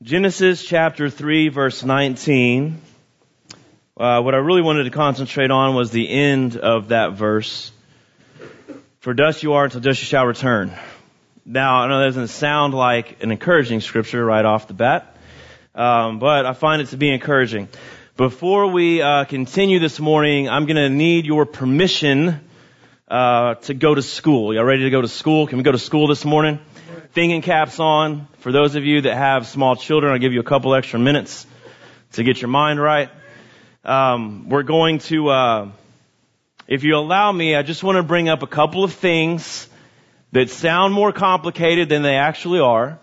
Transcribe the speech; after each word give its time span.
Genesis 0.00 0.64
chapter 0.64 1.10
3 1.10 1.48
verse 1.48 1.82
19. 1.82 2.80
Uh, 3.96 4.22
what 4.22 4.32
I 4.32 4.38
really 4.38 4.62
wanted 4.62 4.84
to 4.84 4.90
concentrate 4.90 5.50
on 5.50 5.74
was 5.74 5.90
the 5.90 6.08
end 6.08 6.56
of 6.56 6.90
that 6.90 7.14
verse. 7.14 7.72
For 9.00 9.12
dust 9.12 9.42
you 9.42 9.54
are 9.54 9.64
until 9.64 9.80
dust 9.80 10.00
you 10.00 10.06
shall 10.06 10.24
return. 10.24 10.72
Now, 11.44 11.80
I 11.80 11.88
know 11.88 11.98
that 11.98 12.06
doesn't 12.06 12.28
sound 12.28 12.74
like 12.74 13.24
an 13.24 13.32
encouraging 13.32 13.80
scripture 13.80 14.24
right 14.24 14.44
off 14.44 14.68
the 14.68 14.74
bat, 14.74 15.16
um, 15.74 16.20
but 16.20 16.46
I 16.46 16.52
find 16.52 16.80
it 16.80 16.90
to 16.90 16.96
be 16.96 17.10
encouraging. 17.10 17.66
Before 18.16 18.68
we 18.68 19.02
uh, 19.02 19.24
continue 19.24 19.80
this 19.80 19.98
morning, 19.98 20.48
I'm 20.48 20.66
going 20.66 20.76
to 20.76 20.90
need 20.90 21.26
your 21.26 21.44
permission 21.44 22.38
uh, 23.08 23.56
to 23.56 23.74
go 23.74 23.96
to 23.96 24.02
school. 24.02 24.54
Y'all 24.54 24.62
ready 24.62 24.84
to 24.84 24.90
go 24.90 25.00
to 25.00 25.08
school? 25.08 25.48
Can 25.48 25.58
we 25.58 25.64
go 25.64 25.72
to 25.72 25.78
school 25.78 26.06
this 26.06 26.24
morning? 26.24 26.60
Thinking 27.18 27.42
caps 27.42 27.80
on. 27.80 28.28
For 28.38 28.52
those 28.52 28.76
of 28.76 28.84
you 28.84 29.00
that 29.00 29.16
have 29.16 29.48
small 29.48 29.74
children, 29.74 30.12
I'll 30.12 30.20
give 30.20 30.32
you 30.32 30.38
a 30.38 30.44
couple 30.44 30.72
extra 30.72 31.00
minutes 31.00 31.48
to 32.12 32.22
get 32.22 32.40
your 32.40 32.48
mind 32.48 32.80
right. 32.80 33.10
Um, 33.84 34.48
we're 34.48 34.62
going 34.62 35.00
to, 35.10 35.28
uh, 35.28 35.70
if 36.68 36.84
you 36.84 36.94
allow 36.94 37.32
me, 37.32 37.56
I 37.56 37.62
just 37.62 37.82
want 37.82 37.96
to 37.96 38.04
bring 38.04 38.28
up 38.28 38.44
a 38.44 38.46
couple 38.46 38.84
of 38.84 38.92
things 38.92 39.68
that 40.30 40.48
sound 40.48 40.94
more 40.94 41.10
complicated 41.10 41.88
than 41.88 42.02
they 42.02 42.14
actually 42.14 42.60
are. 42.60 43.00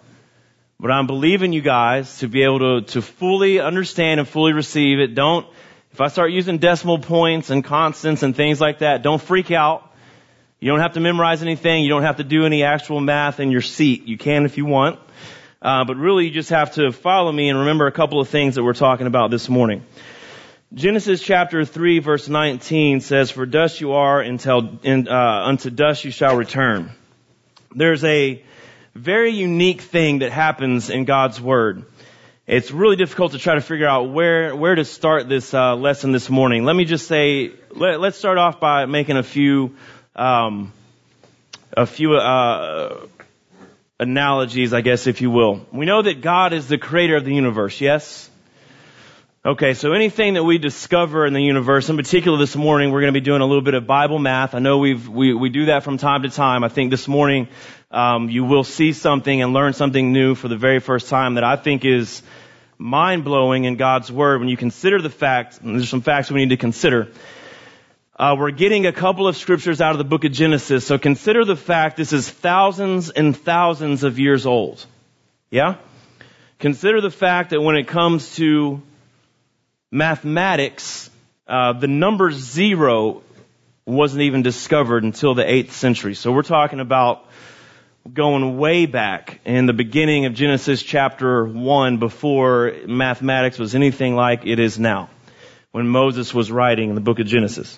But 0.79 0.91
I'm 0.91 1.07
believing 1.07 1.52
you 1.52 1.59
guys 1.59 2.20
to 2.20 2.29
be 2.29 2.43
able 2.43 2.59
to, 2.59 2.93
to 2.93 3.02
fully 3.02 3.59
understand 3.59 4.21
and 4.21 4.29
fully 4.29 4.54
receive 4.54 5.02
it. 5.02 5.13
Don't, 5.13 5.45
if 5.91 5.99
I 5.99 6.07
start 6.07 6.32
using 6.32 6.59
decimal 6.59 6.99
points 6.99 7.49
and 7.49 7.66
constants 7.66 8.23
and 8.23 8.34
things 8.34 8.62
like 8.62 8.79
that, 8.79 9.02
don't 9.02 9.21
freak 9.21 9.52
out. 9.52 9.91
You 10.66 10.72
don't 10.72 10.80
have 10.80 10.94
to 10.94 11.00
memorize 11.00 11.44
anything. 11.44 11.84
You 11.84 11.90
don't 11.90 12.02
have 12.02 12.18
to 12.18 12.24
do 12.24 12.44
any 12.44 12.64
actual 12.64 13.00
math 13.00 13.40
in 13.40 13.52
your 13.52 13.62
seat. 13.62 14.08
You 14.08 14.18
can 14.18 14.46
if 14.46 14.58
you 14.58 14.66
want. 14.66 15.00
Uh, 15.62 15.84
but 15.86 15.96
really, 15.96 16.26
you 16.26 16.32
just 16.32 16.50
have 16.50 16.74
to 16.74 16.91
follow 16.91 17.32
me 17.32 17.50
and 17.50 17.60
remember 17.60 17.86
a 17.86 17.91
couple 17.91 18.20
of 18.20 18.30
things 18.30 18.55
that 18.55 18.64
we're 18.64 18.74
talking 18.74 19.05
about 19.05 19.30
this 19.30 19.48
morning. 19.48 19.86
Genesis 20.74 21.22
chapter 21.22 21.66
3 21.66 21.99
verse 21.99 22.27
19 22.27 23.02
says, 23.02 23.30
For 23.30 23.46
dust 23.46 23.80
you 23.80 23.91
are 23.91 24.20
until, 24.20 24.80
in, 24.82 25.07
uh, 25.07 25.44
unto 25.46 25.70
dust 25.70 26.04
you 26.04 26.10
shall 26.10 26.35
return. 26.35 26.90
There's 27.76 28.04
a 28.04 28.44
very 28.96 29.34
unique 29.34 29.82
thing 29.82 30.20
that 30.20 30.32
happens 30.32 30.90
in 30.90 31.05
God's 31.05 31.40
Word. 31.40 31.85
It's 32.48 32.72
really 32.72 32.96
difficult 32.96 33.34
to 33.34 33.38
try 33.38 33.54
to 33.54 33.62
figure 33.62 33.88
out 33.88 34.12
where, 34.12 34.55
where 34.55 34.74
to 34.74 34.85
start 34.85 35.29
this 35.29 35.54
uh, 35.54 35.76
lesson 35.76 36.12
this 36.12 36.27
morning. 36.27 36.63
Let 36.63 36.76
me 36.76 36.85
just 36.85 37.07
say, 37.07 37.52
let, 37.70 38.00
let's 38.00 38.18
start 38.18 38.40
off 38.40 38.60
by 38.60 38.88
making 38.88 39.18
a 39.18 39.24
few 39.24 39.76
um, 40.16 40.71
a 41.76 41.85
few 41.85 42.16
uh, 42.16 43.08
analogies, 43.99 44.74
I 44.74 44.82
guess, 44.82 45.07
if 45.07 45.22
you 45.22 45.30
will. 45.32 45.66
We 45.72 45.85
know 45.85 46.02
that 46.02 46.22
God 46.22 46.54
is 46.54 46.68
the 46.68 46.77
creator 46.77 47.16
of 47.18 47.26
the 47.26 47.34
universe, 47.34 47.82
yes? 47.82 48.30
Okay, 49.46 49.76
so 49.76 49.94
anything 49.94 50.34
that 50.34 50.44
we 50.44 50.57
discover 50.57 51.26
in 51.26 51.34
the 51.34 51.41
universe, 51.41 51.90
in 51.90 51.98
particular 51.98 52.38
this 52.38 52.55
morning, 52.55 52.91
we're 52.91 53.02
going 53.02 53.13
to 53.13 53.20
be 53.20 53.24
doing 53.24 53.41
a 53.41 53.46
little 53.46 53.62
bit 53.62 53.76
of 53.76 53.85
Bible 53.85 54.18
math. 54.18 54.55
I 54.55 54.60
know 54.60 54.80
we've, 54.80 55.07
we, 55.07 55.34
we 55.35 55.49
do 55.49 55.66
that 55.66 55.84
from 55.84 55.98
time 55.98 56.24
to 56.24 56.29
time. 56.29 56.63
I 56.63 56.70
think 56.70 56.90
this 56.90 57.07
morning, 57.07 57.48
um, 57.91 58.29
you 58.29 58.44
will 58.44 58.63
see 58.63 58.91
something 58.91 59.41
and 59.41 59.54
learn 59.54 59.74
something 59.74 60.12
new 60.12 60.34
for 60.34 60.48
the 60.48 60.57
very 60.57 60.79
first 60.79 61.10
time 61.10 61.35
that 61.35 61.44
I 61.44 61.57
think 61.57 61.85
is 61.85 62.24
mind 62.79 63.24
blowing 63.24 63.66
in 63.66 63.76
God's 63.76 64.12
Word 64.12 64.40
when 64.40 64.50
you 64.50 64.57
consider 64.57 65.02
the 65.02 65.12
fact, 65.12 65.59
there's 65.62 65.90
some 65.90 66.02
facts 66.02 66.31
we 66.31 66.40
need 66.40 66.50
to 66.50 66.57
consider, 66.57 67.09
uh, 68.18 68.35
we're 68.38 68.52
getting 68.52 68.85
a 68.85 68.94
couple 68.94 69.28
of 69.28 69.35
scriptures 69.35 69.81
out 69.81 69.91
of 69.91 69.97
the 69.97 70.06
book 70.06 70.24
of 70.24 70.31
Genesis, 70.31 70.88
so 70.88 70.97
consider 70.97 71.44
the 71.44 71.58
fact 71.58 71.97
this 71.97 72.13
is 72.13 72.30
thousands 72.30 73.09
and 73.09 73.35
thousands 73.35 74.03
of 74.03 74.19
years 74.19 74.46
old. 74.46 74.85
Yeah? 75.52 75.75
Consider 76.59 77.02
the 77.02 77.12
fact 77.12 77.50
that 77.50 77.62
when 77.62 77.75
it 77.75 77.90
comes 77.90 78.35
to 78.35 78.81
mathematics, 79.91 81.09
uh, 81.46 81.74
the 81.74 81.88
number 81.88 82.31
zero 82.31 83.22
wasn't 83.85 84.22
even 84.22 84.41
discovered 84.44 85.03
until 85.03 85.35
the 85.35 85.44
8th 85.44 85.72
century. 85.72 86.16
So 86.16 86.31
we're 86.31 86.44
talking 86.44 86.79
about 86.79 87.28
going 88.12 88.57
way 88.57 88.85
back 88.85 89.41
in 89.45 89.66
the 89.66 89.73
beginning 89.73 90.25
of 90.25 90.34
Genesis 90.34 90.81
chapter 90.81 91.45
1 91.45 91.97
before 91.97 92.73
mathematics 92.88 93.59
was 93.59 93.75
anything 93.75 94.16
like 94.16 94.45
it 94.45 94.59
is 94.59 94.79
now 94.79 95.09
when 95.75 95.89
Moses 95.89 96.34
was 96.34 96.50
writing 96.50 96.88
in 96.88 96.95
the 96.95 97.01
book 97.01 97.19
of 97.19 97.28
Genesis. 97.28 97.78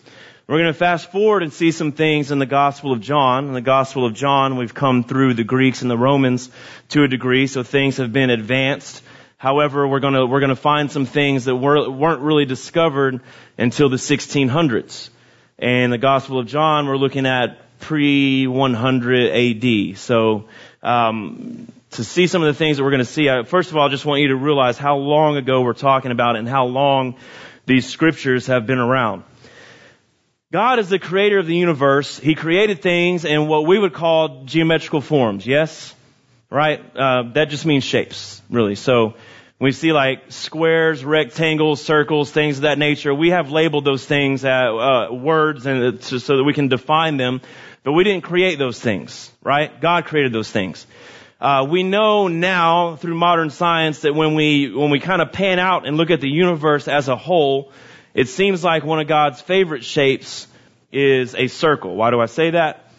We're 0.50 0.60
going 0.60 0.72
to 0.72 0.80
fast 0.80 1.12
forward 1.12 1.44
and 1.44 1.52
see 1.52 1.72
some 1.72 1.92
things 1.92 2.32
in 2.32 2.40
the 2.40 2.46
Gospel 2.46 2.94
of 2.94 3.02
John. 3.02 3.48
In 3.48 3.54
the 3.54 3.60
Gospel 3.60 4.06
of 4.06 4.14
John, 4.14 4.56
we've 4.56 4.74
come 4.74 5.04
through 5.04 5.34
the 5.34 5.44
Greeks 5.44 5.82
and 5.82 5.92
the 5.92 5.98
Romans 5.98 6.50
to 6.90 7.04
a 7.04 7.08
degree, 7.10 7.48
so 7.48 7.64
things 7.64 7.98
have 7.98 8.14
been 8.14 8.30
advanced. 8.30 9.04
However, 9.36 9.86
we're 9.86 10.00
going 10.00 10.14
to, 10.14 10.26
we're 10.26 10.40
going 10.40 10.52
to 10.52 10.56
find 10.56 10.90
some 10.90 11.06
things 11.06 11.44
that 11.46 11.56
were, 11.58 11.90
weren't 11.90 12.22
really 12.22 12.46
discovered 12.46 13.20
until 13.58 13.90
the 13.90 13.98
1600s. 13.98 15.10
And 15.60 15.92
the 15.92 15.98
Gospel 15.98 16.40
of 16.40 16.48
John, 16.48 16.88
we're 16.88 16.96
looking 16.96 17.26
at 17.26 17.60
pre 17.82 18.48
100 18.48 19.30
AD. 19.30 19.98
So, 19.98 20.46
um, 20.82 21.70
to 21.92 22.06
see 22.06 22.28
some 22.28 22.42
of 22.42 22.48
the 22.48 22.58
things 22.58 22.78
that 22.78 22.86
we're 22.86 22.92
going 22.92 23.00
to 23.00 23.06
see, 23.06 23.30
I, 23.30 23.44
first 23.44 23.72
of 23.72 23.76
all, 23.76 23.86
I 23.86 23.90
just 23.90 24.06
want 24.06 24.22
you 24.22 24.30
to 24.30 24.38
realize 24.38 24.78
how 24.78 24.96
long 24.96 25.36
ago 25.36 25.62
we're 25.62 25.74
talking 25.74 26.12
about 26.12 26.38
and 26.38 26.48
how 26.48 26.68
long 26.68 27.18
these 27.66 27.86
scriptures 27.86 28.48
have 28.48 28.66
been 28.66 28.80
around. 28.80 29.26
God 30.52 30.80
is 30.80 30.88
the 30.88 30.98
creator 30.98 31.40
of 31.40 31.46
the 31.46 31.56
universe. 31.56 32.18
He 32.18 32.34
created 32.34 32.82
things 32.82 33.26
in 33.26 33.48
what 33.48 33.66
we 33.66 33.78
would 33.78 33.94
call 33.94 34.46
geometrical 34.46 35.02
forms. 35.02 35.46
Yes? 35.46 35.94
Right? 36.50 36.82
Uh, 36.96 37.24
that 37.34 37.50
just 37.50 37.66
means 37.66 37.84
shapes, 37.84 38.42
really. 38.50 38.76
So, 38.76 39.16
we 39.60 39.72
see 39.72 39.92
like 39.92 40.32
squares, 40.32 41.04
rectangles, 41.04 41.84
circles, 41.84 42.32
things 42.32 42.58
of 42.58 42.62
that 42.62 42.78
nature. 42.78 43.14
We 43.14 43.32
have 43.32 43.50
labeled 43.52 43.86
those 43.86 44.06
things 44.06 44.46
as 44.46 44.70
uh, 44.70 45.08
words 45.12 45.66
and 45.66 46.02
so 46.04 46.38
that 46.38 46.44
we 46.44 46.54
can 46.54 46.68
define 46.68 47.18
them. 47.18 47.42
But 47.84 47.94
we 47.94 48.04
didn't 48.04 48.24
create 48.24 48.60
those 48.60 48.80
things, 48.80 49.32
right? 49.42 49.82
God 49.82 50.06
created 50.06 50.32
those 50.32 50.52
things. 50.52 50.86
Uh, 51.42 51.66
we 51.70 51.84
know 51.84 52.28
now 52.28 52.96
through 52.98 53.16
modern 53.16 53.50
science 53.50 54.02
that 54.02 54.14
when 54.14 54.36
we 54.36 54.72
when 54.74 54.92
we 54.92 55.00
kind 55.00 55.22
of 55.22 55.32
pan 55.32 55.60
out 55.60 55.88
and 55.88 55.98
look 55.98 56.12
at 56.12 56.22
the 56.22 56.30
universe 56.30 56.88
as 56.88 57.08
a 57.08 57.16
whole, 57.16 57.72
it 58.18 58.28
seems 58.28 58.64
like 58.64 58.84
one 58.84 59.00
of 59.00 59.08
God's 59.08 59.40
favorite 59.40 59.84
shapes 59.84 60.48
is 60.92 61.36
a 61.36 61.48
circle. 61.48 61.96
Why 61.96 62.10
do 62.10 62.20
I 62.20 62.26
say 62.26 62.50
that? 62.50 62.90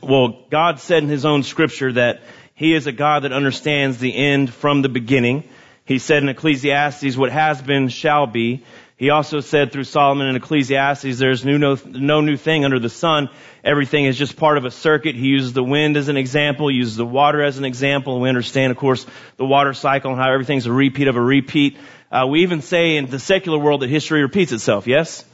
Well, 0.00 0.44
God 0.48 0.78
said 0.78 1.02
in 1.02 1.08
His 1.08 1.24
own 1.24 1.42
scripture 1.42 1.92
that 1.94 2.22
He 2.54 2.72
is 2.72 2.86
a 2.86 2.92
God 2.92 3.24
that 3.24 3.32
understands 3.32 3.98
the 3.98 4.14
end 4.16 4.54
from 4.54 4.82
the 4.82 4.88
beginning. 4.88 5.48
He 5.84 5.98
said 5.98 6.22
in 6.22 6.28
Ecclesiastes, 6.28 7.16
what 7.16 7.32
has 7.32 7.60
been 7.60 7.88
shall 7.88 8.28
be. 8.28 8.62
He 8.96 9.10
also 9.10 9.40
said 9.40 9.72
through 9.72 9.84
Solomon 9.84 10.28
in 10.28 10.36
Ecclesiastes, 10.36 11.18
there's 11.18 11.44
new, 11.44 11.58
no, 11.58 11.76
no 11.86 12.20
new 12.20 12.36
thing 12.36 12.64
under 12.64 12.78
the 12.78 12.88
sun. 12.88 13.30
Everything 13.64 14.04
is 14.04 14.16
just 14.16 14.36
part 14.36 14.58
of 14.58 14.64
a 14.64 14.70
circuit. 14.70 15.16
He 15.16 15.26
uses 15.26 15.54
the 15.54 15.64
wind 15.64 15.96
as 15.96 16.06
an 16.06 16.16
example, 16.16 16.68
he 16.68 16.76
uses 16.76 16.96
the 16.96 17.04
water 17.04 17.42
as 17.42 17.58
an 17.58 17.64
example, 17.64 18.20
we 18.20 18.28
understand, 18.28 18.70
of 18.70 18.76
course, 18.76 19.04
the 19.38 19.44
water 19.44 19.72
cycle 19.72 20.12
and 20.12 20.20
how 20.20 20.30
everything's 20.30 20.66
a 20.66 20.72
repeat 20.72 21.08
of 21.08 21.16
a 21.16 21.20
repeat. 21.20 21.78
Uh, 22.10 22.26
we 22.26 22.42
even 22.42 22.60
say 22.60 22.96
in 22.96 23.06
the 23.06 23.20
secular 23.20 23.58
world 23.58 23.82
that 23.82 23.90
history 23.90 24.22
repeats 24.22 24.50
itself, 24.50 24.88
yes? 24.88 25.24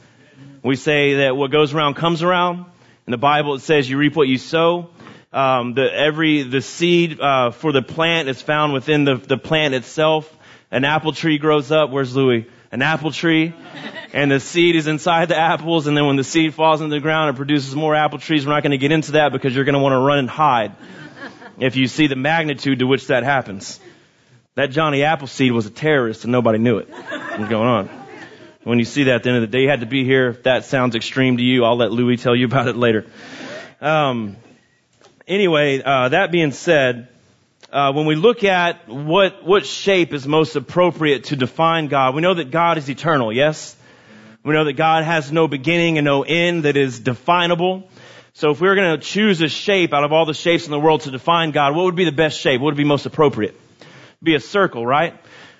We 0.61 0.75
say 0.75 1.15
that 1.15 1.35
what 1.35 1.49
goes 1.49 1.73
around 1.73 1.95
comes 1.95 2.21
around. 2.21 2.65
In 3.07 3.11
the 3.11 3.17
Bible 3.17 3.55
it 3.55 3.61
says 3.61 3.89
you 3.89 3.97
reap 3.97 4.15
what 4.15 4.27
you 4.27 4.37
sow. 4.37 4.91
Um, 5.33 5.73
the, 5.73 5.91
every, 5.91 6.43
the 6.43 6.61
seed, 6.61 7.19
uh, 7.19 7.49
for 7.49 7.71
the 7.71 7.81
plant 7.81 8.29
is 8.29 8.41
found 8.41 8.73
within 8.73 9.05
the, 9.05 9.15
the 9.15 9.37
plant 9.37 9.73
itself. 9.73 10.31
An 10.69 10.85
apple 10.85 11.13
tree 11.13 11.39
grows 11.39 11.71
up. 11.71 11.89
Where's 11.89 12.15
Louis? 12.15 12.45
An 12.71 12.83
apple 12.83 13.11
tree. 13.11 13.53
And 14.13 14.29
the 14.29 14.39
seed 14.39 14.75
is 14.75 14.85
inside 14.85 15.29
the 15.29 15.37
apples. 15.37 15.87
And 15.87 15.97
then 15.97 16.05
when 16.05 16.15
the 16.15 16.23
seed 16.23 16.53
falls 16.53 16.81
into 16.81 16.95
the 16.95 17.01
ground, 17.01 17.31
it 17.31 17.37
produces 17.37 17.75
more 17.75 17.95
apple 17.95 18.19
trees. 18.19 18.45
We're 18.45 18.53
not 18.53 18.61
going 18.61 18.71
to 18.71 18.77
get 18.77 18.91
into 18.91 19.13
that 19.13 19.31
because 19.31 19.55
you're 19.55 19.65
going 19.65 19.73
to 19.73 19.79
want 19.79 19.93
to 19.93 19.99
run 19.99 20.19
and 20.19 20.29
hide 20.29 20.75
if 21.59 21.75
you 21.75 21.87
see 21.87 22.05
the 22.05 22.15
magnitude 22.15 22.79
to 22.79 22.85
which 22.85 23.07
that 23.07 23.23
happens. 23.23 23.79
That 24.57 24.71
Johnny 24.71 25.03
Appleseed 25.03 25.51
was 25.51 25.67
a 25.67 25.69
terrorist 25.69 26.23
and 26.23 26.31
nobody 26.31 26.57
knew 26.57 26.79
it. 26.79 26.89
What's 26.89 27.47
going 27.47 27.67
on? 27.67 27.89
When 28.63 28.79
you 28.79 28.85
see 28.85 29.03
that 29.03 29.17
at 29.17 29.23
the 29.23 29.29
end 29.29 29.43
of 29.43 29.51
the 29.51 29.55
day, 29.55 29.61
you 29.61 29.69
had 29.69 29.81
to 29.81 29.85
be 29.85 30.03
here. 30.03 30.29
If 30.29 30.43
that 30.43 30.65
sounds 30.65 30.95
extreme 30.95 31.37
to 31.37 31.43
you, 31.43 31.63
I'll 31.63 31.77
let 31.77 31.91
Louis 31.91 32.17
tell 32.17 32.35
you 32.35 32.45
about 32.51 32.67
it 32.67 32.75
later. 32.75 33.05
Um, 33.81 34.35
anyway, 35.27 35.83
uh, 35.83 36.09
that 36.09 36.31
being 36.31 36.51
said, 36.53 37.07
uh, 37.71 37.93
when 37.93 38.07
we 38.07 38.15
look 38.15 38.43
at 38.43 38.89
what 38.89 39.45
what 39.45 39.63
shape 39.67 40.11
is 40.11 40.27
most 40.27 40.55
appropriate 40.55 41.25
to 41.25 41.35
define 41.35 41.85
God, 41.85 42.15
we 42.15 42.23
know 42.23 42.33
that 42.33 42.49
God 42.49 42.79
is 42.79 42.89
eternal. 42.89 43.31
Yes, 43.31 43.75
we 44.43 44.55
know 44.55 44.63
that 44.63 44.73
God 44.73 45.03
has 45.03 45.31
no 45.31 45.47
beginning 45.47 45.99
and 45.99 46.05
no 46.05 46.23
end 46.23 46.63
that 46.63 46.77
is 46.77 46.99
definable. 46.99 47.87
So 48.33 48.49
if 48.49 48.59
we 48.59 48.67
were 48.67 48.75
going 48.75 48.99
to 48.99 49.05
choose 49.05 49.39
a 49.41 49.49
shape 49.49 49.93
out 49.93 50.03
of 50.03 50.11
all 50.11 50.25
the 50.25 50.33
shapes 50.33 50.65
in 50.65 50.71
the 50.71 50.79
world 50.79 51.01
to 51.01 51.11
define 51.11 51.51
God, 51.51 51.75
what 51.75 51.85
would 51.85 51.95
be 51.95 52.05
the 52.05 52.11
best 52.11 52.39
shape? 52.39 52.59
What 52.59 52.69
would 52.69 52.77
be 52.77 52.83
most 52.83 53.05
appropriate? 53.05 53.55
Be 54.21 54.35
a 54.35 54.39
circle, 54.39 54.85
right? 54.85 55.13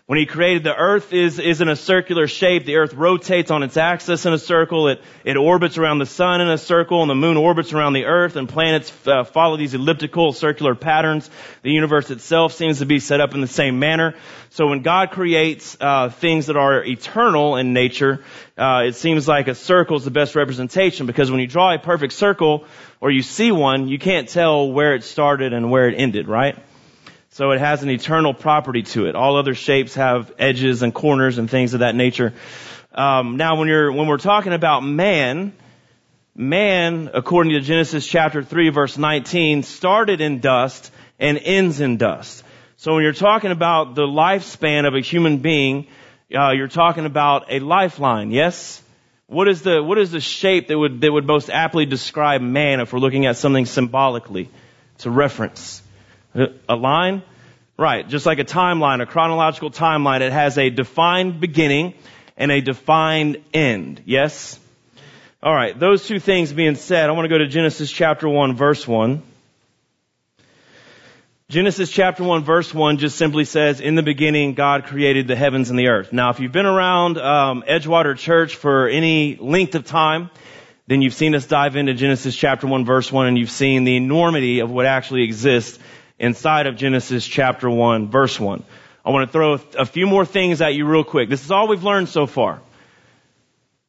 When 0.07 0.17
he 0.17 0.25
created 0.25 0.63
the 0.63 0.73
earth 0.73 1.11
is, 1.11 1.37
is 1.37 1.59
in 1.59 1.67
a 1.67 1.75
circular 1.75 2.27
shape. 2.27 2.63
The 2.63 2.77
earth 2.77 2.93
rotates 2.93 3.51
on 3.51 3.61
its 3.61 3.75
axis 3.75 4.25
in 4.25 4.31
a 4.31 4.37
circle. 4.37 4.87
It, 4.87 5.01
it 5.25 5.35
orbits 5.35 5.77
around 5.77 5.99
the 5.99 6.05
sun 6.05 6.39
in 6.39 6.47
a 6.47 6.57
circle 6.57 7.01
and 7.01 7.09
the 7.09 7.15
moon 7.15 7.35
orbits 7.35 7.73
around 7.73 7.91
the 7.91 8.05
earth 8.05 8.37
and 8.37 8.47
planets 8.47 8.89
uh, 9.05 9.25
follow 9.25 9.57
these 9.57 9.73
elliptical 9.73 10.31
circular 10.31 10.75
patterns. 10.75 11.29
The 11.61 11.71
universe 11.71 12.09
itself 12.09 12.53
seems 12.53 12.79
to 12.79 12.85
be 12.85 12.99
set 12.99 13.19
up 13.19 13.33
in 13.33 13.41
the 13.41 13.47
same 13.47 13.79
manner. 13.79 14.15
So 14.51 14.67
when 14.67 14.81
God 14.81 15.11
creates 15.11 15.75
uh, 15.81 16.07
things 16.07 16.45
that 16.45 16.55
are 16.55 16.81
eternal 16.85 17.57
in 17.57 17.73
nature, 17.73 18.23
uh, 18.57 18.83
it 18.85 18.95
seems 18.95 19.27
like 19.27 19.49
a 19.49 19.55
circle 19.55 19.97
is 19.97 20.05
the 20.05 20.11
best 20.11 20.35
representation 20.35 21.05
because 21.05 21.29
when 21.29 21.41
you 21.41 21.47
draw 21.47 21.73
a 21.73 21.79
perfect 21.79 22.13
circle 22.13 22.63
or 23.01 23.11
you 23.11 23.23
see 23.23 23.51
one, 23.51 23.89
you 23.89 23.99
can't 23.99 24.29
tell 24.29 24.71
where 24.71 24.95
it 24.95 25.03
started 25.03 25.51
and 25.51 25.69
where 25.69 25.89
it 25.89 25.95
ended, 25.95 26.29
right? 26.29 26.57
So 27.37 27.51
it 27.51 27.59
has 27.59 27.83
an 27.83 27.91
eternal 27.91 28.33
property 28.33 28.81
to 28.81 29.05
it. 29.05 29.15
All 29.15 29.37
other 29.37 29.53
shapes 29.53 29.93
have 29.93 30.33
edges 30.39 30.81
and 30.81 30.91
corners 30.91 31.37
and 31.37 31.47
things 31.47 31.75
of 31.75 31.81
that 31.81 31.93
nature. 31.93 32.33
Um, 32.91 33.37
now, 33.37 33.59
when 33.59 33.67
you're 33.67 33.91
when 33.91 34.07
we're 34.07 34.17
talking 34.17 34.53
about 34.53 34.79
man, 34.79 35.53
man, 36.35 37.11
according 37.13 37.53
to 37.53 37.59
Genesis 37.59 38.07
chapter 38.07 38.41
three, 38.41 38.69
verse 38.69 38.97
19, 38.97 39.61
started 39.61 40.19
in 40.19 40.39
dust 40.39 40.91
and 41.19 41.37
ends 41.37 41.79
in 41.79 41.97
dust. 41.97 42.43
So 42.77 42.95
when 42.95 43.03
you're 43.03 43.13
talking 43.13 43.51
about 43.51 43.93
the 43.93 44.07
lifespan 44.07 44.87
of 44.87 44.95
a 44.95 45.01
human 45.01 45.37
being, 45.37 45.85
uh, 46.35 46.53
you're 46.53 46.67
talking 46.67 47.05
about 47.05 47.51
a 47.51 47.59
lifeline. 47.59 48.31
Yes. 48.31 48.81
What 49.27 49.47
is 49.47 49.61
the 49.61 49.83
what 49.83 49.99
is 49.99 50.09
the 50.09 50.21
shape 50.21 50.69
that 50.69 50.79
would 50.79 51.01
that 51.01 51.11
would 51.11 51.27
most 51.27 51.51
aptly 51.51 51.85
describe 51.85 52.41
man 52.41 52.79
if 52.79 52.93
we're 52.93 52.99
looking 52.99 53.27
at 53.27 53.37
something 53.37 53.67
symbolically? 53.67 54.49
to 54.99 55.11
reference. 55.11 55.81
A 56.35 56.75
line? 56.75 57.23
Right, 57.77 58.07
just 58.07 58.25
like 58.25 58.39
a 58.39 58.43
timeline, 58.43 59.01
a 59.01 59.05
chronological 59.05 59.69
timeline, 59.69 60.21
it 60.21 60.31
has 60.31 60.57
a 60.57 60.71
defined 60.71 61.39
beginning 61.39 61.93
and 62.35 62.51
a 62.51 62.59
defined 62.59 63.37
end. 63.53 64.01
Yes? 64.05 64.59
Alright, 65.43 65.79
those 65.79 66.07
two 66.07 66.19
things 66.19 66.51
being 66.51 66.75
said, 66.75 67.09
I 67.09 67.13
want 67.13 67.25
to 67.25 67.29
go 67.29 67.37
to 67.37 67.47
Genesis 67.47 67.91
chapter 67.91 68.27
1 68.27 68.55
verse 68.55 68.87
1. 68.87 69.21
Genesis 71.49 71.91
chapter 71.91 72.23
1 72.23 72.43
verse 72.43 72.73
1 72.73 72.97
just 72.97 73.17
simply 73.17 73.45
says, 73.45 73.79
in 73.79 73.93
the 73.93 74.03
beginning 74.03 74.55
God 74.55 74.85
created 74.85 75.27
the 75.27 75.35
heavens 75.35 75.69
and 75.69 75.77
the 75.77 75.87
earth. 75.87 76.11
Now 76.11 76.31
if 76.31 76.39
you've 76.39 76.51
been 76.51 76.65
around 76.65 77.19
um, 77.19 77.63
Edgewater 77.67 78.17
Church 78.17 78.55
for 78.55 78.87
any 78.87 79.35
length 79.35 79.75
of 79.75 79.85
time, 79.85 80.31
then 80.87 81.03
you've 81.03 81.13
seen 81.13 81.35
us 81.35 81.45
dive 81.45 81.75
into 81.75 81.93
Genesis 81.93 82.35
chapter 82.35 82.65
1 82.65 82.85
verse 82.85 83.11
1 83.11 83.27
and 83.27 83.37
you've 83.37 83.51
seen 83.51 83.83
the 83.83 83.95
enormity 83.95 84.59
of 84.59 84.71
what 84.71 84.87
actually 84.87 85.23
exists 85.23 85.77
inside 86.19 86.67
of 86.67 86.75
Genesis 86.75 87.25
chapter 87.25 87.69
1, 87.69 88.09
verse 88.09 88.39
1. 88.39 88.63
I 89.05 89.09
want 89.09 89.27
to 89.27 89.31
throw 89.31 89.53
a 89.77 89.85
few 89.85 90.07
more 90.07 90.25
things 90.25 90.61
at 90.61 90.73
you 90.73 90.85
real 90.85 91.03
quick. 91.03 91.29
This 91.29 91.45
is 91.45 91.51
all 91.51 91.67
we've 91.67 91.83
learned 91.83 92.09
so 92.09 92.27
far. 92.27 92.61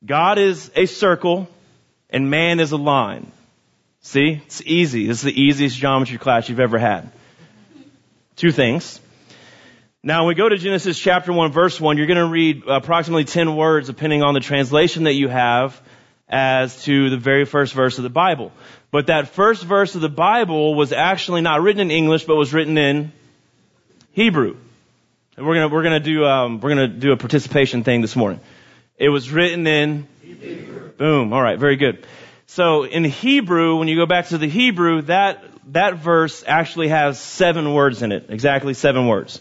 God 0.05 0.39
is 0.39 0.71
a 0.77 0.87
circle 0.87 1.49
and 2.11 2.31
man 2.31 2.61
is 2.61 2.73
a 2.73 2.77
line. 2.77 3.31
See? 4.01 4.41
It's 4.47 4.63
easy. 4.65 5.07
This 5.07 5.19
is 5.19 5.25
the 5.25 5.41
easiest 5.41 5.77
geometry 5.77 6.19
class 6.19 6.49
you've 6.49 6.61
ever 6.61 6.79
had. 6.79 7.11
Two 8.37 8.53
things. 8.53 9.01
Now, 10.05 10.21
when 10.21 10.29
we 10.29 10.35
go 10.37 10.49
to 10.49 10.57
Genesis 10.57 10.97
chapter 10.97 11.33
1, 11.33 11.51
verse 11.51 11.81
1, 11.81 11.99
you're 11.99 12.07
going 12.07 12.19
to 12.19 12.27
read 12.27 12.63
approximately 12.69 13.25
10 13.25 13.57
words 13.57 13.89
depending 13.89 14.23
on 14.23 14.35
the 14.35 14.41
translation 14.41 15.05
that 15.05 15.15
you 15.15 15.29
have 15.29 15.81
as 16.29 16.85
to 16.85 17.11
the 17.11 17.17
very 17.17 17.45
first 17.45 17.75
verse 17.75 17.99
of 17.99 18.05
the 18.05 18.11
Bible. 18.11 18.53
But 18.91 19.09
that 19.09 19.29
first 19.29 19.65
verse 19.65 19.95
of 19.95 20.01
the 20.01 20.09
Bible 20.09 20.75
was 20.75 20.93
actually 20.93 21.43
not 21.43 21.61
written 21.63 21.81
in 21.81 21.91
English, 21.91 22.25
but 22.25 22.37
was 22.37 22.55
written 22.55 22.79
in 22.79 23.13
Hebrew. 24.13 24.57
And 25.37 25.47
we're 25.47 25.55
gonna 25.55 25.69
we're 25.69 25.83
gonna 25.83 26.01
do 26.01 26.25
um, 26.25 26.61
we're 26.61 26.71
gonna 26.71 26.89
do 26.89 27.13
a 27.13 27.17
participation 27.17 27.85
thing 27.85 28.01
this 28.01 28.17
morning. 28.17 28.41
It 28.97 29.11
was 29.11 29.31
written 29.31 29.67
in 29.67 30.09
Hebrew. 30.23 30.89
Boom. 30.93 31.33
All 31.33 31.43
right. 31.43 31.59
Very 31.59 31.77
good. 31.77 32.07
So 32.47 32.85
in 32.85 33.05
Hebrew, 33.05 33.77
when 33.77 33.89
you 33.89 33.97
go 33.97 34.07
back 34.07 34.29
to 34.29 34.39
the 34.39 34.49
Hebrew, 34.49 35.03
that 35.03 35.45
that 35.73 35.99
verse 35.99 36.43
actually 36.47 36.89
has 36.89 37.21
seven 37.21 37.75
words 37.75 38.03
in 38.03 38.11
it. 38.11 38.27
Exactly 38.31 38.73
seven 38.73 39.07
words. 39.07 39.41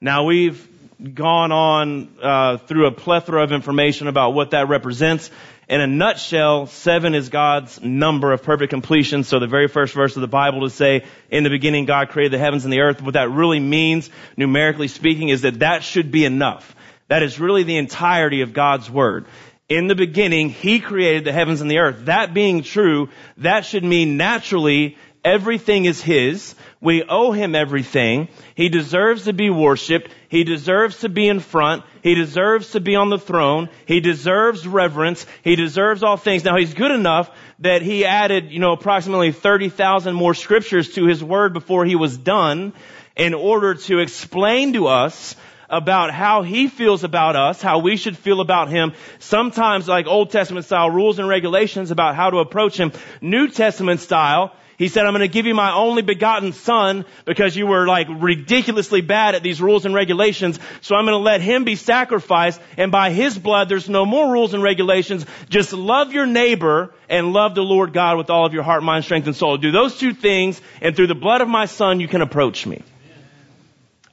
Now 0.00 0.24
we've 0.24 0.66
gone 1.14 1.52
on 1.52 2.08
uh, 2.22 2.56
through 2.58 2.86
a 2.86 2.92
plethora 2.92 3.42
of 3.42 3.52
information 3.52 4.08
about 4.08 4.34
what 4.34 4.50
that 4.50 4.68
represents. 4.68 5.30
In 5.70 5.80
a 5.80 5.86
nutshell, 5.86 6.66
seven 6.66 7.14
is 7.14 7.28
God's 7.28 7.80
number 7.80 8.32
of 8.32 8.42
perfect 8.42 8.70
completion. 8.70 9.22
So 9.22 9.38
the 9.38 9.46
very 9.46 9.68
first 9.68 9.94
verse 9.94 10.16
of 10.16 10.20
the 10.20 10.26
Bible 10.26 10.62
to 10.62 10.70
say, 10.70 11.04
in 11.30 11.44
the 11.44 11.48
beginning 11.48 11.84
God 11.84 12.08
created 12.08 12.32
the 12.32 12.42
heavens 12.42 12.64
and 12.64 12.72
the 12.72 12.80
earth, 12.80 13.00
what 13.00 13.14
that 13.14 13.30
really 13.30 13.60
means, 13.60 14.10
numerically 14.36 14.88
speaking, 14.88 15.28
is 15.28 15.42
that 15.42 15.60
that 15.60 15.84
should 15.84 16.10
be 16.10 16.24
enough. 16.24 16.74
That 17.06 17.22
is 17.22 17.38
really 17.38 17.62
the 17.62 17.76
entirety 17.76 18.40
of 18.40 18.52
God's 18.52 18.90
Word. 18.90 19.26
In 19.68 19.86
the 19.86 19.94
beginning, 19.94 20.48
He 20.48 20.80
created 20.80 21.24
the 21.24 21.30
heavens 21.30 21.60
and 21.60 21.70
the 21.70 21.78
earth. 21.78 22.06
That 22.06 22.34
being 22.34 22.64
true, 22.64 23.08
that 23.36 23.64
should 23.64 23.84
mean 23.84 24.16
naturally 24.16 24.98
everything 25.24 25.84
is 25.84 26.00
His. 26.00 26.54
We 26.80 27.02
owe 27.02 27.30
him 27.30 27.54
everything. 27.54 28.28
He 28.54 28.70
deserves 28.70 29.24
to 29.24 29.34
be 29.34 29.50
worshiped. 29.50 30.10
He 30.28 30.44
deserves 30.44 31.00
to 31.00 31.10
be 31.10 31.28
in 31.28 31.40
front. 31.40 31.84
He 32.02 32.14
deserves 32.14 32.70
to 32.70 32.80
be 32.80 32.96
on 32.96 33.10
the 33.10 33.18
throne. 33.18 33.68
He 33.84 34.00
deserves 34.00 34.66
reverence. 34.66 35.26
He 35.44 35.56
deserves 35.56 36.02
all 36.02 36.16
things. 36.16 36.42
Now 36.42 36.56
he's 36.56 36.72
good 36.72 36.90
enough 36.90 37.30
that 37.58 37.82
he 37.82 38.06
added, 38.06 38.50
you 38.50 38.60
know, 38.60 38.72
approximately 38.72 39.32
30,000 39.32 40.14
more 40.14 40.32
scriptures 40.32 40.94
to 40.94 41.04
his 41.04 41.22
word 41.22 41.52
before 41.52 41.84
he 41.84 41.96
was 41.96 42.16
done 42.16 42.72
in 43.14 43.34
order 43.34 43.74
to 43.74 43.98
explain 43.98 44.72
to 44.72 44.86
us 44.86 45.36
about 45.68 46.10
how 46.10 46.42
he 46.42 46.66
feels 46.68 47.04
about 47.04 47.36
us, 47.36 47.60
how 47.60 47.78
we 47.78 47.96
should 47.96 48.16
feel 48.16 48.40
about 48.40 48.68
him. 48.68 48.92
Sometimes 49.18 49.86
like 49.86 50.06
Old 50.06 50.30
Testament 50.30 50.64
style 50.64 50.90
rules 50.90 51.18
and 51.18 51.28
regulations 51.28 51.90
about 51.90 52.16
how 52.16 52.30
to 52.30 52.38
approach 52.38 52.78
him. 52.78 52.92
New 53.20 53.48
Testament 53.48 54.00
style, 54.00 54.52
he 54.80 54.88
said, 54.88 55.04
I'm 55.04 55.12
going 55.12 55.20
to 55.20 55.28
give 55.28 55.44
you 55.44 55.54
my 55.54 55.74
only 55.74 56.00
begotten 56.00 56.54
son 56.54 57.04
because 57.26 57.54
you 57.54 57.66
were 57.66 57.86
like 57.86 58.06
ridiculously 58.08 59.02
bad 59.02 59.34
at 59.34 59.42
these 59.42 59.60
rules 59.60 59.84
and 59.84 59.94
regulations. 59.94 60.58
So 60.80 60.94
I'm 60.94 61.04
going 61.04 61.18
to 61.18 61.22
let 61.22 61.42
him 61.42 61.64
be 61.64 61.76
sacrificed. 61.76 62.58
And 62.78 62.90
by 62.90 63.10
his 63.10 63.36
blood, 63.38 63.68
there's 63.68 63.90
no 63.90 64.06
more 64.06 64.32
rules 64.32 64.54
and 64.54 64.62
regulations. 64.62 65.26
Just 65.50 65.74
love 65.74 66.14
your 66.14 66.24
neighbor 66.24 66.94
and 67.10 67.34
love 67.34 67.54
the 67.54 67.60
Lord 67.60 67.92
God 67.92 68.16
with 68.16 68.30
all 68.30 68.46
of 68.46 68.54
your 68.54 68.62
heart, 68.62 68.82
mind, 68.82 69.04
strength, 69.04 69.26
and 69.26 69.36
soul. 69.36 69.58
Do 69.58 69.70
those 69.70 69.98
two 69.98 70.14
things. 70.14 70.58
And 70.80 70.96
through 70.96 71.08
the 71.08 71.14
blood 71.14 71.42
of 71.42 71.48
my 71.48 71.66
son, 71.66 72.00
you 72.00 72.08
can 72.08 72.22
approach 72.22 72.66
me. 72.66 72.82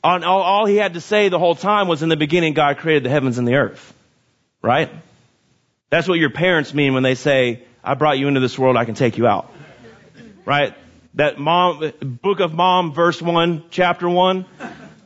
all, 0.03 0.21
all 0.25 0.65
he 0.65 0.75
had 0.75 0.95
to 0.95 1.01
say 1.01 1.29
the 1.29 1.39
whole 1.39 1.55
time 1.55 1.87
was 1.87 2.03
in 2.03 2.09
the 2.09 2.17
beginning, 2.17 2.55
God 2.55 2.79
created 2.79 3.03
the 3.03 3.09
heavens 3.09 3.37
and 3.37 3.47
the 3.47 3.55
earth. 3.55 3.93
Right? 4.61 4.91
That's 5.91 6.09
what 6.09 6.19
your 6.19 6.31
parents 6.31 6.73
mean 6.73 6.93
when 6.93 7.03
they 7.03 7.15
say, 7.15 7.63
I 7.81 7.93
brought 7.93 8.19
you 8.19 8.27
into 8.27 8.41
this 8.41 8.59
world, 8.59 8.75
I 8.75 8.83
can 8.83 8.95
take 8.95 9.17
you 9.17 9.27
out 9.27 9.53
right? 10.47 10.73
That 11.15 11.37
mom, 11.37 11.91
book 12.01 12.39
of 12.39 12.53
mom, 12.53 12.93
verse 12.93 13.21
one, 13.21 13.65
chapter 13.69 14.09
one. 14.09 14.45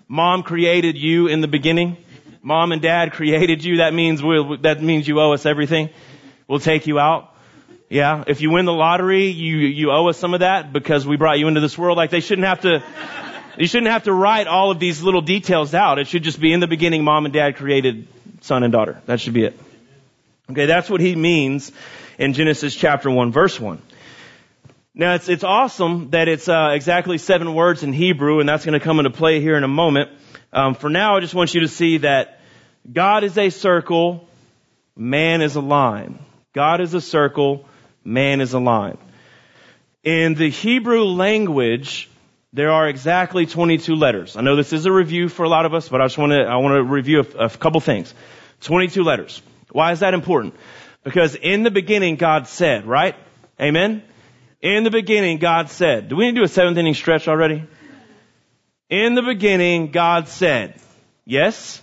Mom 0.07 0.43
created 0.43 0.97
you 0.97 1.27
in 1.27 1.41
the 1.41 1.47
beginning. 1.47 1.97
Mom 2.43 2.71
and 2.71 2.81
dad 2.81 3.13
created 3.13 3.63
you. 3.63 3.77
That 3.77 3.93
means 3.93 4.21
we'll, 4.21 4.57
that 4.57 4.81
means 4.81 5.07
you 5.07 5.19
owe 5.19 5.33
us 5.33 5.45
everything. 5.45 5.89
We'll 6.47 6.59
take 6.59 6.85
you 6.85 6.99
out. 6.99 7.33
Yeah. 7.89 8.23
If 8.27 8.41
you 8.41 8.51
win 8.51 8.65
the 8.65 8.73
lottery, 8.73 9.27
you, 9.27 9.57
you 9.57 9.91
owe 9.91 10.07
us 10.09 10.17
some 10.17 10.35
of 10.35 10.41
that 10.41 10.71
because 10.71 11.07
we 11.07 11.17
brought 11.17 11.39
you 11.39 11.47
into 11.47 11.59
this 11.59 11.77
world. 11.77 11.97
Like 11.97 12.11
they 12.11 12.19
shouldn't 12.19 12.47
have 12.47 12.61
to, 12.61 12.83
you 13.57 13.67
shouldn't 13.67 13.91
have 13.91 14.03
to 14.03 14.13
write 14.13 14.47
all 14.47 14.69
of 14.69 14.79
these 14.79 15.01
little 15.01 15.21
details 15.21 15.73
out. 15.73 15.97
It 15.97 16.07
should 16.07 16.23
just 16.23 16.39
be 16.39 16.53
in 16.53 16.59
the 16.59 16.67
beginning, 16.67 17.03
mom 17.03 17.25
and 17.25 17.33
dad 17.33 17.55
created 17.55 18.07
son 18.41 18.63
and 18.63 18.71
daughter. 18.71 19.01
That 19.07 19.19
should 19.19 19.33
be 19.33 19.45
it. 19.45 19.59
Okay. 20.51 20.67
That's 20.67 20.89
what 20.89 21.01
he 21.01 21.15
means 21.15 21.71
in 22.19 22.33
Genesis 22.33 22.75
chapter 22.75 23.09
one, 23.09 23.31
verse 23.31 23.59
one. 23.59 23.81
Now 24.93 25.15
it's 25.15 25.29
it's 25.29 25.45
awesome 25.45 26.09
that 26.09 26.27
it's 26.27 26.49
uh, 26.49 26.71
exactly 26.73 27.17
seven 27.17 27.53
words 27.53 27.81
in 27.81 27.93
Hebrew, 27.93 28.41
and 28.41 28.49
that's 28.49 28.65
going 28.65 28.77
to 28.77 28.83
come 28.83 28.99
into 28.99 29.09
play 29.09 29.39
here 29.39 29.55
in 29.55 29.63
a 29.63 29.69
moment. 29.69 30.09
Um, 30.51 30.75
for 30.75 30.89
now, 30.89 31.15
I 31.15 31.21
just 31.21 31.33
want 31.33 31.53
you 31.53 31.61
to 31.61 31.69
see 31.69 31.99
that 31.99 32.41
God 32.91 33.23
is 33.23 33.37
a 33.37 33.51
circle, 33.51 34.27
man 34.97 35.41
is 35.41 35.55
a 35.55 35.61
line. 35.61 36.19
God 36.53 36.81
is 36.81 36.93
a 36.93 36.99
circle, 36.99 37.65
man 38.03 38.41
is 38.41 38.51
a 38.51 38.59
line. 38.59 38.97
In 40.03 40.33
the 40.33 40.49
Hebrew 40.49 41.05
language, 41.05 42.09
there 42.51 42.71
are 42.71 42.89
exactly 42.89 43.45
22 43.45 43.95
letters. 43.95 44.35
I 44.35 44.41
know 44.41 44.57
this 44.57 44.73
is 44.73 44.85
a 44.85 44.91
review 44.91 45.29
for 45.29 45.43
a 45.43 45.49
lot 45.49 45.65
of 45.65 45.73
us, 45.73 45.87
but 45.87 46.01
I 46.01 46.05
just 46.05 46.17
want 46.17 46.33
to 46.33 46.41
I 46.41 46.57
want 46.57 46.75
to 46.75 46.83
review 46.83 47.21
a, 47.21 47.45
a 47.45 47.49
couple 47.49 47.79
things. 47.79 48.13
22 48.59 49.03
letters. 49.03 49.41
Why 49.71 49.93
is 49.93 50.01
that 50.01 50.13
important? 50.13 50.55
Because 51.05 51.35
in 51.35 51.63
the 51.63 51.71
beginning, 51.71 52.17
God 52.17 52.47
said, 52.47 52.85
right? 52.85 53.15
Amen. 53.59 54.03
In 54.61 54.83
the 54.83 54.91
beginning, 54.91 55.39
God 55.39 55.69
said. 55.69 56.07
Do 56.07 56.15
we 56.15 56.25
need 56.25 56.35
to 56.35 56.41
do 56.41 56.45
a 56.45 56.47
seventh 56.47 56.77
inning 56.77 56.93
stretch 56.93 57.27
already? 57.27 57.63
In 58.89 59.15
the 59.15 59.21
beginning, 59.21 59.91
God 59.91 60.27
said. 60.27 60.79
Yes? 61.25 61.81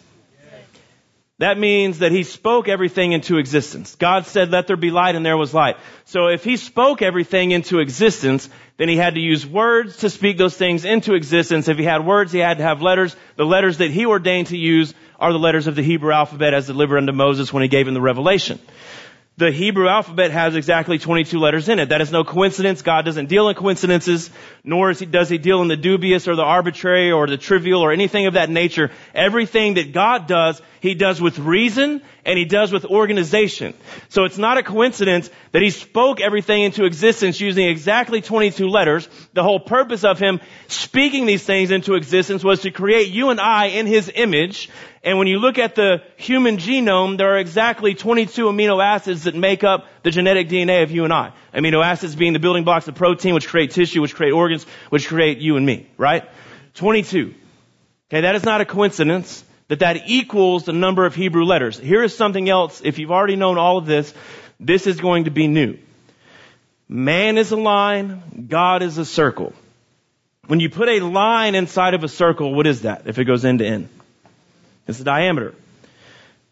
That 1.39 1.57
means 1.57 2.01
that 2.01 2.11
he 2.11 2.25
spoke 2.25 2.69
everything 2.69 3.13
into 3.13 3.39
existence. 3.39 3.95
God 3.95 4.27
said, 4.27 4.51
let 4.51 4.67
there 4.67 4.77
be 4.77 4.91
light, 4.91 5.15
and 5.15 5.25
there 5.25 5.37
was 5.37 5.55
light. 5.55 5.77
So 6.05 6.27
if 6.27 6.43
he 6.43 6.57
spoke 6.57 7.01
everything 7.01 7.53
into 7.53 7.79
existence, 7.79 8.49
then 8.77 8.89
he 8.89 8.97
had 8.97 9.15
to 9.15 9.21
use 9.21 9.47
words 9.47 9.99
to 9.99 10.11
speak 10.11 10.37
those 10.37 10.57
things 10.57 10.85
into 10.85 11.15
existence. 11.15 11.69
If 11.69 11.79
he 11.79 11.85
had 11.85 12.05
words, 12.05 12.33
he 12.33 12.41
had 12.41 12.59
to 12.59 12.65
have 12.65 12.83
letters. 12.83 13.15
The 13.37 13.47
letters 13.47 13.79
that 13.79 13.93
he 13.93 14.05
ordained 14.05 14.49
to 14.49 14.57
use 14.57 14.95
are 15.21 15.33
the 15.33 15.39
letters 15.39 15.69
of 15.69 15.77
the 15.77 15.83
Hebrew 15.83 16.13
alphabet 16.13 16.55
as 16.55 16.67
delivered 16.67 16.99
unto 16.99 17.13
Moses 17.13 17.53
when 17.53 17.63
he 17.63 17.69
gave 17.69 17.87
him 17.87 17.95
the 17.95 18.01
revelation. 18.01 18.59
The 19.39 19.53
Hebrew 19.53 19.87
alphabet 19.87 20.33
has 20.33 20.57
exactly 20.57 20.99
22 20.99 21.39
letters 21.39 21.69
in 21.69 21.79
it. 21.79 21.91
That 21.91 22.01
is 22.01 22.11
no 22.11 22.25
coincidence. 22.25 22.83
God 22.83 23.05
doesn't 23.05 23.27
deal 23.27 23.49
in 23.49 23.55
coincidences, 23.55 24.31
nor 24.65 24.91
he, 24.91 25.07
does 25.07 25.29
he 25.29 25.39
deal 25.39 25.63
in 25.63 25.69
the 25.69 25.77
dubious 25.77 26.27
or 26.27 26.35
the 26.35 26.43
arbitrary 26.43 27.13
or 27.13 27.29
the 27.29 27.37
trivial 27.37 27.83
or 27.83 27.93
anything 27.93 28.27
of 28.27 28.35
that 28.35 28.51
nature. 28.51 28.91
Everything 29.15 29.75
that 29.75 29.93
God 29.93 30.27
does, 30.27 30.61
he 30.81 30.95
does 30.95 31.21
with 31.21 31.39
reason 31.39 32.03
and 32.25 32.37
he 32.37 32.47
does 32.47 32.73
with 32.73 32.85
organization. 32.85 33.75
So 34.09 34.25
it's 34.25 34.39
not 34.39 34.59
a 34.59 34.65
coincidence 34.65 35.31
that 35.53 35.63
he 35.63 35.71
spoke 35.71 36.21
everything 36.21 36.63
into 36.63 36.85
existence 36.85 37.41
using 37.41 37.69
exactly 37.69 38.21
22 38.21 38.67
letters. 38.67 39.09
The 39.35 39.45
whole 39.45 39.61
purpose 39.61 40.03
of 40.03 40.19
him 40.19 40.41
speaking 40.67 41.27
these 41.27 41.45
things 41.45 41.71
into 41.71 41.95
existence 41.95 42.43
was 42.43 42.63
to 42.63 42.73
create 42.73 43.11
you 43.11 43.31
and 43.31 43.41
I 43.41 43.67
in 43.67 43.87
his 43.87 44.11
image 44.13 44.69
and 45.03 45.19
when 45.19 45.29
you 45.29 45.39
look 45.39 45.59
at 45.59 45.75
the 45.75 46.03
human 46.17 46.57
genome, 46.57 47.19
there 47.19 47.35
are 47.35 47.39
exactly 47.39 47.95
22 47.95 48.47
amino 48.47 48.83
acids 48.83 49.25
that 49.25 49.35
make 49.35 49.63
up 49.63 49.87
the 50.03 50.11
genetic 50.11 50.49
DNA 50.49 50.83
of 50.83 50.91
you 50.91 51.05
and 51.05 51.13
I. 51.13 51.33
Amino 51.55 51.85
acids 51.85 52.17
being 52.17 52.33
the 52.33 52.39
building 52.39 52.65
blocks 52.65 52.89
of 52.89 52.95
protein, 52.95 53.35
which 53.35 53.47
create 53.47 53.71
tissue, 53.71 54.01
which 54.03 54.15
create 54.15 54.33
organs, 54.33 54.65
which 54.91 55.07
create 55.07 55.39
you 55.39 55.57
and 55.57 55.65
me, 55.65 55.89
right? 55.97 56.29
22. 56.75 57.35
Okay, 58.11 58.23
that 58.23 58.35
is 58.35 58.45
not 58.45 58.61
a 58.61 58.65
coincidence 58.65 59.45
that 59.69 59.81
that 59.81 60.09
equals 60.09 60.65
the 60.65 60.73
number 60.73 61.07
of 61.07 61.15
Hebrew 61.15 61.45
letters. 61.45 61.79
Here 61.79 62.03
is 62.03 62.17
something 62.17 62.49
else. 62.49 62.81
If 62.83 62.99
you've 62.99 63.13
already 63.13 63.37
known 63.37 63.59
all 63.59 63.79
of 63.79 63.87
this, 63.87 64.13
this 64.59 64.87
is 64.87 65.01
going 65.01 65.25
to 65.25 65.31
be 65.31 65.47
new. 65.47 65.79
Man 66.89 67.37
is 67.37 67.53
a 67.53 67.57
line, 67.57 68.47
God 68.49 68.83
is 68.83 68.97
a 68.97 69.05
circle. 69.05 69.53
When 70.47 70.59
you 70.59 70.71
put 70.71 70.89
a 70.89 71.01
line 71.01 71.55
inside 71.55 71.93
of 71.93 72.03
a 72.03 72.09
circle, 72.09 72.55
what 72.55 72.67
is 72.67 72.83
that 72.83 73.03
if 73.07 73.19
it 73.19 73.25
goes 73.25 73.45
end 73.45 73.59
to 73.59 73.67
end? 73.67 73.91
It's 74.89 74.99
the 74.99 75.05
diameter. 75.05 75.55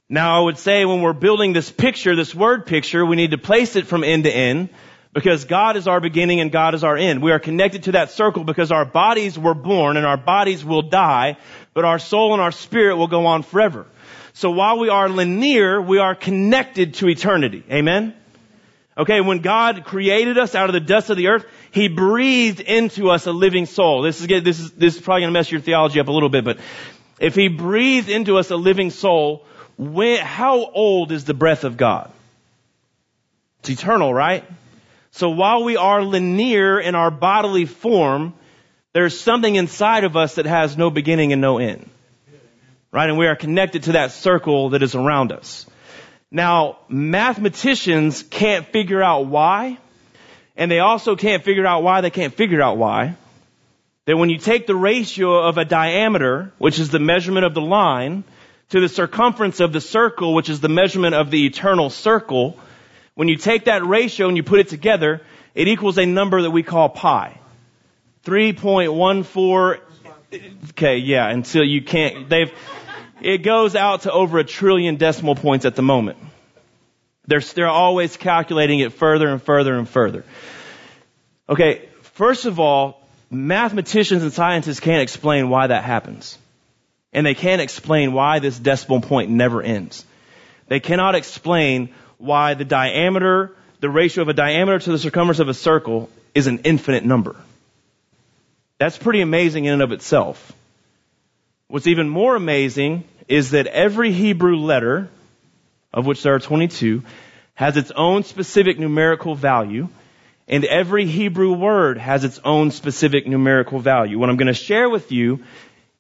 Now 0.09 0.38
I 0.38 0.45
would 0.45 0.59
say 0.59 0.85
when 0.85 1.02
we're 1.02 1.14
building 1.14 1.52
this 1.52 1.71
picture, 1.73 2.14
this 2.14 2.35
word 2.35 2.66
picture, 2.66 3.05
we 3.05 3.16
need 3.16 3.33
to 3.33 3.38
place 3.38 3.75
it 3.75 3.87
from 3.87 4.05
end 4.05 4.25
to 4.25 4.31
end 4.31 4.69
because 5.12 5.47
God 5.47 5.76
is 5.76 5.88
our 5.88 6.00
beginning 6.00 6.40
and 6.40 6.52
God 6.52 6.75
is 6.75 6.85
our 6.85 6.97
end. 6.97 7.23
We 7.23 7.33
are 7.33 7.38
connected 7.38 7.85
to 7.85 7.93
that 7.93 8.11
circle 8.11 8.45
because 8.45 8.71
our 8.71 8.85
bodies 8.85 9.38
were 9.38 9.55
born 9.55 9.97
and 9.97 10.05
our 10.05 10.19
bodies 10.19 10.64
will 10.64 10.83
die, 10.83 11.38
but 11.73 11.85
our 11.85 11.99
soul 11.99 12.35
and 12.35 12.43
our 12.43 12.52
spirit 12.52 12.97
will 12.97 13.09
go 13.09 13.26
on 13.26 13.43
forever. 13.43 13.87
So 14.35 14.50
while 14.50 14.78
we 14.78 14.90
are 14.90 15.09
linear, 15.09 15.81
we 15.81 15.99
are 15.99 16.14
connected 16.14 16.95
to 16.95 17.09
eternity. 17.09 17.64
Amen? 17.71 18.14
Okay, 18.99 19.21
when 19.21 19.38
God 19.38 19.85
created 19.85 20.38
us 20.38 20.55
out 20.55 20.69
of 20.69 20.75
the 20.75 20.81
dust 20.81 21.11
of 21.11 21.16
the 21.16 21.28
earth, 21.28 21.47
He 21.71 21.88
breathed 21.88 22.61
into 22.61 23.11
us 23.11 23.26
a 23.26 23.33
living 23.33 23.66
soul. 23.66 24.02
This 24.02 24.21
is, 24.21 24.26
this 24.26 24.61
is, 24.61 24.73
this 24.73 24.97
is 24.97 25.02
probably 25.02 25.23
going 25.23 25.33
to 25.33 25.38
mess 25.38 25.50
your 25.50 25.61
theology 25.61 26.00
up 26.00 26.09
a 26.09 26.12
little 26.12 26.28
bit, 26.28 26.45
but 26.45 26.59
if 27.19 27.35
he 27.35 27.49
breathed 27.49 28.09
into 28.09 28.39
us 28.39 28.51
a 28.51 28.57
living 28.57 28.91
soul, 28.91 29.45
how 29.79 30.65
old 30.65 31.13
is 31.13 31.25
the 31.25 31.35
breath 31.35 31.65
of 31.65 31.77
God? 31.77 32.11
It's 33.61 33.71
eternal, 33.71 34.13
right? 34.13 34.45
So 35.13 35.31
while 35.31 35.65
we 35.65 35.77
are 35.77 36.03
linear 36.03 36.79
in 36.79 36.95
our 36.95 37.11
bodily 37.11 37.65
form, 37.65 38.35
there's 38.93 39.19
something 39.19 39.55
inside 39.55 40.05
of 40.05 40.17
us 40.17 40.35
that 40.35 40.47
has 40.47 40.77
no 40.77 40.91
beginning 40.91 41.33
and 41.33 41.41
no 41.41 41.59
end. 41.59 41.89
Right? 42.93 43.09
And 43.09 43.19
we 43.19 43.27
are 43.27 43.37
connected 43.37 43.85
to 43.85 43.93
that 43.93 44.13
circle 44.13 44.71
that 44.71 44.83
is 44.83 44.95
around 44.95 45.33
us. 45.33 45.67
Now, 46.31 46.79
mathematicians 46.89 48.23
can't 48.23 48.67
figure 48.67 49.03
out 49.03 49.27
why, 49.27 49.79
and 50.57 50.71
they 50.71 50.81
also 50.81 51.17
can't 51.17 51.43
figure 51.43 51.67
out 51.67 51.83
why 51.83 52.01
they 52.01 52.11
can't 52.11 52.35
figure 52.35 52.63
out 52.63 52.79
why 52.79 53.17
that 54.07 54.17
when 54.17 54.31
you 54.31 54.39
take 54.39 54.67
the 54.67 54.75
ratio 54.75 55.41
of 55.41 55.59
a 55.59 55.65
diameter, 55.65 56.53
which 56.59 56.79
is 56.79 56.91
the 56.91 57.01
measurement 57.01 57.45
of 57.45 57.55
the 57.55 57.61
line, 57.61 58.25
to 58.71 58.81
the 58.81 58.89
circumference 58.89 59.61
of 59.61 59.73
the 59.73 59.81
circle, 59.81 60.35
which 60.35 60.49
is 60.49 60.61
the 60.61 60.69
measurement 60.69 61.15
of 61.15 61.31
the 61.31 61.45
eternal 61.47 61.91
circle, 61.91 62.59
when 63.15 63.29
you 63.29 63.37
take 63.37 63.65
that 63.65 63.85
ratio 63.85 64.29
and 64.29 64.37
you 64.37 64.43
put 64.43 64.61
it 64.61 64.69
together, 64.69 65.23
it 65.55 65.69
equals 65.69 65.99
a 65.99 66.07
number 66.07 66.43
that 66.43 66.51
we 66.51 66.63
call 66.63 66.89
pi. 66.89 67.39
3.14, 68.25 69.81
okay, 70.71 70.99
yeah, 70.99 71.29
until 71.29 71.65
you 71.65 71.83
can't, 71.83 72.29
they've, 72.29 72.53
it 73.21 73.39
goes 73.39 73.75
out 73.75 74.03
to 74.03 74.13
over 74.13 74.39
a 74.39 74.45
trillion 74.45 74.97
decimal 74.97 75.35
points 75.35 75.65
at 75.65 75.75
the 75.75 75.83
moment. 75.83 76.19
They're, 77.27 77.41
they're 77.41 77.69
always 77.69 78.17
calculating 78.17 78.81
it 78.81 78.93
further 78.93 79.29
and 79.29 79.43
further 79.43 79.77
and 79.77 79.89
further. 79.89 80.25
Okay, 81.49 81.89
first 82.03 82.45
of 82.45 82.61
all, 82.61 83.06
mathematicians 83.30 84.23
and 84.23 84.33
scientists 84.33 84.80
can't 84.80 85.02
explain 85.02 85.49
why 85.49 85.66
that 85.66 85.85
happens. 85.85 86.38
And 87.12 87.25
they 87.25 87.35
can't 87.35 87.62
explain 87.62 88.12
why 88.12 88.38
this 88.38 88.59
decimal 88.59 89.00
point 89.00 89.30
never 89.30 89.62
ends. 89.62 90.04
They 90.68 90.80
cannot 90.80 91.14
explain 91.14 91.90
why 92.18 92.54
the 92.54 92.64
diameter, 92.64 93.52
the 93.80 93.90
ratio 93.90 94.23
of 94.23 94.28
a 94.28 94.35
diameter 94.35 94.78
to 94.78 94.92
the 94.92 94.99
circumference 94.99 95.38
of 95.38 95.49
a 95.49 95.54
circle 95.54 96.11
is 96.35 96.47
an 96.47 96.61
infinite 96.64 97.04
number. 97.04 97.37
That's 98.78 98.99
pretty 98.99 99.21
amazing 99.21 99.64
in 99.64 99.75
and 99.75 99.83
of 99.83 99.92
itself. 99.92 100.52
What's 101.68 101.87
even 101.87 102.09
more 102.09 102.37
amazing 102.37 103.04
is 103.28 103.52
that 103.52 103.66
every 103.66 104.12
Hebrew 104.12 104.56
letter, 104.56 105.09
of 105.92 106.06
which 106.06 106.23
there 106.23 106.35
are 106.35 106.38
22, 106.38 107.02
has 107.54 107.76
its 107.76 107.90
own 107.90 108.23
specific 108.23 108.78
numerical 108.78 109.35
value 109.35 109.88
and 110.49 110.65
every 110.65 111.07
Hebrew 111.07 111.53
word 111.53 111.99
has 111.99 112.25
its 112.25 112.41
own 112.45 112.71
specific 112.71 113.26
numerical 113.26 113.81
value. 113.81 114.19
What 114.19 114.31
I'm 114.31 114.37
going 114.37 114.47
to 114.47 114.55
share 114.55 114.88
with 114.88 115.11
you 115.11 115.45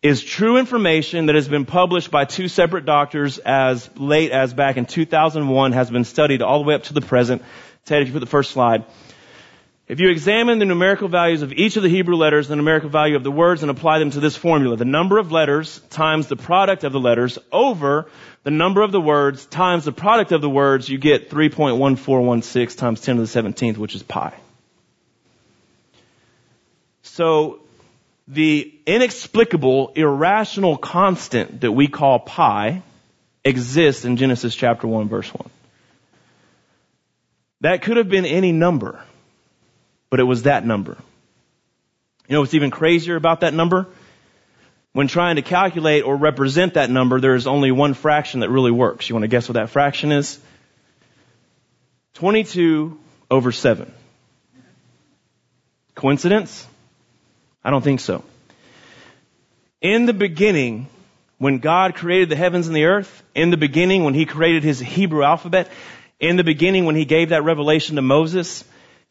is 0.02 0.22
true 0.22 0.56
information 0.56 1.26
that 1.26 1.34
has 1.34 1.48
been 1.48 1.64
published 1.64 2.10
by 2.10 2.24
two 2.24 2.46
separate 2.46 2.84
doctors 2.84 3.38
as 3.38 3.90
late 3.96 4.30
as 4.30 4.54
back 4.54 4.76
in 4.76 4.86
2001, 4.86 5.72
has 5.72 5.90
been 5.90 6.04
studied 6.04 6.42
all 6.42 6.60
the 6.60 6.64
way 6.64 6.74
up 6.74 6.84
to 6.84 6.94
the 6.94 7.00
present. 7.00 7.42
Ted, 7.86 8.02
if 8.02 8.08
you 8.08 8.14
put 8.14 8.20
the 8.20 8.26
first 8.26 8.52
slide. 8.52 8.84
If 9.88 10.00
you 10.00 10.10
examine 10.10 10.58
the 10.58 10.64
numerical 10.64 11.06
values 11.06 11.42
of 11.42 11.52
each 11.52 11.76
of 11.76 11.84
the 11.84 11.88
Hebrew 11.88 12.16
letters, 12.16 12.48
the 12.48 12.56
numerical 12.56 12.88
value 12.88 13.14
of 13.14 13.22
the 13.22 13.30
words, 13.30 13.62
and 13.62 13.70
apply 13.70 14.00
them 14.00 14.10
to 14.10 14.20
this 14.20 14.34
formula, 14.34 14.76
the 14.76 14.84
number 14.84 15.16
of 15.18 15.30
letters 15.30 15.80
times 15.90 16.26
the 16.26 16.34
product 16.34 16.82
of 16.82 16.92
the 16.92 16.98
letters 16.98 17.38
over 17.52 18.10
the 18.42 18.50
number 18.50 18.82
of 18.82 18.90
the 18.90 19.00
words 19.00 19.46
times 19.46 19.84
the 19.84 19.92
product 19.92 20.32
of 20.32 20.40
the 20.40 20.50
words, 20.50 20.88
you 20.88 20.98
get 20.98 21.30
3.1416 21.30 22.76
times 22.76 23.00
10 23.00 23.16
to 23.16 23.22
the 23.22 23.28
17th, 23.28 23.76
which 23.76 23.94
is 23.94 24.02
pi. 24.02 24.34
So 27.02 27.60
the 28.26 28.74
inexplicable, 28.86 29.92
irrational 29.94 30.76
constant 30.76 31.60
that 31.60 31.70
we 31.70 31.86
call 31.86 32.18
pi 32.18 32.82
exists 33.44 34.04
in 34.04 34.16
Genesis 34.16 34.54
chapter 34.56 34.88
1 34.88 35.08
verse 35.08 35.32
1. 35.32 35.48
That 37.60 37.82
could 37.82 37.96
have 37.96 38.08
been 38.08 38.26
any 38.26 38.50
number, 38.50 39.00
but 40.10 40.20
it 40.20 40.24
was 40.24 40.42
that 40.42 40.64
number. 40.64 40.96
You 42.28 42.34
know 42.34 42.40
what's 42.40 42.54
even 42.54 42.70
crazier 42.70 43.16
about 43.16 43.40
that 43.40 43.54
number? 43.54 43.86
When 44.92 45.08
trying 45.08 45.36
to 45.36 45.42
calculate 45.42 46.04
or 46.04 46.16
represent 46.16 46.74
that 46.74 46.90
number, 46.90 47.20
there 47.20 47.34
is 47.34 47.46
only 47.46 47.70
one 47.70 47.94
fraction 47.94 48.40
that 48.40 48.50
really 48.50 48.70
works. 48.70 49.08
You 49.08 49.14
want 49.14 49.24
to 49.24 49.28
guess 49.28 49.48
what 49.48 49.54
that 49.54 49.70
fraction 49.70 50.10
is? 50.10 50.40
22 52.14 52.98
over 53.30 53.52
7. 53.52 53.92
Coincidence? 55.94 56.66
I 57.62 57.70
don't 57.70 57.82
think 57.82 58.00
so. 58.00 58.24
In 59.82 60.06
the 60.06 60.14
beginning, 60.14 60.88
when 61.38 61.58
God 61.58 61.94
created 61.94 62.28
the 62.30 62.36
heavens 62.36 62.66
and 62.66 62.74
the 62.74 62.84
earth, 62.86 63.22
in 63.34 63.50
the 63.50 63.56
beginning 63.56 64.04
when 64.04 64.14
He 64.14 64.24
created 64.24 64.64
His 64.64 64.80
Hebrew 64.80 65.22
alphabet, 65.22 65.70
in 66.18 66.36
the 66.36 66.44
beginning 66.44 66.86
when 66.86 66.96
He 66.96 67.04
gave 67.04 67.28
that 67.28 67.44
revelation 67.44 67.96
to 67.96 68.02
Moses, 68.02 68.64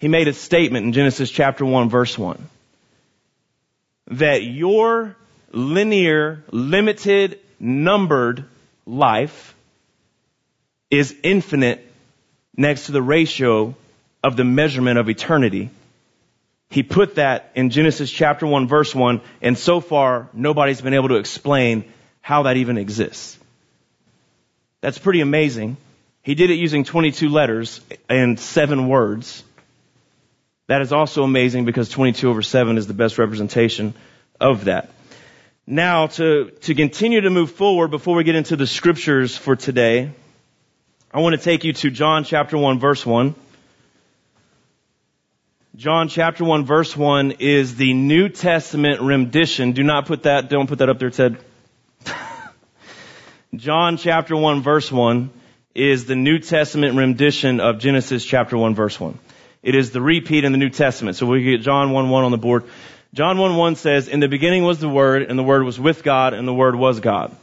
He 0.06 0.10
made 0.10 0.28
a 0.28 0.34
statement 0.34 0.86
in 0.86 0.94
Genesis 0.94 1.32
chapter 1.32 1.66
1 1.66 1.90
verse 1.90 2.16
1. 2.16 2.38
That 4.12 4.44
your 4.44 5.16
linear, 5.52 6.44
limited, 6.52 7.40
numbered 7.60 8.46
life 8.86 9.56
is 10.92 11.16
infinite 11.24 11.92
next 12.56 12.86
to 12.86 12.92
the 12.92 13.02
ratio 13.02 13.74
of 14.24 14.38
the 14.38 14.44
measurement 14.44 15.00
of 15.00 15.10
eternity. 15.10 15.72
He 16.70 16.84
put 16.84 17.16
that 17.16 17.50
in 17.56 17.72
Genesis 17.72 18.12
chapter 18.12 18.46
1 18.46 18.68
verse 18.68 18.94
1 18.94 19.22
and 19.42 19.58
so 19.58 19.80
far 19.80 20.30
nobody's 20.34 20.82
been 20.82 20.94
able 20.94 21.10
to 21.10 21.16
explain 21.16 21.84
how 22.22 22.44
that 22.44 22.58
even 22.58 22.78
exists. 22.78 23.40
That's 24.82 25.00
pretty 25.00 25.22
amazing. 25.22 25.78
He 26.22 26.36
did 26.36 26.52
it 26.52 26.60
using 26.60 26.84
22 26.84 27.28
letters 27.30 27.82
and 28.08 28.40
7 28.40 28.88
words. 28.88 29.44
That 30.68 30.82
is 30.82 30.92
also 30.92 31.24
amazing 31.24 31.66
because 31.66 31.90
22 31.90 32.30
over 32.30 32.42
7 32.42 32.78
is 32.78 32.88
the 32.88 32.94
best 32.94 33.18
representation 33.18 33.94
of 34.40 34.66
that. 34.66 34.90
Now, 35.68 36.08
to, 36.08 36.52
to 36.62 36.76
continue 36.76 37.22
to 37.22 37.30
move 37.30 37.52
forward 37.52 37.90
before 37.90 38.16
we 38.16 38.24
get 38.24 38.36
into 38.36 38.56
the 38.56 38.68
scriptures 38.68 39.38
for 39.38 39.56
today, 39.56 40.12
I 41.12 41.20
want 41.20 41.36
to 41.36 41.42
take 41.42 41.64
you 41.64 41.74
to 41.74 41.90
John 41.90 42.24
chapter 42.24 42.58
1 42.58 42.80
verse 42.80 43.06
1. 43.06 43.36
John 45.76 46.08
chapter 46.08 46.44
1 46.44 46.66
verse 46.66 46.96
1 46.96 47.34
is 47.40 47.76
the 47.76 47.94
New 47.94 48.30
Testament 48.30 49.02
rendition. 49.02 49.74
Do 49.74 49.84
not 49.84 50.06
put 50.06 50.24
that, 50.24 50.50
don't 50.50 50.68
put 50.68 50.80
that 50.80 50.90
up 50.90 51.00
there, 51.00 51.10
Ted. 51.10 51.38
John 53.56 53.98
chapter 53.98 54.36
1 54.36 54.62
verse 54.62 54.92
1 54.92 55.30
is 55.76 56.06
the 56.06 56.16
New 56.16 56.40
Testament 56.40 56.96
rendition 56.96 57.60
of 57.60 57.80
Genesis 57.80 58.26
chapter 58.26 58.58
1 58.58 58.74
verse 58.74 59.00
1. 59.00 59.20
It 59.66 59.74
is 59.74 59.90
the 59.90 60.00
repeat 60.00 60.44
in 60.44 60.52
the 60.52 60.60
New 60.60 60.70
Testament. 60.70 61.18
So 61.18 61.26
we 61.26 61.42
get 61.42 61.62
John 61.62 61.90
1 61.90 62.10
1 62.12 62.24
on 62.24 62.30
the 62.30 62.38
board. 62.38 62.66
John 63.16 63.40
1 63.40 63.58
1 63.58 63.76
says, 63.76 64.08
In 64.08 64.20
the 64.20 64.28
beginning 64.28 64.64
was 64.64 64.78
the 64.78 64.88
Word, 64.88 65.24
and 65.24 65.40
the 65.40 65.44
Word 65.44 65.64
was 65.64 65.80
with 65.80 66.04
God, 66.04 66.36
and 66.36 66.48
the 66.48 66.54
Word 66.54 66.76
was 66.76 67.00
God. 67.00 67.36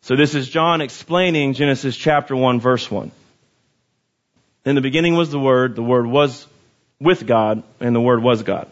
So 0.00 0.16
this 0.16 0.34
is 0.34 0.48
John 0.48 0.80
explaining 0.80 1.54
Genesis 1.54 1.96
chapter 1.96 2.34
1 2.34 2.58
verse 2.58 2.90
1. 2.90 3.12
In 4.64 4.74
the 4.74 4.80
beginning 4.80 5.14
was 5.14 5.30
the 5.30 5.38
Word, 5.38 5.76
the 5.76 5.82
Word 5.82 6.08
was 6.08 6.44
with 6.98 7.24
God, 7.24 7.62
and 7.78 7.94
the 7.94 8.00
Word 8.00 8.20
was 8.20 8.42
God. 8.42 8.68